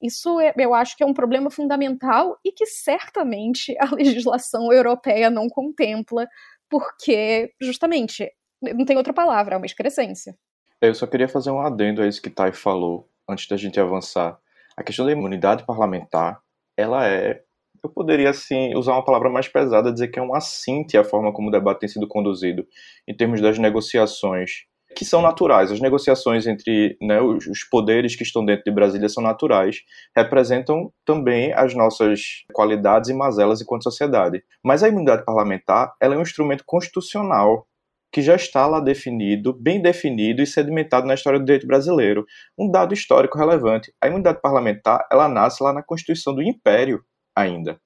Isso 0.00 0.40
é, 0.40 0.54
eu 0.56 0.74
acho 0.74 0.96
que 0.96 1.02
é 1.02 1.06
um 1.06 1.12
problema 1.12 1.50
fundamental 1.50 2.38
e 2.44 2.52
que 2.52 2.64
certamente 2.66 3.76
a 3.78 3.90
legislação 3.94 4.72
europeia 4.72 5.28
não 5.28 5.48
contempla, 5.48 6.26
porque, 6.68 7.52
justamente, 7.60 8.30
não 8.62 8.84
tem 8.84 8.96
outra 8.96 9.12
palavra, 9.12 9.54
é 9.54 9.58
uma 9.58 9.66
excrescência. 9.66 10.36
Eu 10.80 10.94
só 10.94 11.06
queria 11.06 11.28
fazer 11.28 11.50
um 11.50 11.60
adendo 11.60 12.02
a 12.02 12.06
isso 12.06 12.22
que 12.22 12.30
Thay 12.30 12.52
falou, 12.52 13.08
antes 13.28 13.48
da 13.48 13.56
gente 13.56 13.80
avançar. 13.80 14.38
A 14.76 14.82
questão 14.82 15.04
da 15.04 15.12
imunidade 15.12 15.64
parlamentar, 15.66 16.40
ela 16.76 17.06
é 17.06 17.42
eu 17.82 17.90
poderia, 17.90 18.30
assim, 18.30 18.74
usar 18.74 18.92
uma 18.92 19.04
palavra 19.04 19.30
mais 19.30 19.48
pesada, 19.48 19.92
dizer 19.92 20.08
que 20.08 20.18
é 20.18 20.22
um 20.22 20.34
assinte 20.34 20.96
à 20.96 21.04
forma 21.04 21.32
como 21.32 21.48
o 21.48 21.50
debate 21.50 21.80
tem 21.80 21.88
sido 21.88 22.06
conduzido, 22.06 22.66
em 23.06 23.16
termos 23.16 23.40
das 23.40 23.58
negociações, 23.58 24.64
que 24.94 25.04
são 25.04 25.22
naturais. 25.22 25.70
As 25.70 25.80
negociações 25.80 26.46
entre 26.46 26.96
né, 27.00 27.20
os 27.20 27.64
poderes 27.70 28.16
que 28.16 28.22
estão 28.22 28.44
dentro 28.44 28.64
de 28.64 28.70
Brasília 28.70 29.08
são 29.08 29.22
naturais, 29.22 29.76
representam 30.16 30.92
também 31.04 31.52
as 31.52 31.74
nossas 31.74 32.44
qualidades 32.52 33.10
e 33.10 33.14
mazelas 33.14 33.60
enquanto 33.60 33.84
sociedade. 33.84 34.42
Mas 34.64 34.82
a 34.82 34.88
imunidade 34.88 35.24
parlamentar 35.24 35.92
ela 36.00 36.14
é 36.14 36.18
um 36.18 36.22
instrumento 36.22 36.64
constitucional 36.66 37.66
que 38.10 38.22
já 38.22 38.34
está 38.34 38.66
lá 38.66 38.80
definido, 38.80 39.52
bem 39.52 39.82
definido 39.82 40.42
e 40.42 40.46
sedimentado 40.46 41.06
na 41.06 41.14
história 41.14 41.38
do 41.38 41.44
direito 41.44 41.66
brasileiro. 41.66 42.24
Um 42.58 42.70
dado 42.70 42.94
histórico 42.94 43.36
relevante. 43.36 43.92
A 44.00 44.08
imunidade 44.08 44.40
parlamentar, 44.40 45.06
ela 45.12 45.28
nasce 45.28 45.62
lá 45.62 45.72
na 45.72 45.82
Constituição 45.82 46.34
do 46.34 46.42
Império 46.42 47.02
ainda. 47.38 47.80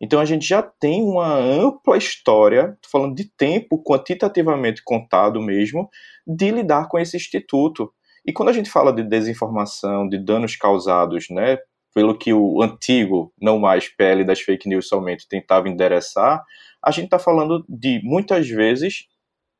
Então 0.00 0.20
a 0.20 0.24
gente 0.24 0.46
já 0.46 0.62
tem 0.62 1.02
uma 1.02 1.34
ampla 1.34 1.96
história, 1.96 2.78
tô 2.82 2.88
falando 2.88 3.14
de 3.14 3.24
tempo 3.24 3.82
quantitativamente 3.82 4.82
contado 4.82 5.40
mesmo, 5.40 5.88
de 6.26 6.50
lidar 6.50 6.88
com 6.88 6.98
esse 6.98 7.16
instituto. 7.16 7.92
E 8.24 8.32
quando 8.32 8.50
a 8.50 8.52
gente 8.52 8.70
fala 8.70 8.92
de 8.92 9.02
desinformação, 9.02 10.08
de 10.08 10.18
danos 10.18 10.56
causados, 10.56 11.26
né, 11.30 11.58
pelo 11.94 12.16
que 12.16 12.32
o 12.32 12.62
antigo, 12.62 13.32
não 13.40 13.58
mais 13.58 13.88
PL 13.88 14.24
das 14.24 14.40
fake 14.40 14.68
news 14.68 14.88
somente, 14.88 15.28
tentava 15.28 15.68
endereçar, 15.68 16.42
a 16.82 16.90
gente 16.90 17.06
está 17.06 17.18
falando 17.18 17.64
de 17.68 18.00
muitas 18.04 18.48
vezes 18.48 19.06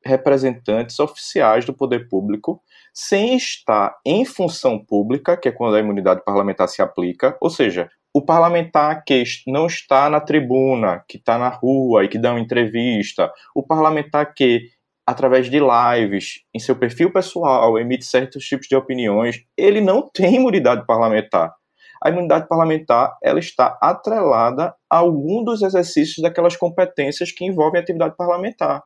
representantes 0.03 0.99
oficiais 0.99 1.65
do 1.65 1.73
poder 1.73 2.07
público 2.09 2.61
sem 2.93 3.35
estar 3.35 3.95
em 4.05 4.25
função 4.25 4.83
pública, 4.83 5.37
que 5.37 5.47
é 5.47 5.51
quando 5.51 5.75
a 5.75 5.79
imunidade 5.79 6.23
parlamentar 6.25 6.67
se 6.67 6.81
aplica, 6.81 7.37
ou 7.39 7.49
seja, 7.49 7.89
o 8.13 8.21
parlamentar 8.21 9.03
que 9.05 9.23
não 9.47 9.67
está 9.67 10.09
na 10.09 10.19
tribuna, 10.19 11.03
que 11.07 11.17
está 11.17 11.37
na 11.37 11.49
rua 11.49 12.03
e 12.03 12.07
que 12.07 12.17
dá 12.17 12.31
uma 12.31 12.39
entrevista, 12.39 13.31
o 13.55 13.63
parlamentar 13.63 14.33
que, 14.33 14.63
através 15.05 15.49
de 15.49 15.59
lives, 15.59 16.41
em 16.53 16.59
seu 16.59 16.75
perfil 16.75 17.11
pessoal, 17.11 17.79
emite 17.79 18.05
certos 18.05 18.43
tipos 18.45 18.67
de 18.67 18.75
opiniões, 18.75 19.37
ele 19.57 19.81
não 19.81 20.09
tem 20.13 20.35
imunidade 20.35 20.85
parlamentar. 20.85 21.53
A 22.03 22.09
imunidade 22.09 22.47
parlamentar 22.47 23.15
ela 23.23 23.39
está 23.39 23.77
atrelada 23.81 24.73
a 24.89 24.97
algum 24.97 25.43
dos 25.43 25.61
exercícios 25.61 26.21
daquelas 26.21 26.57
competências 26.57 27.31
que 27.31 27.45
envolvem 27.45 27.79
a 27.79 27.83
atividade 27.83 28.15
parlamentar. 28.17 28.83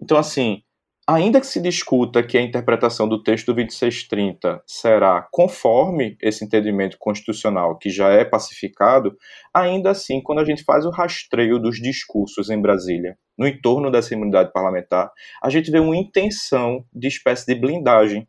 Então, 0.00 0.18
assim, 0.18 0.62
ainda 1.08 1.40
que 1.40 1.46
se 1.46 1.58
discuta 1.58 2.22
que 2.22 2.36
a 2.36 2.42
interpretação 2.42 3.08
do 3.08 3.22
texto 3.22 3.46
do 3.46 3.54
2630 3.54 4.62
será 4.66 5.26
conforme 5.32 6.18
esse 6.20 6.44
entendimento 6.44 6.98
constitucional 6.98 7.78
que 7.78 7.88
já 7.88 8.10
é 8.10 8.26
pacificado, 8.26 9.16
ainda 9.54 9.90
assim, 9.90 10.20
quando 10.20 10.40
a 10.40 10.44
gente 10.44 10.62
faz 10.64 10.84
o 10.84 10.90
rastreio 10.90 11.58
dos 11.58 11.76
discursos 11.76 12.50
em 12.50 12.60
Brasília, 12.60 13.16
no 13.38 13.48
entorno 13.48 13.90
dessa 13.90 14.12
imunidade 14.12 14.52
parlamentar, 14.52 15.10
a 15.42 15.48
gente 15.48 15.70
vê 15.70 15.78
uma 15.78 15.96
intenção 15.96 16.84
de 16.92 17.08
espécie 17.08 17.46
de 17.46 17.58
blindagem 17.58 18.28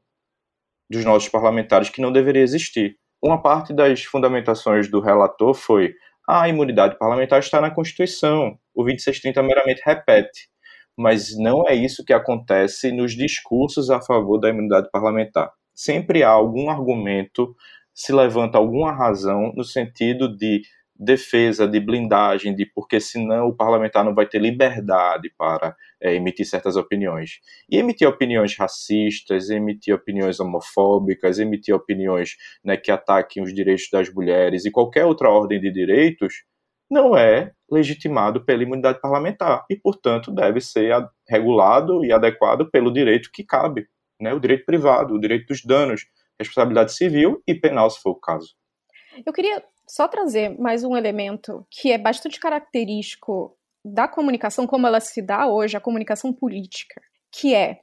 dos 0.90 1.04
nossos 1.04 1.28
parlamentares 1.28 1.90
que 1.90 2.02
não 2.02 2.14
deveria 2.14 2.44
existir. 2.44 2.96
Uma 3.22 3.42
parte 3.42 3.74
das 3.74 4.06
fundamentações 4.06 4.90
do 4.90 5.02
relator 5.02 5.54
foi 5.54 5.94
a 6.26 6.48
imunidade 6.48 6.98
parlamentar 6.98 7.40
está 7.40 7.60
na 7.60 7.72
Constituição, 7.72 8.58
o 8.74 8.84
2630 8.84 9.44
meramente 9.44 9.82
repete 9.86 10.48
mas 11.00 11.38
não 11.38 11.66
é 11.66 11.74
isso 11.74 12.04
que 12.04 12.12
acontece 12.12 12.92
nos 12.92 13.14
discursos 13.16 13.90
a 13.90 14.02
favor 14.02 14.38
da 14.38 14.50
imunidade 14.50 14.90
parlamentar. 14.92 15.50
Sempre 15.74 16.24
há 16.24 16.30
algum 16.30 16.70
argumento, 16.70 17.56
se 17.94 18.12
levanta 18.12 18.58
alguma 18.58 18.92
razão 18.92 19.54
no 19.56 19.64
sentido 19.64 20.36
de 20.36 20.62
defesa, 20.94 21.66
de 21.66 21.80
blindagem, 21.80 22.54
de 22.54 22.66
porque 22.66 23.00
senão 23.00 23.48
o 23.48 23.56
parlamentar 23.56 24.04
não 24.04 24.14
vai 24.14 24.28
ter 24.28 24.42
liberdade 24.42 25.32
para 25.38 25.74
é, 26.02 26.16
emitir 26.16 26.46
certas 26.46 26.76
opiniões. 26.76 27.40
E 27.70 27.78
emitir 27.78 28.06
opiniões 28.06 28.58
racistas, 28.58 29.50
emitir 29.50 29.96
opiniões 29.96 30.42
homofóbicas, 30.42 31.40
emitir 31.40 31.74
opiniões 31.74 32.36
né, 32.62 32.76
que 32.76 32.92
ataquem 32.92 33.42
os 33.42 33.54
direitos 33.54 33.88
das 33.90 34.14
mulheres 34.14 34.66
e 34.66 34.72
qualquer 34.72 35.06
outra 35.06 35.30
ordem 35.30 35.62
de 35.62 35.72
direitos 35.72 36.44
não 36.90 37.16
é 37.16 37.52
legitimado 37.72 38.44
pela 38.44 38.64
imunidade 38.64 39.00
parlamentar 39.00 39.66
e, 39.70 39.76
portanto, 39.76 40.32
deve 40.32 40.60
ser 40.60 40.92
regulado 41.28 42.04
e 42.04 42.12
adequado 42.12 42.70
pelo 42.70 42.92
direito 42.92 43.30
que 43.32 43.44
cabe, 43.44 43.88
né, 44.20 44.34
o 44.34 44.40
direito 44.40 44.66
privado, 44.66 45.14
o 45.14 45.20
direito 45.20 45.48
dos 45.48 45.64
danos, 45.64 46.06
responsabilidade 46.40 46.94
civil 46.94 47.42
e 47.48 47.54
penal, 47.54 47.90
se 47.90 48.02
for 48.02 48.12
o 48.12 48.20
caso. 48.20 48.56
Eu 49.26 49.34
queria 49.34 49.64
só 49.88 50.08
trazer 50.08 50.58
mais 50.60 50.84
um 50.84 50.96
elemento 50.96 51.66
que 51.70 51.92
é 51.92 51.98
bastante 51.98 52.40
característico 52.40 53.56
da 53.84 54.08
comunicação 54.08 54.68
como 54.68 54.88
ela 54.88 55.00
se 55.00 55.22
dá 55.22 55.48
hoje, 55.48 55.78
a 55.78 55.82
comunicação 55.82 56.34
política, 56.34 57.02
que 57.32 57.56
é 57.56 57.82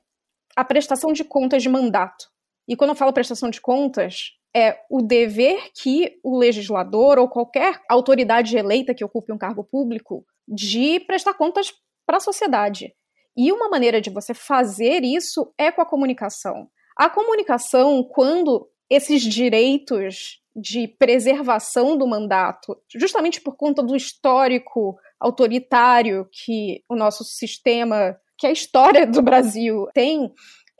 a 0.54 0.64
prestação 0.64 1.12
de 1.12 1.24
contas 1.24 1.62
de 1.62 1.68
mandato. 1.68 2.26
E 2.68 2.76
quando 2.76 2.90
eu 2.90 2.96
falo 2.96 3.12
prestação 3.12 3.50
de 3.50 3.60
contas, 3.60 4.32
é 4.56 4.80
o 4.88 5.02
dever 5.02 5.70
que 5.74 6.18
o 6.24 6.38
legislador 6.38 7.18
ou 7.18 7.28
qualquer 7.28 7.78
autoridade 7.90 8.56
eleita 8.56 8.94
que 8.94 9.04
ocupe 9.04 9.30
um 9.30 9.36
cargo 9.36 9.62
público 9.62 10.24
de 10.48 10.98
prestar 11.00 11.34
contas 11.34 11.74
para 12.06 12.16
a 12.16 12.20
sociedade. 12.20 12.94
E 13.36 13.52
uma 13.52 13.68
maneira 13.68 14.00
de 14.00 14.08
você 14.08 14.32
fazer 14.32 15.04
isso 15.04 15.52
é 15.58 15.70
com 15.70 15.82
a 15.82 15.86
comunicação. 15.86 16.70
A 16.96 17.10
comunicação, 17.10 18.02
quando 18.02 18.66
esses 18.88 19.20
direitos 19.20 20.40
de 20.54 20.88
preservação 20.88 21.94
do 21.94 22.06
mandato, 22.06 22.80
justamente 22.94 23.42
por 23.42 23.56
conta 23.56 23.82
do 23.82 23.94
histórico 23.94 24.96
autoritário 25.20 26.26
que 26.32 26.82
o 26.88 26.96
nosso 26.96 27.24
sistema, 27.24 28.16
que 28.38 28.46
a 28.46 28.52
história 28.52 29.06
do 29.06 29.20
Brasil 29.20 29.86
tem, 29.92 30.32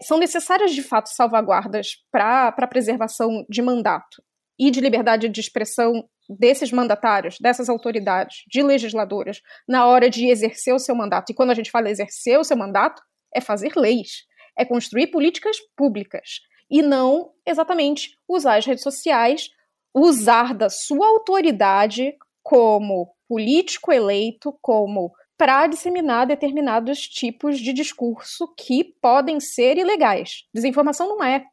são 0.03 0.19
necessárias 0.19 0.73
de 0.73 0.83
fato 0.83 1.09
salvaguardas 1.09 1.97
para 2.11 2.49
a 2.49 2.67
preservação 2.67 3.45
de 3.49 3.63
mandato 3.63 4.23
e 4.59 4.71
de 4.71 4.81
liberdade 4.81 5.29
de 5.29 5.41
expressão 5.41 6.09
desses 6.29 6.73
mandatários, 6.73 7.37
dessas 7.41 7.69
autoridades, 7.69 8.43
de 8.49 8.63
legisladoras, 8.63 9.41
na 9.69 9.87
hora 9.87 10.11
de 10.11 10.29
exercer 10.29 10.75
o 10.75 10.79
seu 10.79 10.95
mandato. 10.95 11.31
E 11.31 11.35
quando 11.35 11.51
a 11.51 11.55
gente 11.55 11.71
fala 11.71 11.91
exercer 11.91 12.39
o 12.39 12.45
seu 12.45 12.57
mandato, 12.57 13.01
é 13.35 13.41
fazer 13.41 13.73
leis, 13.77 14.25
é 14.59 14.65
construir 14.65 15.09
políticas 15.09 15.57
públicas 15.77 16.41
e 16.71 16.83
não 16.83 17.31
exatamente 17.47 18.19
usar 18.29 18.57
as 18.57 18.67
redes 18.67 18.83
sociais, 18.83 19.49
usar 19.95 20.55
da 20.55 20.69
sua 20.69 21.07
autoridade 21.07 22.15
como 22.43 23.15
político 23.29 23.93
eleito, 23.93 24.57
como 24.61 25.13
para 25.37 25.67
disseminar 25.67 26.27
determinados 26.27 27.01
tipos 27.01 27.59
de 27.59 27.73
discurso 27.73 28.53
que 28.57 28.85
podem 29.01 29.39
ser 29.39 29.77
ilegais. 29.77 30.45
Desinformação 30.53 31.09
não 31.09 31.23
é, 31.23 31.45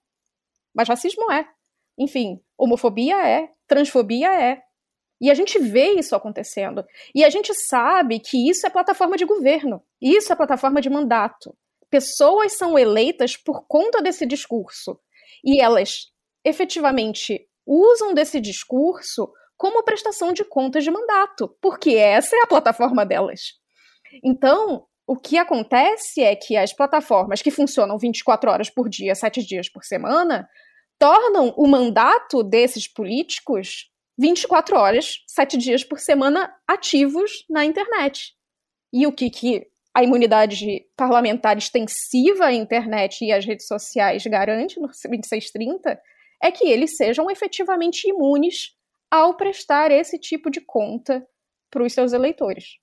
mas 0.73 0.88
racismo 0.88 1.31
é. 1.31 1.47
Enfim, 1.97 2.41
homofobia 2.57 3.27
é, 3.27 3.49
transfobia 3.67 4.34
é. 4.34 4.61
E 5.21 5.29
a 5.29 5.34
gente 5.34 5.59
vê 5.59 5.93
isso 5.93 6.15
acontecendo. 6.15 6.84
E 7.13 7.23
a 7.23 7.29
gente 7.29 7.53
sabe 7.53 8.19
que 8.19 8.49
isso 8.49 8.65
é 8.65 8.69
plataforma 8.69 9.15
de 9.15 9.25
governo, 9.25 9.81
isso 10.01 10.34
é 10.34 10.36
plataforma 10.36 10.81
de 10.81 10.89
mandato. 10.89 11.55
Pessoas 11.89 12.57
são 12.57 12.77
eleitas 12.77 13.38
por 13.38 13.67
conta 13.67 14.01
desse 14.01 14.25
discurso. 14.25 14.99
E 15.43 15.61
elas 15.61 16.11
efetivamente 16.43 17.47
usam 17.65 18.13
desse 18.13 18.41
discurso 18.41 19.31
como 19.55 19.84
prestação 19.84 20.34
de 20.34 20.43
contas 20.43 20.84
de 20.84 20.91
mandato, 20.91 21.55
porque 21.61 21.95
essa 21.95 22.36
é 22.36 22.41
a 22.41 22.47
plataforma 22.47 23.05
delas. 23.05 23.62
Então, 24.24 24.86
o 25.07 25.16
que 25.16 25.38
acontece 25.38 26.22
é 26.22 26.36
que 26.36 26.55
as 26.55 26.74
plataformas 26.74 27.41
que 27.41 27.51
funcionam 27.51 27.97
24 27.97 28.51
horas 28.51 28.70
por 28.70 28.89
dia, 28.89 29.16
7 29.16 29.45
dias 29.45 29.70
por 29.70 29.84
semana, 29.84 30.47
tornam 30.99 31.53
o 31.57 31.68
mandato 31.68 32.43
desses 32.43 32.88
políticos 32.88 33.89
24 34.18 34.78
horas, 34.78 35.24
7 35.28 35.57
dias 35.57 35.84
por 35.84 35.99
semana 35.99 36.53
ativos 36.68 37.45
na 37.49 37.66
internet. 37.66 38.34
E 38.91 39.07
o 39.07 39.11
que, 39.11 39.30
que 39.30 39.68
a 39.93 40.03
imunidade 40.03 40.86
parlamentar 40.95 41.57
extensiva 41.57 42.45
à 42.45 42.53
internet 42.53 43.26
e 43.26 43.32
às 43.32 43.45
redes 43.45 43.68
sociais 43.68 44.26
garante 44.26 44.80
no 44.80 44.88
2630 44.88 45.99
é 46.41 46.51
que 46.51 46.66
eles 46.66 46.95
sejam 46.95 47.30
efetivamente 47.30 48.07
imunes 48.07 48.76
ao 49.09 49.36
prestar 49.36 49.91
esse 49.91 50.18
tipo 50.18 50.49
de 50.49 50.61
conta 50.61 51.26
para 51.70 51.84
os 51.84 51.93
seus 51.93 52.14
eleitores. 52.14 52.82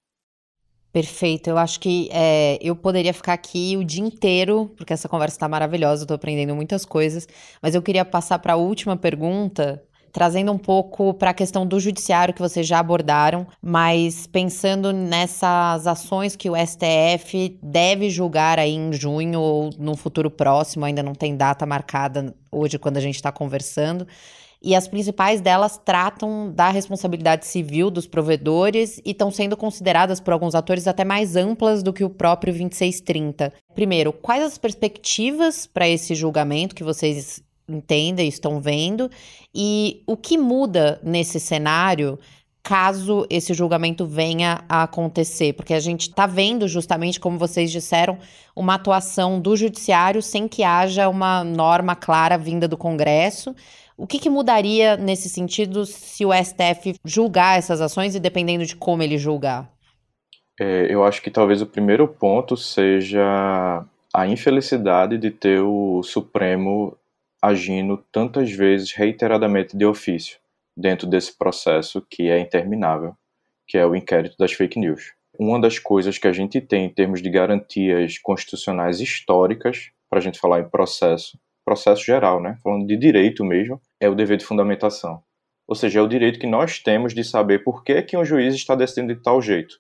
Perfeito. 0.92 1.48
Eu 1.48 1.56
acho 1.56 1.78
que 1.78 2.08
é, 2.12 2.58
eu 2.60 2.74
poderia 2.74 3.14
ficar 3.14 3.32
aqui 3.34 3.76
o 3.76 3.84
dia 3.84 4.02
inteiro, 4.02 4.72
porque 4.76 4.92
essa 4.92 5.08
conversa 5.08 5.36
está 5.36 5.48
maravilhosa, 5.48 6.02
eu 6.02 6.04
estou 6.04 6.16
aprendendo 6.16 6.54
muitas 6.54 6.84
coisas. 6.84 7.28
Mas 7.62 7.74
eu 7.74 7.82
queria 7.82 8.04
passar 8.04 8.40
para 8.40 8.54
a 8.54 8.56
última 8.56 8.96
pergunta, 8.96 9.80
trazendo 10.12 10.50
um 10.50 10.58
pouco 10.58 11.14
para 11.14 11.30
a 11.30 11.34
questão 11.34 11.64
do 11.64 11.78
judiciário 11.78 12.34
que 12.34 12.40
vocês 12.40 12.66
já 12.66 12.80
abordaram, 12.80 13.46
mas 13.62 14.26
pensando 14.26 14.92
nessas 14.92 15.86
ações 15.86 16.34
que 16.34 16.50
o 16.50 16.54
STF 16.56 17.56
deve 17.62 18.10
julgar 18.10 18.58
aí 18.58 18.74
em 18.74 18.92
junho 18.92 19.40
ou 19.40 19.70
no 19.78 19.96
futuro 19.96 20.28
próximo, 20.28 20.84
ainda 20.84 21.04
não 21.04 21.14
tem 21.14 21.36
data 21.36 21.64
marcada 21.64 22.34
hoje 22.50 22.80
quando 22.80 22.96
a 22.96 23.00
gente 23.00 23.14
está 23.14 23.30
conversando 23.30 24.08
e 24.62 24.74
as 24.74 24.86
principais 24.86 25.40
delas 25.40 25.80
tratam 25.82 26.52
da 26.52 26.68
responsabilidade 26.68 27.46
civil 27.46 27.90
dos 27.90 28.06
provedores 28.06 28.98
e 29.04 29.12
estão 29.12 29.30
sendo 29.30 29.56
consideradas 29.56 30.20
por 30.20 30.32
alguns 30.32 30.54
atores 30.54 30.86
até 30.86 31.04
mais 31.04 31.34
amplas 31.34 31.82
do 31.82 31.92
que 31.92 32.04
o 32.04 32.10
próprio 32.10 32.52
2630. 32.52 33.52
Primeiro, 33.74 34.12
quais 34.12 34.42
as 34.44 34.58
perspectivas 34.58 35.66
para 35.66 35.88
esse 35.88 36.14
julgamento 36.14 36.74
que 36.74 36.84
vocês 36.84 37.42
entendem, 37.66 38.28
estão 38.28 38.60
vendo, 38.60 39.10
e 39.54 40.02
o 40.06 40.16
que 40.16 40.36
muda 40.36 41.00
nesse 41.02 41.38
cenário 41.38 42.18
caso 42.62 43.26
esse 43.30 43.54
julgamento 43.54 44.04
venha 44.04 44.62
a 44.68 44.82
acontecer? 44.82 45.54
Porque 45.54 45.72
a 45.72 45.80
gente 45.80 46.02
está 46.02 46.26
vendo, 46.26 46.68
justamente 46.68 47.18
como 47.18 47.38
vocês 47.38 47.70
disseram, 47.70 48.18
uma 48.54 48.74
atuação 48.74 49.40
do 49.40 49.56
judiciário 49.56 50.20
sem 50.20 50.46
que 50.46 50.62
haja 50.62 51.08
uma 51.08 51.42
norma 51.42 51.96
clara 51.96 52.36
vinda 52.36 52.68
do 52.68 52.76
Congresso. 52.76 53.54
O 54.00 54.06
que, 54.06 54.18
que 54.18 54.30
mudaria 54.30 54.96
nesse 54.96 55.28
sentido 55.28 55.84
se 55.84 56.24
o 56.24 56.32
STF 56.32 56.94
julgar 57.04 57.58
essas 57.58 57.82
ações 57.82 58.14
e 58.14 58.18
dependendo 58.18 58.64
de 58.64 58.74
como 58.74 59.02
ele 59.02 59.18
julgar? 59.18 59.70
É, 60.58 60.86
eu 60.88 61.04
acho 61.04 61.20
que 61.20 61.30
talvez 61.30 61.60
o 61.60 61.66
primeiro 61.66 62.08
ponto 62.08 62.56
seja 62.56 63.84
a 64.14 64.26
infelicidade 64.26 65.18
de 65.18 65.30
ter 65.30 65.60
o 65.60 66.02
Supremo 66.02 66.96
agindo 67.42 68.02
tantas 68.10 68.50
vezes 68.50 68.90
reiteradamente 68.92 69.76
de 69.76 69.84
ofício 69.84 70.38
dentro 70.74 71.06
desse 71.06 71.36
processo 71.36 72.00
que 72.08 72.30
é 72.30 72.40
interminável, 72.40 73.14
que 73.68 73.76
é 73.76 73.84
o 73.84 73.94
inquérito 73.94 74.34
das 74.38 74.54
fake 74.54 74.78
news. 74.78 75.12
Uma 75.38 75.60
das 75.60 75.78
coisas 75.78 76.16
que 76.16 76.26
a 76.26 76.32
gente 76.32 76.58
tem 76.58 76.86
em 76.86 76.90
termos 76.90 77.20
de 77.20 77.28
garantias 77.28 78.16
constitucionais 78.16 78.98
históricas, 78.98 79.90
para 80.08 80.20
a 80.20 80.22
gente 80.22 80.40
falar 80.40 80.60
em 80.60 80.70
processo, 80.70 81.38
processo 81.70 82.04
geral, 82.04 82.42
né, 82.42 82.58
falando 82.64 82.84
de 82.84 82.96
direito 82.96 83.44
mesmo, 83.44 83.80
é 84.00 84.08
o 84.08 84.14
dever 84.14 84.36
de 84.36 84.44
fundamentação. 84.44 85.22
Ou 85.68 85.76
seja, 85.76 86.00
é 86.00 86.02
o 86.02 86.08
direito 86.08 86.40
que 86.40 86.48
nós 86.48 86.80
temos 86.80 87.14
de 87.14 87.22
saber 87.22 87.60
por 87.60 87.84
que, 87.84 88.02
que 88.02 88.16
um 88.16 88.24
juiz 88.24 88.56
está 88.56 88.74
decidindo 88.74 89.14
de 89.14 89.22
tal 89.22 89.40
jeito 89.40 89.78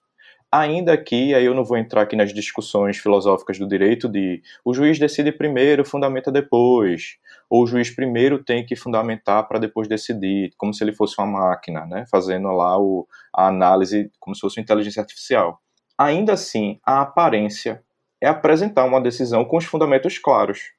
ainda 0.50 0.96
que, 0.98 1.32
aí 1.32 1.44
eu 1.44 1.54
não 1.54 1.64
vou 1.64 1.76
entrar 1.76 2.02
aqui 2.02 2.16
nas 2.16 2.32
discussões 2.34 2.98
filosóficas 2.98 3.58
do 3.58 3.68
direito 3.68 4.08
de 4.08 4.42
o 4.64 4.74
juiz 4.74 4.98
decide 4.98 5.30
primeiro, 5.30 5.84
fundamenta 5.84 6.32
depois, 6.32 7.18
ou 7.48 7.62
o 7.62 7.66
juiz 7.66 7.90
primeiro 7.90 8.42
tem 8.42 8.66
que 8.66 8.74
fundamentar 8.74 9.46
para 9.46 9.60
depois 9.60 9.86
decidir, 9.86 10.52
como 10.58 10.74
se 10.74 10.82
ele 10.82 10.92
fosse 10.92 11.14
uma 11.18 11.26
máquina, 11.26 11.86
né, 11.86 12.04
fazendo 12.10 12.48
lá 12.48 12.78
o, 12.78 13.06
a 13.32 13.46
análise 13.46 14.10
como 14.18 14.34
se 14.34 14.40
fosse 14.40 14.58
uma 14.58 14.64
inteligência 14.64 15.00
artificial. 15.00 15.60
Ainda 15.96 16.32
assim, 16.32 16.80
a 16.84 17.02
aparência 17.02 17.82
é 18.20 18.26
apresentar 18.26 18.84
uma 18.84 19.00
decisão 19.00 19.44
com 19.44 19.56
os 19.56 19.64
fundamentos 19.64 20.18
claros. 20.18 20.72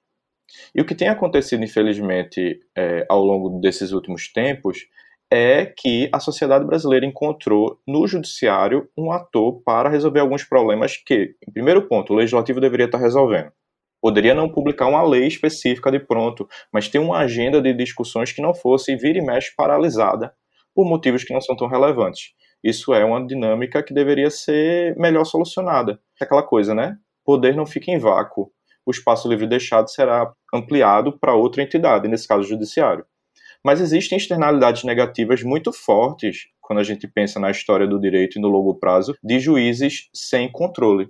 E 0.73 0.81
o 0.81 0.85
que 0.85 0.95
tem 0.95 1.07
acontecido, 1.07 1.63
infelizmente, 1.63 2.59
é, 2.75 3.05
ao 3.09 3.23
longo 3.23 3.59
desses 3.59 3.91
últimos 3.91 4.31
tempos 4.31 4.87
é 5.31 5.65
que 5.65 6.09
a 6.11 6.19
sociedade 6.19 6.65
brasileira 6.65 7.05
encontrou 7.05 7.79
no 7.87 8.05
judiciário 8.05 8.89
um 8.97 9.11
ator 9.11 9.61
para 9.63 9.89
resolver 9.89 10.19
alguns 10.19 10.43
problemas 10.43 10.97
que, 10.97 11.35
em 11.47 11.51
primeiro 11.53 11.87
ponto, 11.87 12.11
o 12.13 12.17
legislativo 12.17 12.59
deveria 12.59 12.85
estar 12.85 12.97
resolvendo. 12.97 13.51
Poderia 14.01 14.33
não 14.33 14.49
publicar 14.49 14.87
uma 14.87 15.03
lei 15.03 15.27
específica 15.27 15.91
de 15.91 15.99
pronto, 15.99 16.49
mas 16.73 16.89
ter 16.89 16.99
uma 16.99 17.19
agenda 17.19 17.61
de 17.61 17.71
discussões 17.71 18.31
que 18.31 18.41
não 18.41 18.53
fosse 18.53 18.95
vira 18.95 19.19
e 19.19 19.21
mexe 19.21 19.53
paralisada 19.55 20.33
por 20.75 20.85
motivos 20.85 21.23
que 21.23 21.33
não 21.33 21.39
são 21.39 21.55
tão 21.55 21.67
relevantes. 21.67 22.31
Isso 22.63 22.93
é 22.93 23.05
uma 23.05 23.25
dinâmica 23.25 23.81
que 23.81 23.93
deveria 23.93 24.29
ser 24.29 24.95
melhor 24.97 25.23
solucionada. 25.23 25.99
É 26.19 26.25
aquela 26.25 26.43
coisa, 26.43 26.73
né? 26.73 26.97
Poder 27.23 27.55
não 27.55 27.65
fica 27.65 27.91
em 27.91 27.97
vácuo. 27.97 28.51
O 28.86 28.91
espaço 28.91 29.29
livre 29.29 29.47
deixado 29.47 29.89
será 29.89 30.32
ampliado 30.53 31.17
para 31.19 31.36
outra 31.36 31.61
entidade, 31.61 32.07
nesse 32.07 32.27
caso 32.27 32.41
o 32.41 32.47
judiciário. 32.47 33.05
Mas 33.63 33.79
existem 33.79 34.17
externalidades 34.17 34.84
negativas 34.84 35.43
muito 35.43 35.71
fortes 35.71 36.47
quando 36.59 36.79
a 36.79 36.84
gente 36.84 37.07
pensa 37.07 37.39
na 37.39 37.51
história 37.51 37.86
do 37.86 37.99
direito 37.99 38.38
e 38.38 38.41
no 38.41 38.47
longo 38.47 38.75
prazo 38.75 39.15
de 39.23 39.39
juízes 39.39 40.09
sem 40.13 40.51
controle, 40.51 41.09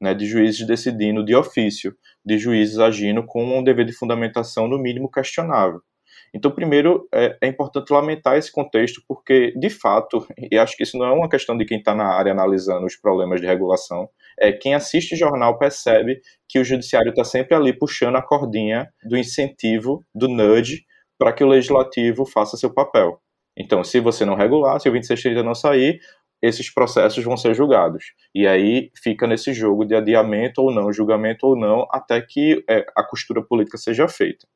né, 0.00 0.14
de 0.14 0.24
juízes 0.24 0.66
decidindo 0.66 1.24
de 1.24 1.34
ofício, 1.34 1.94
de 2.24 2.38
juízes 2.38 2.78
agindo 2.78 3.24
com 3.24 3.44
um 3.58 3.62
dever 3.62 3.84
de 3.84 3.92
fundamentação 3.92 4.66
no 4.66 4.78
mínimo 4.78 5.10
questionável. 5.10 5.82
Então, 6.32 6.50
primeiro, 6.50 7.08
é, 7.12 7.36
é, 7.40 7.46
importante 7.48 7.92
lamentar 7.92 8.36
esse 8.36 8.52
contexto, 8.52 9.02
porque, 9.08 9.52
de 9.56 9.68
fato, 9.68 10.26
e 10.50 10.56
acho 10.56 10.76
que 10.76 10.84
isso 10.84 10.96
não 10.96 11.06
é 11.06 11.12
uma 11.12 11.28
questão 11.28 11.56
de 11.56 11.64
quem 11.64 11.78
está 11.78 11.94
na 11.94 12.06
área 12.06 12.32
analisando 12.32 12.86
os 12.86 12.96
problemas 12.96 13.40
de 13.40 13.46
regulação, 13.46 14.08
é 14.38 14.52
quem 14.52 14.74
assiste 14.74 15.16
jornal 15.16 15.58
percebe 15.58 16.20
que 16.48 16.58
o 16.58 16.64
judiciário 16.64 17.10
está 17.10 17.24
sempre 17.24 17.54
ali 17.54 17.72
puxando 17.72 18.16
a 18.16 18.22
cordinha 18.22 18.88
do 19.04 19.16
incentivo, 19.16 20.04
do 20.14 20.28
nudge, 20.28 20.84
para 21.18 21.32
que 21.32 21.44
o 21.44 21.48
legislativo 21.48 22.24
faça 22.24 22.56
seu 22.56 22.72
papel. 22.72 23.20
Então, 23.56 23.82
se 23.82 24.00
você 24.00 24.24
não 24.24 24.36
regular, 24.36 24.80
se 24.80 24.88
o 24.88 24.92
2630 24.92 25.42
não 25.42 25.54
sair, 25.54 26.00
esses 26.42 26.72
processos 26.72 27.22
vão 27.22 27.36
ser 27.36 27.54
julgados. 27.54 28.14
E 28.34 28.46
aí 28.46 28.90
fica 29.02 29.26
nesse 29.26 29.52
jogo 29.52 29.84
de 29.84 29.94
adiamento 29.94 30.62
ou 30.62 30.72
não, 30.72 30.92
julgamento 30.92 31.46
ou 31.46 31.56
não, 31.56 31.86
até 31.90 32.20
que 32.20 32.64
é, 32.68 32.86
a 32.96 33.04
costura 33.04 33.42
política 33.42 33.76
seja 33.76 34.08
feita. 34.08 34.46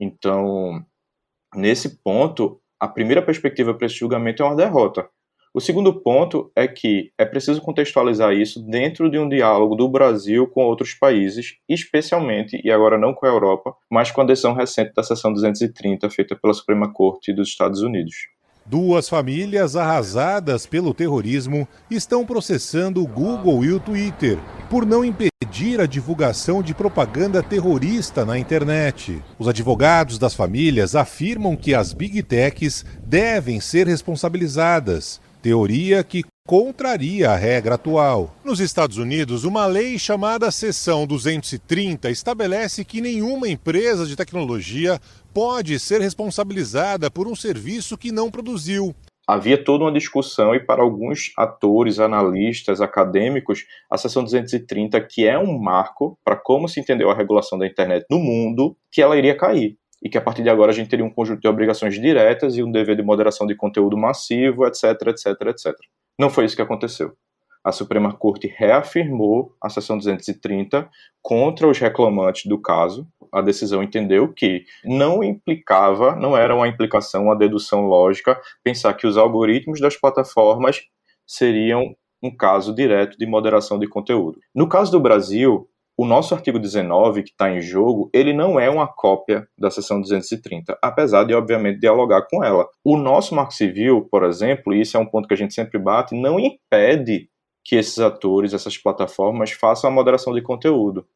Então, 0.00 0.84
nesse 1.54 2.02
ponto, 2.02 2.60
a 2.80 2.88
primeira 2.88 3.22
perspectiva 3.22 3.74
para 3.74 3.86
esse 3.86 3.96
julgamento 3.96 4.42
é 4.42 4.46
uma 4.46 4.56
derrota. 4.56 5.08
O 5.54 5.60
segundo 5.60 6.00
ponto 6.00 6.50
é 6.56 6.66
que 6.66 7.12
é 7.18 7.26
preciso 7.26 7.60
contextualizar 7.60 8.32
isso 8.32 8.58
dentro 8.58 9.10
de 9.10 9.18
um 9.18 9.28
diálogo 9.28 9.76
do 9.76 9.86
Brasil 9.86 10.46
com 10.46 10.64
outros 10.64 10.94
países, 10.94 11.56
especialmente, 11.68 12.58
e 12.64 12.70
agora 12.70 12.96
não 12.96 13.12
com 13.12 13.26
a 13.26 13.28
Europa, 13.28 13.74
mas 13.90 14.10
com 14.10 14.22
a 14.22 14.24
decisão 14.24 14.54
recente 14.54 14.94
da 14.94 15.02
seção 15.02 15.30
230 15.30 16.08
feita 16.08 16.34
pela 16.34 16.54
Suprema 16.54 16.90
Corte 16.90 17.34
dos 17.34 17.48
Estados 17.48 17.82
Unidos. 17.82 18.14
Duas 18.64 19.08
famílias 19.08 19.76
arrasadas 19.76 20.64
pelo 20.64 20.94
terrorismo 20.94 21.68
estão 21.90 22.24
processando 22.24 23.02
o 23.02 23.06
Google 23.06 23.62
e 23.62 23.72
o 23.72 23.80
Twitter 23.80 24.38
por 24.70 24.86
não 24.86 25.04
impedir 25.04 25.31
a 25.80 25.86
divulgação 25.86 26.62
de 26.62 26.72
propaganda 26.72 27.42
terrorista 27.42 28.24
na 28.24 28.38
internet. 28.38 29.22
Os 29.38 29.46
advogados 29.46 30.18
das 30.18 30.32
famílias 30.32 30.94
afirmam 30.96 31.54
que 31.56 31.74
as 31.74 31.92
big 31.92 32.22
techs 32.22 32.86
devem 33.04 33.60
ser 33.60 33.86
responsabilizadas 33.86 35.20
teoria 35.42 36.04
que 36.04 36.24
contraria 36.46 37.30
a 37.30 37.36
regra 37.36 37.74
atual. 37.74 38.34
Nos 38.44 38.60
Estados 38.60 38.96
Unidos, 38.96 39.44
uma 39.44 39.66
lei 39.66 39.98
chamada 39.98 40.50
Seção 40.50 41.06
230 41.06 42.10
estabelece 42.10 42.84
que 42.84 43.00
nenhuma 43.00 43.48
empresa 43.48 44.06
de 44.06 44.14
tecnologia 44.14 45.00
pode 45.34 45.78
ser 45.80 46.00
responsabilizada 46.00 47.10
por 47.10 47.26
um 47.26 47.34
serviço 47.34 47.98
que 47.98 48.12
não 48.12 48.30
produziu. 48.30 48.94
Havia 49.26 49.62
toda 49.62 49.84
uma 49.84 49.92
discussão, 49.92 50.54
e 50.54 50.60
para 50.60 50.82
alguns 50.82 51.32
atores, 51.38 52.00
analistas, 52.00 52.80
acadêmicos, 52.80 53.64
a 53.90 53.96
Seção 53.96 54.24
230, 54.24 55.00
que 55.02 55.26
é 55.26 55.38
um 55.38 55.58
marco 55.58 56.18
para 56.24 56.36
como 56.36 56.68
se 56.68 56.80
entendeu 56.80 57.10
a 57.10 57.14
regulação 57.14 57.58
da 57.58 57.66
internet 57.66 58.04
no 58.10 58.18
mundo, 58.18 58.76
que 58.90 59.00
ela 59.00 59.16
iria 59.16 59.36
cair 59.36 59.76
e 60.02 60.08
que 60.08 60.18
a 60.18 60.20
partir 60.20 60.42
de 60.42 60.50
agora 60.50 60.72
a 60.72 60.74
gente 60.74 60.90
teria 60.90 61.04
um 61.04 61.10
conjunto 61.10 61.40
de 61.40 61.48
obrigações 61.48 61.94
diretas 61.94 62.56
e 62.56 62.62
um 62.62 62.72
dever 62.72 62.96
de 62.96 63.02
moderação 63.02 63.46
de 63.46 63.54
conteúdo 63.54 63.96
massivo, 63.96 64.66
etc, 64.66 64.84
etc, 65.06 65.26
etc. 65.46 65.72
Não 66.18 66.28
foi 66.28 66.44
isso 66.44 66.56
que 66.56 66.62
aconteceu. 66.62 67.12
A 67.64 67.70
Suprema 67.70 68.12
Corte 68.12 68.52
reafirmou 68.56 69.54
a 69.62 69.68
seção 69.68 69.96
230 69.96 70.88
contra 71.22 71.68
os 71.68 71.78
reclamantes 71.78 72.46
do 72.46 72.60
caso. 72.60 73.06
A 73.32 73.40
decisão 73.40 73.82
entendeu 73.82 74.32
que 74.32 74.64
não 74.84 75.22
implicava, 75.22 76.16
não 76.16 76.36
era 76.36 76.54
uma 76.54 76.68
implicação, 76.68 77.24
uma 77.24 77.38
dedução 77.38 77.86
lógica, 77.86 78.40
pensar 78.64 78.94
que 78.94 79.06
os 79.06 79.16
algoritmos 79.16 79.80
das 79.80 79.96
plataformas 79.96 80.82
seriam 81.26 81.94
um 82.22 82.34
caso 82.34 82.74
direto 82.74 83.16
de 83.16 83.26
moderação 83.26 83.78
de 83.78 83.88
conteúdo. 83.88 84.38
No 84.54 84.68
caso 84.68 84.92
do 84.92 85.00
Brasil, 85.00 85.68
o 85.96 86.06
nosso 86.06 86.34
artigo 86.34 86.58
19, 86.58 87.22
que 87.22 87.30
está 87.30 87.50
em 87.50 87.60
jogo, 87.60 88.08
ele 88.14 88.32
não 88.32 88.58
é 88.58 88.70
uma 88.70 88.86
cópia 88.86 89.46
da 89.58 89.70
seção 89.70 90.00
230, 90.00 90.78
apesar 90.82 91.24
de, 91.24 91.34
obviamente, 91.34 91.80
dialogar 91.80 92.26
com 92.30 92.42
ela. 92.42 92.66
O 92.82 92.96
nosso 92.96 93.34
Marco 93.34 93.52
Civil, 93.52 94.08
por 94.10 94.24
exemplo, 94.24 94.74
e 94.74 94.80
isso 94.80 94.96
é 94.96 95.00
um 95.00 95.06
ponto 95.06 95.28
que 95.28 95.34
a 95.34 95.36
gente 95.36 95.52
sempre 95.54 95.78
bate, 95.78 96.14
não 96.14 96.40
impede 96.40 97.28
que 97.64 97.76
esses 97.76 97.98
atores, 97.98 98.52
essas 98.52 98.76
plataformas, 98.76 99.52
façam 99.52 99.88
a 99.88 99.92
moderação 99.92 100.32
de 100.34 100.42
conteúdo. 100.42 101.06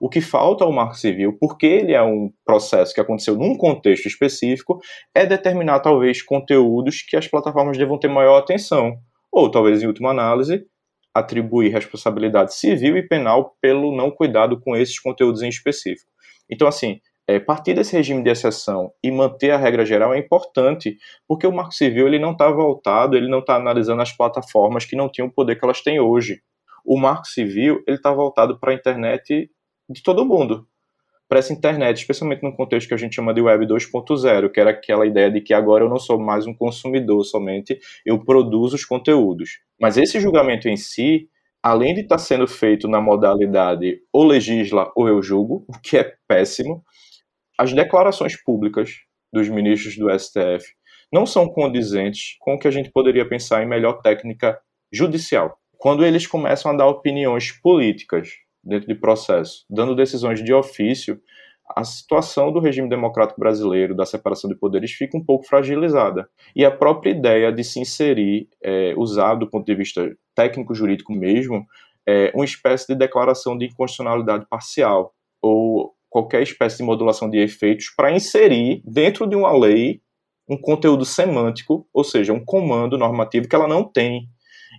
O 0.00 0.08
que 0.08 0.20
falta 0.20 0.64
ao 0.64 0.72
Marco 0.72 0.96
Civil, 0.96 1.36
porque 1.38 1.66
ele 1.66 1.92
é 1.92 2.02
um 2.02 2.32
processo 2.44 2.92
que 2.92 3.00
aconteceu 3.00 3.36
num 3.36 3.56
contexto 3.56 4.06
específico, 4.06 4.80
é 5.14 5.24
determinar 5.24 5.80
talvez 5.80 6.20
conteúdos 6.20 7.02
que 7.02 7.16
as 7.16 7.28
plataformas 7.28 7.78
devam 7.78 7.98
ter 7.98 8.08
maior 8.08 8.38
atenção. 8.38 8.96
Ou 9.30 9.50
talvez, 9.50 9.82
em 9.82 9.86
última 9.86 10.10
análise, 10.10 10.66
atribuir 11.14 11.72
responsabilidade 11.72 12.54
civil 12.54 12.96
e 12.96 13.06
penal 13.06 13.56
pelo 13.60 13.96
não 13.96 14.10
cuidado 14.10 14.60
com 14.60 14.74
esses 14.74 14.98
conteúdos 14.98 15.42
em 15.42 15.48
específico. 15.48 16.10
Então, 16.50 16.66
assim, 16.66 17.00
é, 17.26 17.40
partir 17.40 17.74
desse 17.74 17.96
regime 17.96 18.22
de 18.22 18.30
exceção 18.30 18.92
e 19.02 19.10
manter 19.10 19.50
a 19.50 19.56
regra 19.56 19.84
geral 19.84 20.12
é 20.12 20.18
importante, 20.18 20.98
porque 21.26 21.46
o 21.46 21.52
Marco 21.52 21.72
Civil 21.72 22.06
ele 22.06 22.18
não 22.18 22.32
está 22.32 22.50
voltado, 22.50 23.16
ele 23.16 23.28
não 23.28 23.38
está 23.38 23.56
analisando 23.56 24.02
as 24.02 24.12
plataformas 24.12 24.84
que 24.84 24.96
não 24.96 25.08
tinham 25.08 25.28
o 25.28 25.32
poder 25.32 25.56
que 25.56 25.64
elas 25.64 25.80
têm 25.80 25.98
hoje. 25.98 26.42
O 26.84 26.98
Marco 26.98 27.26
Civil 27.26 27.82
ele 27.86 27.96
está 27.96 28.12
voltado 28.12 28.58
para 28.58 28.72
a 28.72 28.74
internet 28.74 29.50
de 29.88 30.02
todo 30.02 30.24
mundo, 30.24 30.66
para 31.26 31.38
essa 31.38 31.52
internet, 31.52 31.96
especialmente 31.96 32.42
no 32.42 32.54
contexto 32.54 32.88
que 32.88 32.94
a 32.94 32.98
gente 32.98 33.14
chama 33.14 33.32
de 33.32 33.40
Web 33.40 33.66
2.0, 33.66 34.50
que 34.50 34.60
era 34.60 34.70
aquela 34.70 35.06
ideia 35.06 35.30
de 35.30 35.40
que 35.40 35.54
agora 35.54 35.84
eu 35.84 35.88
não 35.88 35.98
sou 35.98 36.18
mais 36.18 36.46
um 36.46 36.54
consumidor 36.54 37.24
somente, 37.24 37.78
eu 38.04 38.22
produzo 38.22 38.76
os 38.76 38.84
conteúdos. 38.84 39.60
Mas 39.80 39.96
esse 39.96 40.20
julgamento 40.20 40.68
em 40.68 40.76
si, 40.76 41.28
além 41.62 41.94
de 41.94 42.02
estar 42.02 42.16
tá 42.16 42.22
sendo 42.22 42.46
feito 42.46 42.86
na 42.86 43.00
modalidade 43.00 44.00
ou 44.12 44.24
legisla 44.24 44.92
ou 44.94 45.08
eu 45.08 45.22
julgo, 45.22 45.64
o 45.66 45.80
que 45.80 45.96
é 45.96 46.14
péssimo, 46.28 46.84
as 47.58 47.72
declarações 47.72 48.40
públicas 48.42 48.90
dos 49.32 49.48
ministros 49.48 49.96
do 49.96 50.10
STF 50.18 50.64
não 51.12 51.26
são 51.26 51.48
condizentes 51.48 52.36
com 52.40 52.54
o 52.54 52.58
que 52.58 52.68
a 52.68 52.70
gente 52.70 52.90
poderia 52.90 53.28
pensar 53.28 53.62
em 53.62 53.68
melhor 53.68 54.00
técnica 54.02 54.58
judicial. 54.92 55.58
Quando 55.76 56.04
eles 56.04 56.26
começam 56.26 56.72
a 56.72 56.76
dar 56.76 56.86
opiniões 56.86 57.52
políticas 57.52 58.30
dentro 58.62 58.88
de 58.88 58.94
processo, 58.94 59.64
dando 59.68 59.94
decisões 59.94 60.42
de 60.42 60.52
ofício, 60.52 61.20
a 61.76 61.82
situação 61.84 62.52
do 62.52 62.60
regime 62.60 62.88
democrático 62.88 63.40
brasileiro, 63.40 63.94
da 63.94 64.04
separação 64.04 64.50
de 64.50 64.56
poderes, 64.56 64.92
fica 64.92 65.16
um 65.16 65.24
pouco 65.24 65.46
fragilizada. 65.46 66.28
E 66.54 66.64
a 66.64 66.70
própria 66.70 67.10
ideia 67.10 67.52
de 67.52 67.64
se 67.64 67.80
inserir, 67.80 68.48
é, 68.62 68.94
usar 68.96 69.34
do 69.34 69.48
ponto 69.48 69.64
de 69.64 69.74
vista 69.74 70.14
técnico-jurídico 70.34 71.12
mesmo, 71.12 71.66
é, 72.06 72.30
uma 72.34 72.44
espécie 72.44 72.86
de 72.88 72.94
declaração 72.94 73.56
de 73.56 73.66
inconstitucionalidade 73.66 74.46
parcial, 74.48 75.14
ou 75.40 75.93
qualquer 76.14 76.44
espécie 76.44 76.76
de 76.76 76.84
modulação 76.84 77.28
de 77.28 77.38
efeitos 77.38 77.90
para 77.90 78.12
inserir 78.12 78.80
dentro 78.84 79.26
de 79.26 79.34
uma 79.34 79.50
lei 79.52 80.00
um 80.48 80.56
conteúdo 80.56 81.04
semântico, 81.04 81.88
ou 81.92 82.04
seja, 82.04 82.32
um 82.32 82.44
comando 82.44 82.96
normativo 82.96 83.48
que 83.48 83.56
ela 83.56 83.66
não 83.66 83.82
tem. 83.82 84.28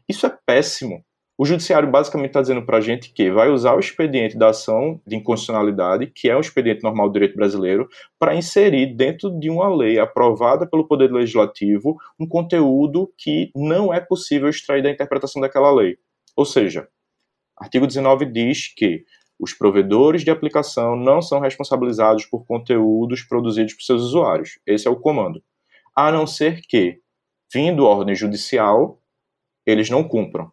Isso 0.07 0.25
é 0.25 0.37
péssimo. 0.45 1.03
O 1.37 1.43
judiciário 1.43 1.91
basicamente 1.91 2.29
está 2.29 2.41
dizendo 2.41 2.65
para 2.65 2.77
a 2.77 2.81
gente 2.81 3.11
que 3.11 3.29
vai 3.29 3.49
usar 3.49 3.75
o 3.75 3.79
expediente 3.79 4.37
da 4.37 4.51
ação 4.51 5.01
de 5.05 5.17
inconstitucionalidade, 5.17 6.07
que 6.07 6.29
é 6.29 6.37
um 6.37 6.39
expediente 6.39 6.81
normal 6.81 7.09
do 7.09 7.13
direito 7.13 7.35
brasileiro, 7.35 7.89
para 8.17 8.33
inserir 8.33 8.95
dentro 8.95 9.37
de 9.37 9.49
uma 9.49 9.67
lei 9.67 9.99
aprovada 9.99 10.65
pelo 10.65 10.87
Poder 10.87 11.11
Legislativo 11.11 11.97
um 12.17 12.25
conteúdo 12.25 13.11
que 13.17 13.51
não 13.53 13.93
é 13.93 13.99
possível 13.99 14.47
extrair 14.47 14.81
da 14.81 14.89
interpretação 14.89 15.41
daquela 15.41 15.69
lei. 15.69 15.97
Ou 16.33 16.45
seja, 16.45 16.87
artigo 17.57 17.85
19 17.85 18.25
diz 18.25 18.73
que 18.73 19.03
os 19.39 19.53
provedores 19.53 20.23
de 20.23 20.31
aplicação 20.31 20.95
não 20.95 21.21
são 21.21 21.39
responsabilizados 21.39 22.25
por 22.25 22.45
conteúdos 22.45 23.23
produzidos 23.23 23.73
por 23.73 23.83
seus 23.83 24.01
usuários. 24.01 24.59
Esse 24.65 24.87
é 24.87 24.91
o 24.91 24.99
comando. 24.99 25.43
A 25.95 26.11
não 26.11 26.25
ser 26.25 26.61
que, 26.61 26.99
vindo 27.53 27.85
ordem 27.85 28.15
judicial, 28.15 29.01
eles 29.65 29.89
não 29.89 30.03
cumpram. 30.03 30.51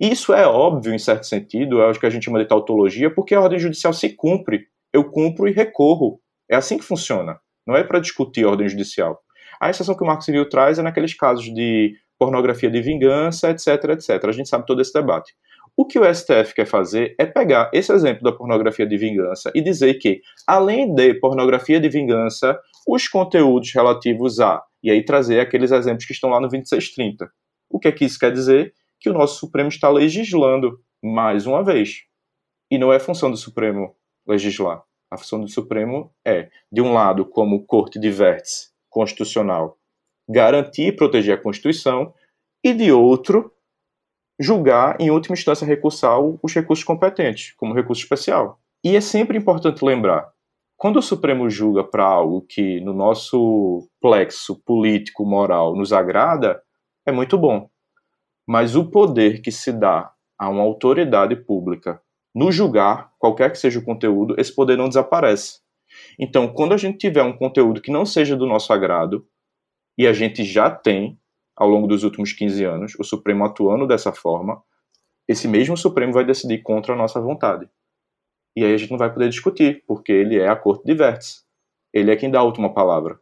Isso 0.00 0.32
é 0.32 0.46
óbvio, 0.46 0.92
em 0.92 0.98
certo 0.98 1.26
sentido, 1.26 1.80
é 1.80 1.90
o 1.90 1.92
que 1.92 2.06
a 2.06 2.10
gente 2.10 2.24
chama 2.24 2.38
de 2.38 2.48
tautologia, 2.48 3.12
porque 3.12 3.34
a 3.34 3.40
ordem 3.40 3.58
judicial 3.58 3.92
se 3.92 4.10
cumpre. 4.10 4.66
Eu 4.92 5.10
cumpro 5.10 5.48
e 5.48 5.52
recorro. 5.52 6.20
É 6.50 6.56
assim 6.56 6.78
que 6.78 6.84
funciona. 6.84 7.38
Não 7.66 7.76
é 7.76 7.84
para 7.84 8.00
discutir 8.00 8.44
a 8.44 8.50
ordem 8.50 8.68
judicial. 8.68 9.20
A 9.60 9.70
exceção 9.70 9.96
que 9.96 10.02
o 10.02 10.06
Marco 10.06 10.22
Civil 10.22 10.48
traz 10.48 10.78
é 10.78 10.82
naqueles 10.82 11.14
casos 11.14 11.44
de 11.44 11.94
pornografia 12.18 12.70
de 12.70 12.80
vingança, 12.80 13.50
etc, 13.50 13.66
etc. 13.90 14.24
A 14.24 14.32
gente 14.32 14.48
sabe 14.48 14.66
todo 14.66 14.80
esse 14.80 14.92
debate. 14.92 15.34
O 15.76 15.84
que 15.84 15.98
o 15.98 16.14
STF 16.14 16.54
quer 16.54 16.66
fazer 16.66 17.16
é 17.18 17.26
pegar 17.26 17.68
esse 17.72 17.92
exemplo 17.92 18.22
da 18.22 18.32
pornografia 18.32 18.86
de 18.86 18.96
vingança 18.96 19.50
e 19.54 19.60
dizer 19.60 19.94
que, 19.94 20.20
além 20.46 20.94
de 20.94 21.14
pornografia 21.14 21.80
de 21.80 21.88
vingança, 21.88 22.58
os 22.86 23.08
conteúdos 23.08 23.72
relativos 23.74 24.38
a, 24.38 24.62
e 24.82 24.90
aí 24.90 25.04
trazer 25.04 25.40
aqueles 25.40 25.72
exemplos 25.72 26.04
que 26.04 26.12
estão 26.12 26.30
lá 26.30 26.36
no 26.36 26.48
2630. 26.48 27.28
O 27.68 27.80
que 27.80 27.88
é 27.88 27.92
que 27.92 28.04
isso 28.04 28.18
quer 28.18 28.32
dizer? 28.32 28.72
Que 29.00 29.10
o 29.10 29.12
nosso 29.12 29.40
Supremo 29.40 29.68
está 29.68 29.88
legislando 29.88 30.78
mais 31.02 31.46
uma 31.46 31.64
vez. 31.64 32.04
E 32.70 32.78
não 32.78 32.92
é 32.92 33.00
função 33.00 33.30
do 33.30 33.36
Supremo 33.36 33.96
legislar. 34.26 34.82
A 35.10 35.18
função 35.18 35.40
do 35.40 35.48
Supremo 35.48 36.12
é, 36.24 36.50
de 36.70 36.80
um 36.80 36.92
lado, 36.92 37.24
como 37.24 37.64
corte 37.66 37.98
de 37.98 38.10
vértice 38.10 38.68
constitucional, 38.88 39.76
garantir 40.28 40.86
e 40.86 40.92
proteger 40.92 41.34
a 41.34 41.42
Constituição, 41.42 42.14
e 42.62 42.72
de 42.72 42.90
outro, 42.90 43.53
julgar, 44.38 44.96
em 45.00 45.10
última 45.10 45.34
instância, 45.34 45.66
recursal 45.66 46.38
os 46.42 46.52
recursos 46.54 46.84
competentes, 46.84 47.52
como 47.56 47.74
recurso 47.74 48.02
especial. 48.02 48.58
E 48.82 48.96
é 48.96 49.00
sempre 49.00 49.38
importante 49.38 49.84
lembrar, 49.84 50.30
quando 50.76 50.98
o 50.98 51.02
Supremo 51.02 51.48
julga 51.48 51.84
para 51.84 52.04
algo 52.04 52.42
que 52.42 52.80
no 52.80 52.92
nosso 52.92 53.88
plexo 54.00 54.60
político, 54.64 55.24
moral, 55.24 55.76
nos 55.76 55.92
agrada, 55.92 56.60
é 57.06 57.12
muito 57.12 57.38
bom. 57.38 57.68
Mas 58.46 58.76
o 58.76 58.90
poder 58.90 59.40
que 59.40 59.50
se 59.50 59.72
dá 59.72 60.12
a 60.38 60.48
uma 60.48 60.62
autoridade 60.62 61.36
pública 61.36 62.02
no 62.34 62.50
julgar, 62.50 63.12
qualquer 63.18 63.50
que 63.52 63.58
seja 63.58 63.78
o 63.78 63.84
conteúdo, 63.84 64.34
esse 64.38 64.54
poder 64.54 64.76
não 64.76 64.88
desaparece. 64.88 65.60
Então, 66.18 66.48
quando 66.48 66.74
a 66.74 66.76
gente 66.76 66.98
tiver 66.98 67.22
um 67.22 67.36
conteúdo 67.36 67.80
que 67.80 67.92
não 67.92 68.04
seja 68.04 68.36
do 68.36 68.46
nosso 68.46 68.72
agrado, 68.72 69.26
e 69.96 70.06
a 70.06 70.12
gente 70.12 70.44
já 70.44 70.68
tem, 70.68 71.16
ao 71.56 71.68
longo 71.68 71.86
dos 71.86 72.02
últimos 72.02 72.32
15 72.32 72.64
anos, 72.64 72.94
o 72.98 73.04
Supremo 73.04 73.44
atuando 73.44 73.86
dessa 73.86 74.12
forma, 74.12 74.62
esse 75.28 75.48
mesmo 75.48 75.76
Supremo 75.76 76.12
vai 76.12 76.24
decidir 76.24 76.62
contra 76.62 76.94
a 76.94 76.96
nossa 76.96 77.20
vontade. 77.20 77.68
E 78.56 78.64
aí 78.64 78.74
a 78.74 78.76
gente 78.76 78.90
não 78.90 78.98
vai 78.98 79.12
poder 79.12 79.28
discutir, 79.28 79.82
porque 79.86 80.12
ele 80.12 80.38
é 80.38 80.48
a 80.48 80.56
corte 80.56 80.84
de 80.84 80.94
vértice. 80.94 81.42
Ele 81.92 82.10
é 82.10 82.16
quem 82.16 82.30
dá 82.30 82.40
a 82.40 82.44
última 82.44 82.72
palavra. 82.72 83.18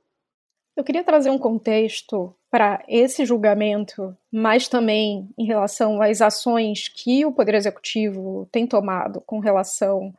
Eu 0.76 0.84
queria 0.84 1.04
trazer 1.04 1.30
um 1.30 1.38
contexto 1.38 2.34
para 2.50 2.82
esse 2.88 3.24
julgamento, 3.26 4.16
mas 4.30 4.68
também 4.68 5.28
em 5.38 5.46
relação 5.46 6.00
às 6.00 6.20
ações 6.20 6.88
que 6.88 7.24
o 7.24 7.32
Poder 7.32 7.54
Executivo 7.54 8.48
tem 8.50 8.66
tomado 8.66 9.22
com 9.22 9.38
relação 9.38 10.14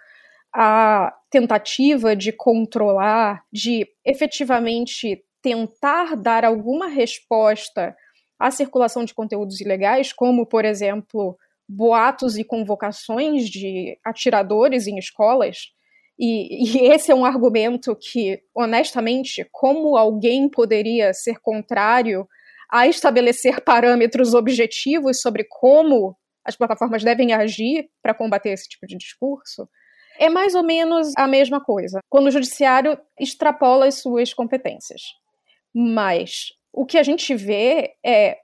à 0.54 1.16
tentativa 1.30 2.16
de 2.16 2.32
controlar, 2.32 3.44
de 3.52 3.88
efetivamente 4.06 5.24
tentar 5.44 6.16
dar 6.16 6.46
alguma 6.46 6.88
resposta 6.88 7.96
à 8.40 8.50
circulação 8.50 9.04
de 9.04 9.14
conteúdos 9.14 9.60
ilegais, 9.60 10.14
como, 10.14 10.46
por 10.46 10.64
exemplo, 10.64 11.38
boatos 11.68 12.38
e 12.38 12.44
convocações 12.44 13.50
de 13.50 14.00
atiradores 14.04 14.88
em 14.88 14.98
escolas. 14.98 15.58
E, 16.18 16.64
e, 16.64 16.92
esse 16.92 17.12
é 17.12 17.16
um 17.16 17.26
argumento 17.26 17.96
que, 17.96 18.40
honestamente, 18.56 19.46
como 19.52 19.98
alguém 19.98 20.50
poderia 20.50 21.14
ser 21.14 21.40
contrário 21.40 22.28
a 22.72 22.88
estabelecer 22.88 23.62
parâmetros 23.62 24.34
objetivos 24.34 25.20
sobre 25.20 25.46
como 25.50 26.16
as 26.46 26.56
plataformas 26.56 27.04
devem 27.04 27.34
agir 27.34 27.90
para 28.02 28.14
combater 28.14 28.52
esse 28.52 28.68
tipo 28.70 28.88
de 28.88 28.98
discurso? 28.98 29.68
É 30.20 30.30
mais 30.30 30.54
ou 30.56 30.64
menos 30.64 31.12
a 31.18 31.28
mesma 31.28 31.60
coisa, 31.60 32.00
quando 32.08 32.28
o 32.28 32.32
judiciário 32.32 32.98
extrapola 33.20 33.88
as 33.88 33.96
suas 33.96 34.34
competências. 34.34 35.02
Mas 35.74 36.54
o 36.72 36.86
que 36.86 36.98
a 36.98 37.04
gente 37.04 37.34
vê 37.36 37.96
é 38.04 38.38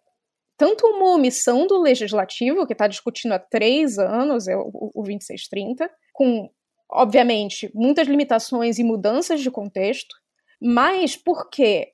tanto 0.57 0.85
uma 0.87 1.15
omissão 1.15 1.65
do 1.65 1.79
legislativo, 1.79 2.67
que 2.67 2.73
está 2.73 2.85
discutindo 2.85 3.31
há 3.31 3.39
três 3.39 3.97
anos, 3.97 4.47
é 4.47 4.57
o, 4.57 4.91
o 4.93 5.03
2630, 5.03 5.89
com, 6.11 6.49
obviamente, 6.91 7.71
muitas 7.73 8.07
limitações 8.07 8.77
e 8.77 8.83
mudanças 8.83 9.41
de 9.41 9.49
contexto, 9.49 10.15
mas 10.61 11.15
porque 11.15 11.93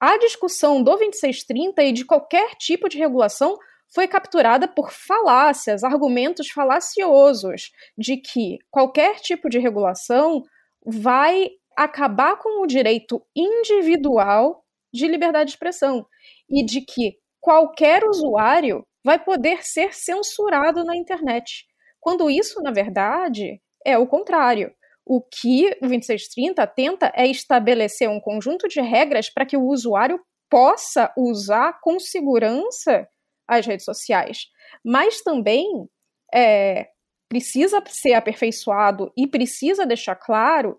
a 0.00 0.16
discussão 0.18 0.82
do 0.82 0.96
2630 0.96 1.82
e 1.82 1.92
de 1.92 2.04
qualquer 2.04 2.54
tipo 2.56 2.88
de 2.88 2.98
regulação 2.98 3.58
foi 3.94 4.08
capturada 4.08 4.66
por 4.66 4.90
falácias, 4.90 5.84
argumentos 5.84 6.48
falaciosos 6.48 7.70
de 7.96 8.16
que 8.16 8.58
qualquer 8.70 9.16
tipo 9.16 9.48
de 9.48 9.58
regulação 9.58 10.42
vai 10.84 11.50
acabar 11.76 12.36
com 12.38 12.62
o 12.62 12.66
direito 12.66 13.22
individual 13.34 14.65
de 14.92 15.06
liberdade 15.06 15.46
de 15.46 15.52
expressão 15.52 16.06
e 16.48 16.64
de 16.64 16.80
que 16.80 17.16
qualquer 17.40 18.04
usuário 18.04 18.84
vai 19.04 19.22
poder 19.22 19.62
ser 19.62 19.94
censurado 19.94 20.84
na 20.84 20.96
internet. 20.96 21.64
Quando 22.00 22.28
isso, 22.30 22.60
na 22.62 22.72
verdade, 22.72 23.60
é 23.84 23.96
o 23.96 24.06
contrário. 24.06 24.74
O 25.04 25.22
que 25.22 25.68
o 25.80 25.88
2630 25.88 26.66
tenta 26.66 27.12
é 27.14 27.26
estabelecer 27.26 28.08
um 28.08 28.20
conjunto 28.20 28.66
de 28.66 28.80
regras 28.80 29.30
para 29.30 29.46
que 29.46 29.56
o 29.56 29.66
usuário 29.66 30.20
possa 30.50 31.12
usar 31.16 31.78
com 31.80 32.00
segurança 32.00 33.06
as 33.46 33.64
redes 33.64 33.84
sociais. 33.84 34.46
Mas 34.84 35.20
também 35.22 35.88
é, 36.34 36.88
precisa 37.28 37.82
ser 37.86 38.14
aperfeiçoado 38.14 39.12
e 39.16 39.26
precisa 39.26 39.86
deixar 39.86 40.16
claro 40.16 40.76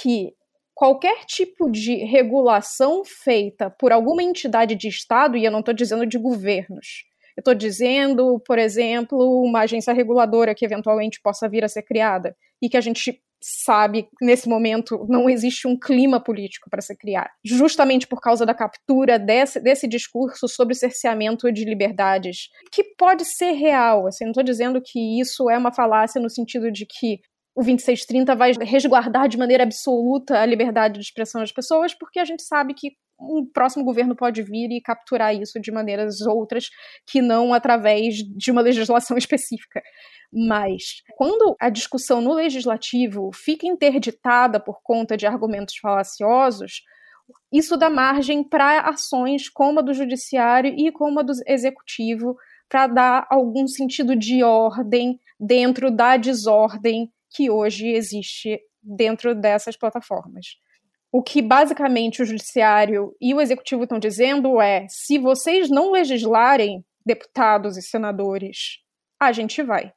que 0.00 0.34
qualquer 0.80 1.26
tipo 1.26 1.70
de 1.70 1.94
regulação 2.06 3.04
feita 3.04 3.68
por 3.68 3.92
alguma 3.92 4.22
entidade 4.22 4.74
de 4.74 4.88
Estado, 4.88 5.36
e 5.36 5.44
eu 5.44 5.52
não 5.52 5.58
estou 5.60 5.74
dizendo 5.74 6.06
de 6.06 6.16
governos, 6.16 7.04
eu 7.36 7.42
estou 7.42 7.54
dizendo, 7.54 8.40
por 8.46 8.58
exemplo, 8.58 9.42
uma 9.42 9.60
agência 9.60 9.92
reguladora 9.92 10.54
que 10.54 10.64
eventualmente 10.64 11.20
possa 11.22 11.46
vir 11.46 11.62
a 11.62 11.68
ser 11.68 11.82
criada 11.82 12.34
e 12.62 12.68
que 12.70 12.78
a 12.78 12.80
gente 12.80 13.22
sabe 13.42 14.08
nesse 14.22 14.48
momento 14.48 15.06
não 15.06 15.28
existe 15.28 15.68
um 15.68 15.78
clima 15.78 16.18
político 16.18 16.70
para 16.70 16.80
ser 16.80 16.96
criado, 16.96 17.28
justamente 17.44 18.06
por 18.06 18.20
causa 18.22 18.46
da 18.46 18.54
captura 18.54 19.18
desse, 19.18 19.60
desse 19.60 19.86
discurso 19.86 20.48
sobre 20.48 20.74
cerceamento 20.74 21.52
de 21.52 21.62
liberdades, 21.62 22.48
que 22.72 22.84
pode 22.96 23.26
ser 23.26 23.52
real. 23.52 24.06
Assim, 24.06 24.24
não 24.24 24.30
estou 24.30 24.44
dizendo 24.44 24.80
que 24.82 25.20
isso 25.20 25.50
é 25.50 25.58
uma 25.58 25.74
falácia 25.74 26.18
no 26.18 26.30
sentido 26.30 26.72
de 26.72 26.86
que 26.86 27.20
o 27.54 27.62
2630 27.62 28.34
vai 28.34 28.52
resguardar 28.60 29.28
de 29.28 29.36
maneira 29.36 29.64
absoluta 29.64 30.40
a 30.40 30.46
liberdade 30.46 30.94
de 30.94 31.04
expressão 31.04 31.40
das 31.40 31.52
pessoas, 31.52 31.92
porque 31.94 32.18
a 32.18 32.24
gente 32.24 32.42
sabe 32.42 32.74
que 32.74 32.92
um 33.20 33.44
próximo 33.44 33.84
governo 33.84 34.16
pode 34.16 34.42
vir 34.42 34.70
e 34.70 34.80
capturar 34.80 35.34
isso 35.34 35.60
de 35.60 35.70
maneiras 35.70 36.22
outras 36.22 36.70
que 37.06 37.20
não 37.20 37.52
através 37.52 38.16
de 38.16 38.50
uma 38.50 38.62
legislação 38.62 39.16
específica. 39.18 39.82
Mas 40.32 41.02
quando 41.16 41.56
a 41.60 41.68
discussão 41.68 42.20
no 42.20 42.32
legislativo 42.32 43.30
fica 43.34 43.66
interditada 43.66 44.58
por 44.58 44.80
conta 44.82 45.16
de 45.16 45.26
argumentos 45.26 45.76
falaciosos, 45.76 46.82
isso 47.52 47.76
dá 47.76 47.90
margem 47.90 48.42
para 48.42 48.80
ações 48.88 49.48
como 49.48 49.80
a 49.80 49.82
do 49.82 49.92
judiciário 49.92 50.72
e 50.76 50.90
como 50.90 51.20
a 51.20 51.22
do 51.22 51.32
executivo 51.46 52.36
para 52.68 52.86
dar 52.86 53.26
algum 53.28 53.66
sentido 53.66 54.14
de 54.16 54.42
ordem 54.42 55.18
dentro 55.38 55.90
da 55.90 56.16
desordem 56.16 57.12
que 57.30 57.50
hoje 57.50 57.88
existe 57.88 58.60
dentro 58.82 59.34
dessas 59.34 59.76
plataformas. 59.76 60.46
O 61.12 61.22
que 61.22 61.42
basicamente 61.42 62.22
o 62.22 62.24
judiciário 62.24 63.14
e 63.20 63.34
o 63.34 63.40
executivo 63.40 63.82
estão 63.82 63.98
dizendo 63.98 64.60
é: 64.60 64.86
se 64.88 65.18
vocês 65.18 65.68
não 65.68 65.90
legislarem, 65.90 66.84
deputados 67.04 67.76
e 67.76 67.82
senadores, 67.82 68.78
a 69.18 69.32
gente 69.32 69.62
vai. 69.62 69.92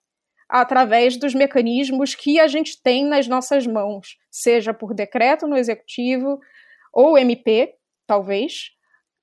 Através 0.49 1.17
dos 1.17 1.34
mecanismos 1.34 2.15
que 2.15 2.39
a 2.39 2.47
gente 2.47 2.81
tem 2.81 3.05
nas 3.05 3.27
nossas 3.27 3.65
mãos, 3.65 4.17
seja 4.31 4.73
por 4.73 4.93
decreto 4.93 5.47
no 5.47 5.57
executivo, 5.57 6.39
ou 6.91 7.17
MP, 7.17 7.75
talvez, 8.05 8.71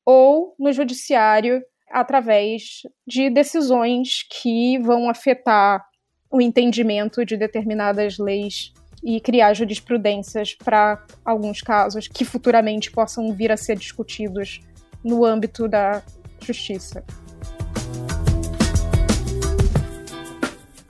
ou 0.04 0.54
no 0.58 0.72
judiciário, 0.72 1.62
através 1.90 2.82
de 3.06 3.28
decisões 3.30 4.22
que 4.28 4.78
vão 4.78 5.10
afetar 5.10 5.84
o 6.30 6.40
entendimento 6.40 7.24
de 7.24 7.36
determinadas 7.36 8.16
leis 8.18 8.72
e 9.02 9.20
criar 9.20 9.52
jurisprudências 9.54 10.54
para 10.54 11.02
alguns 11.24 11.60
casos 11.60 12.06
que 12.06 12.24
futuramente 12.24 12.90
possam 12.90 13.32
vir 13.32 13.50
a 13.50 13.56
ser 13.56 13.76
discutidos 13.76 14.60
no 15.02 15.24
âmbito 15.24 15.66
da 15.66 16.02
justiça. 16.40 17.02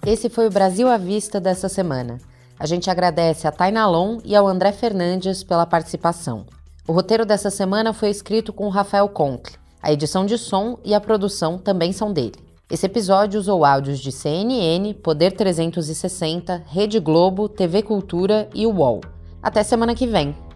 Esse 0.04 0.28
foi 0.28 0.46
o 0.46 0.50
Brasil 0.50 0.88
à 0.88 0.96
Vista 0.96 1.40
dessa 1.40 1.68
semana. 1.68 2.18
A 2.58 2.66
gente 2.66 2.90
agradece 2.90 3.46
a 3.46 3.52
Tainalon 3.52 4.18
e 4.24 4.34
ao 4.34 4.46
André 4.46 4.72
Fernandes 4.72 5.42
pela 5.42 5.64
participação. 5.64 6.46
O 6.86 6.92
roteiro 6.92 7.24
dessa 7.24 7.48
semana 7.48 7.92
foi 7.92 8.10
escrito 8.10 8.52
com 8.52 8.68
Rafael 8.68 9.08
Conkle. 9.08 9.56
A 9.82 9.92
edição 9.92 10.26
de 10.26 10.36
som 10.36 10.78
e 10.84 10.92
a 10.92 11.00
produção 11.00 11.56
também 11.56 11.92
são 11.92 12.12
dele. 12.12 12.49
Esse 12.70 12.86
episódio 12.86 13.40
usou 13.40 13.64
áudios 13.64 13.98
de 13.98 14.12
CNN, 14.12 14.94
Poder 14.94 15.32
360, 15.32 16.62
Rede 16.68 17.00
Globo, 17.00 17.48
TV 17.48 17.82
Cultura 17.82 18.48
e 18.54 18.64
UOL. 18.64 19.00
Até 19.42 19.64
semana 19.64 19.92
que 19.92 20.06
vem! 20.06 20.49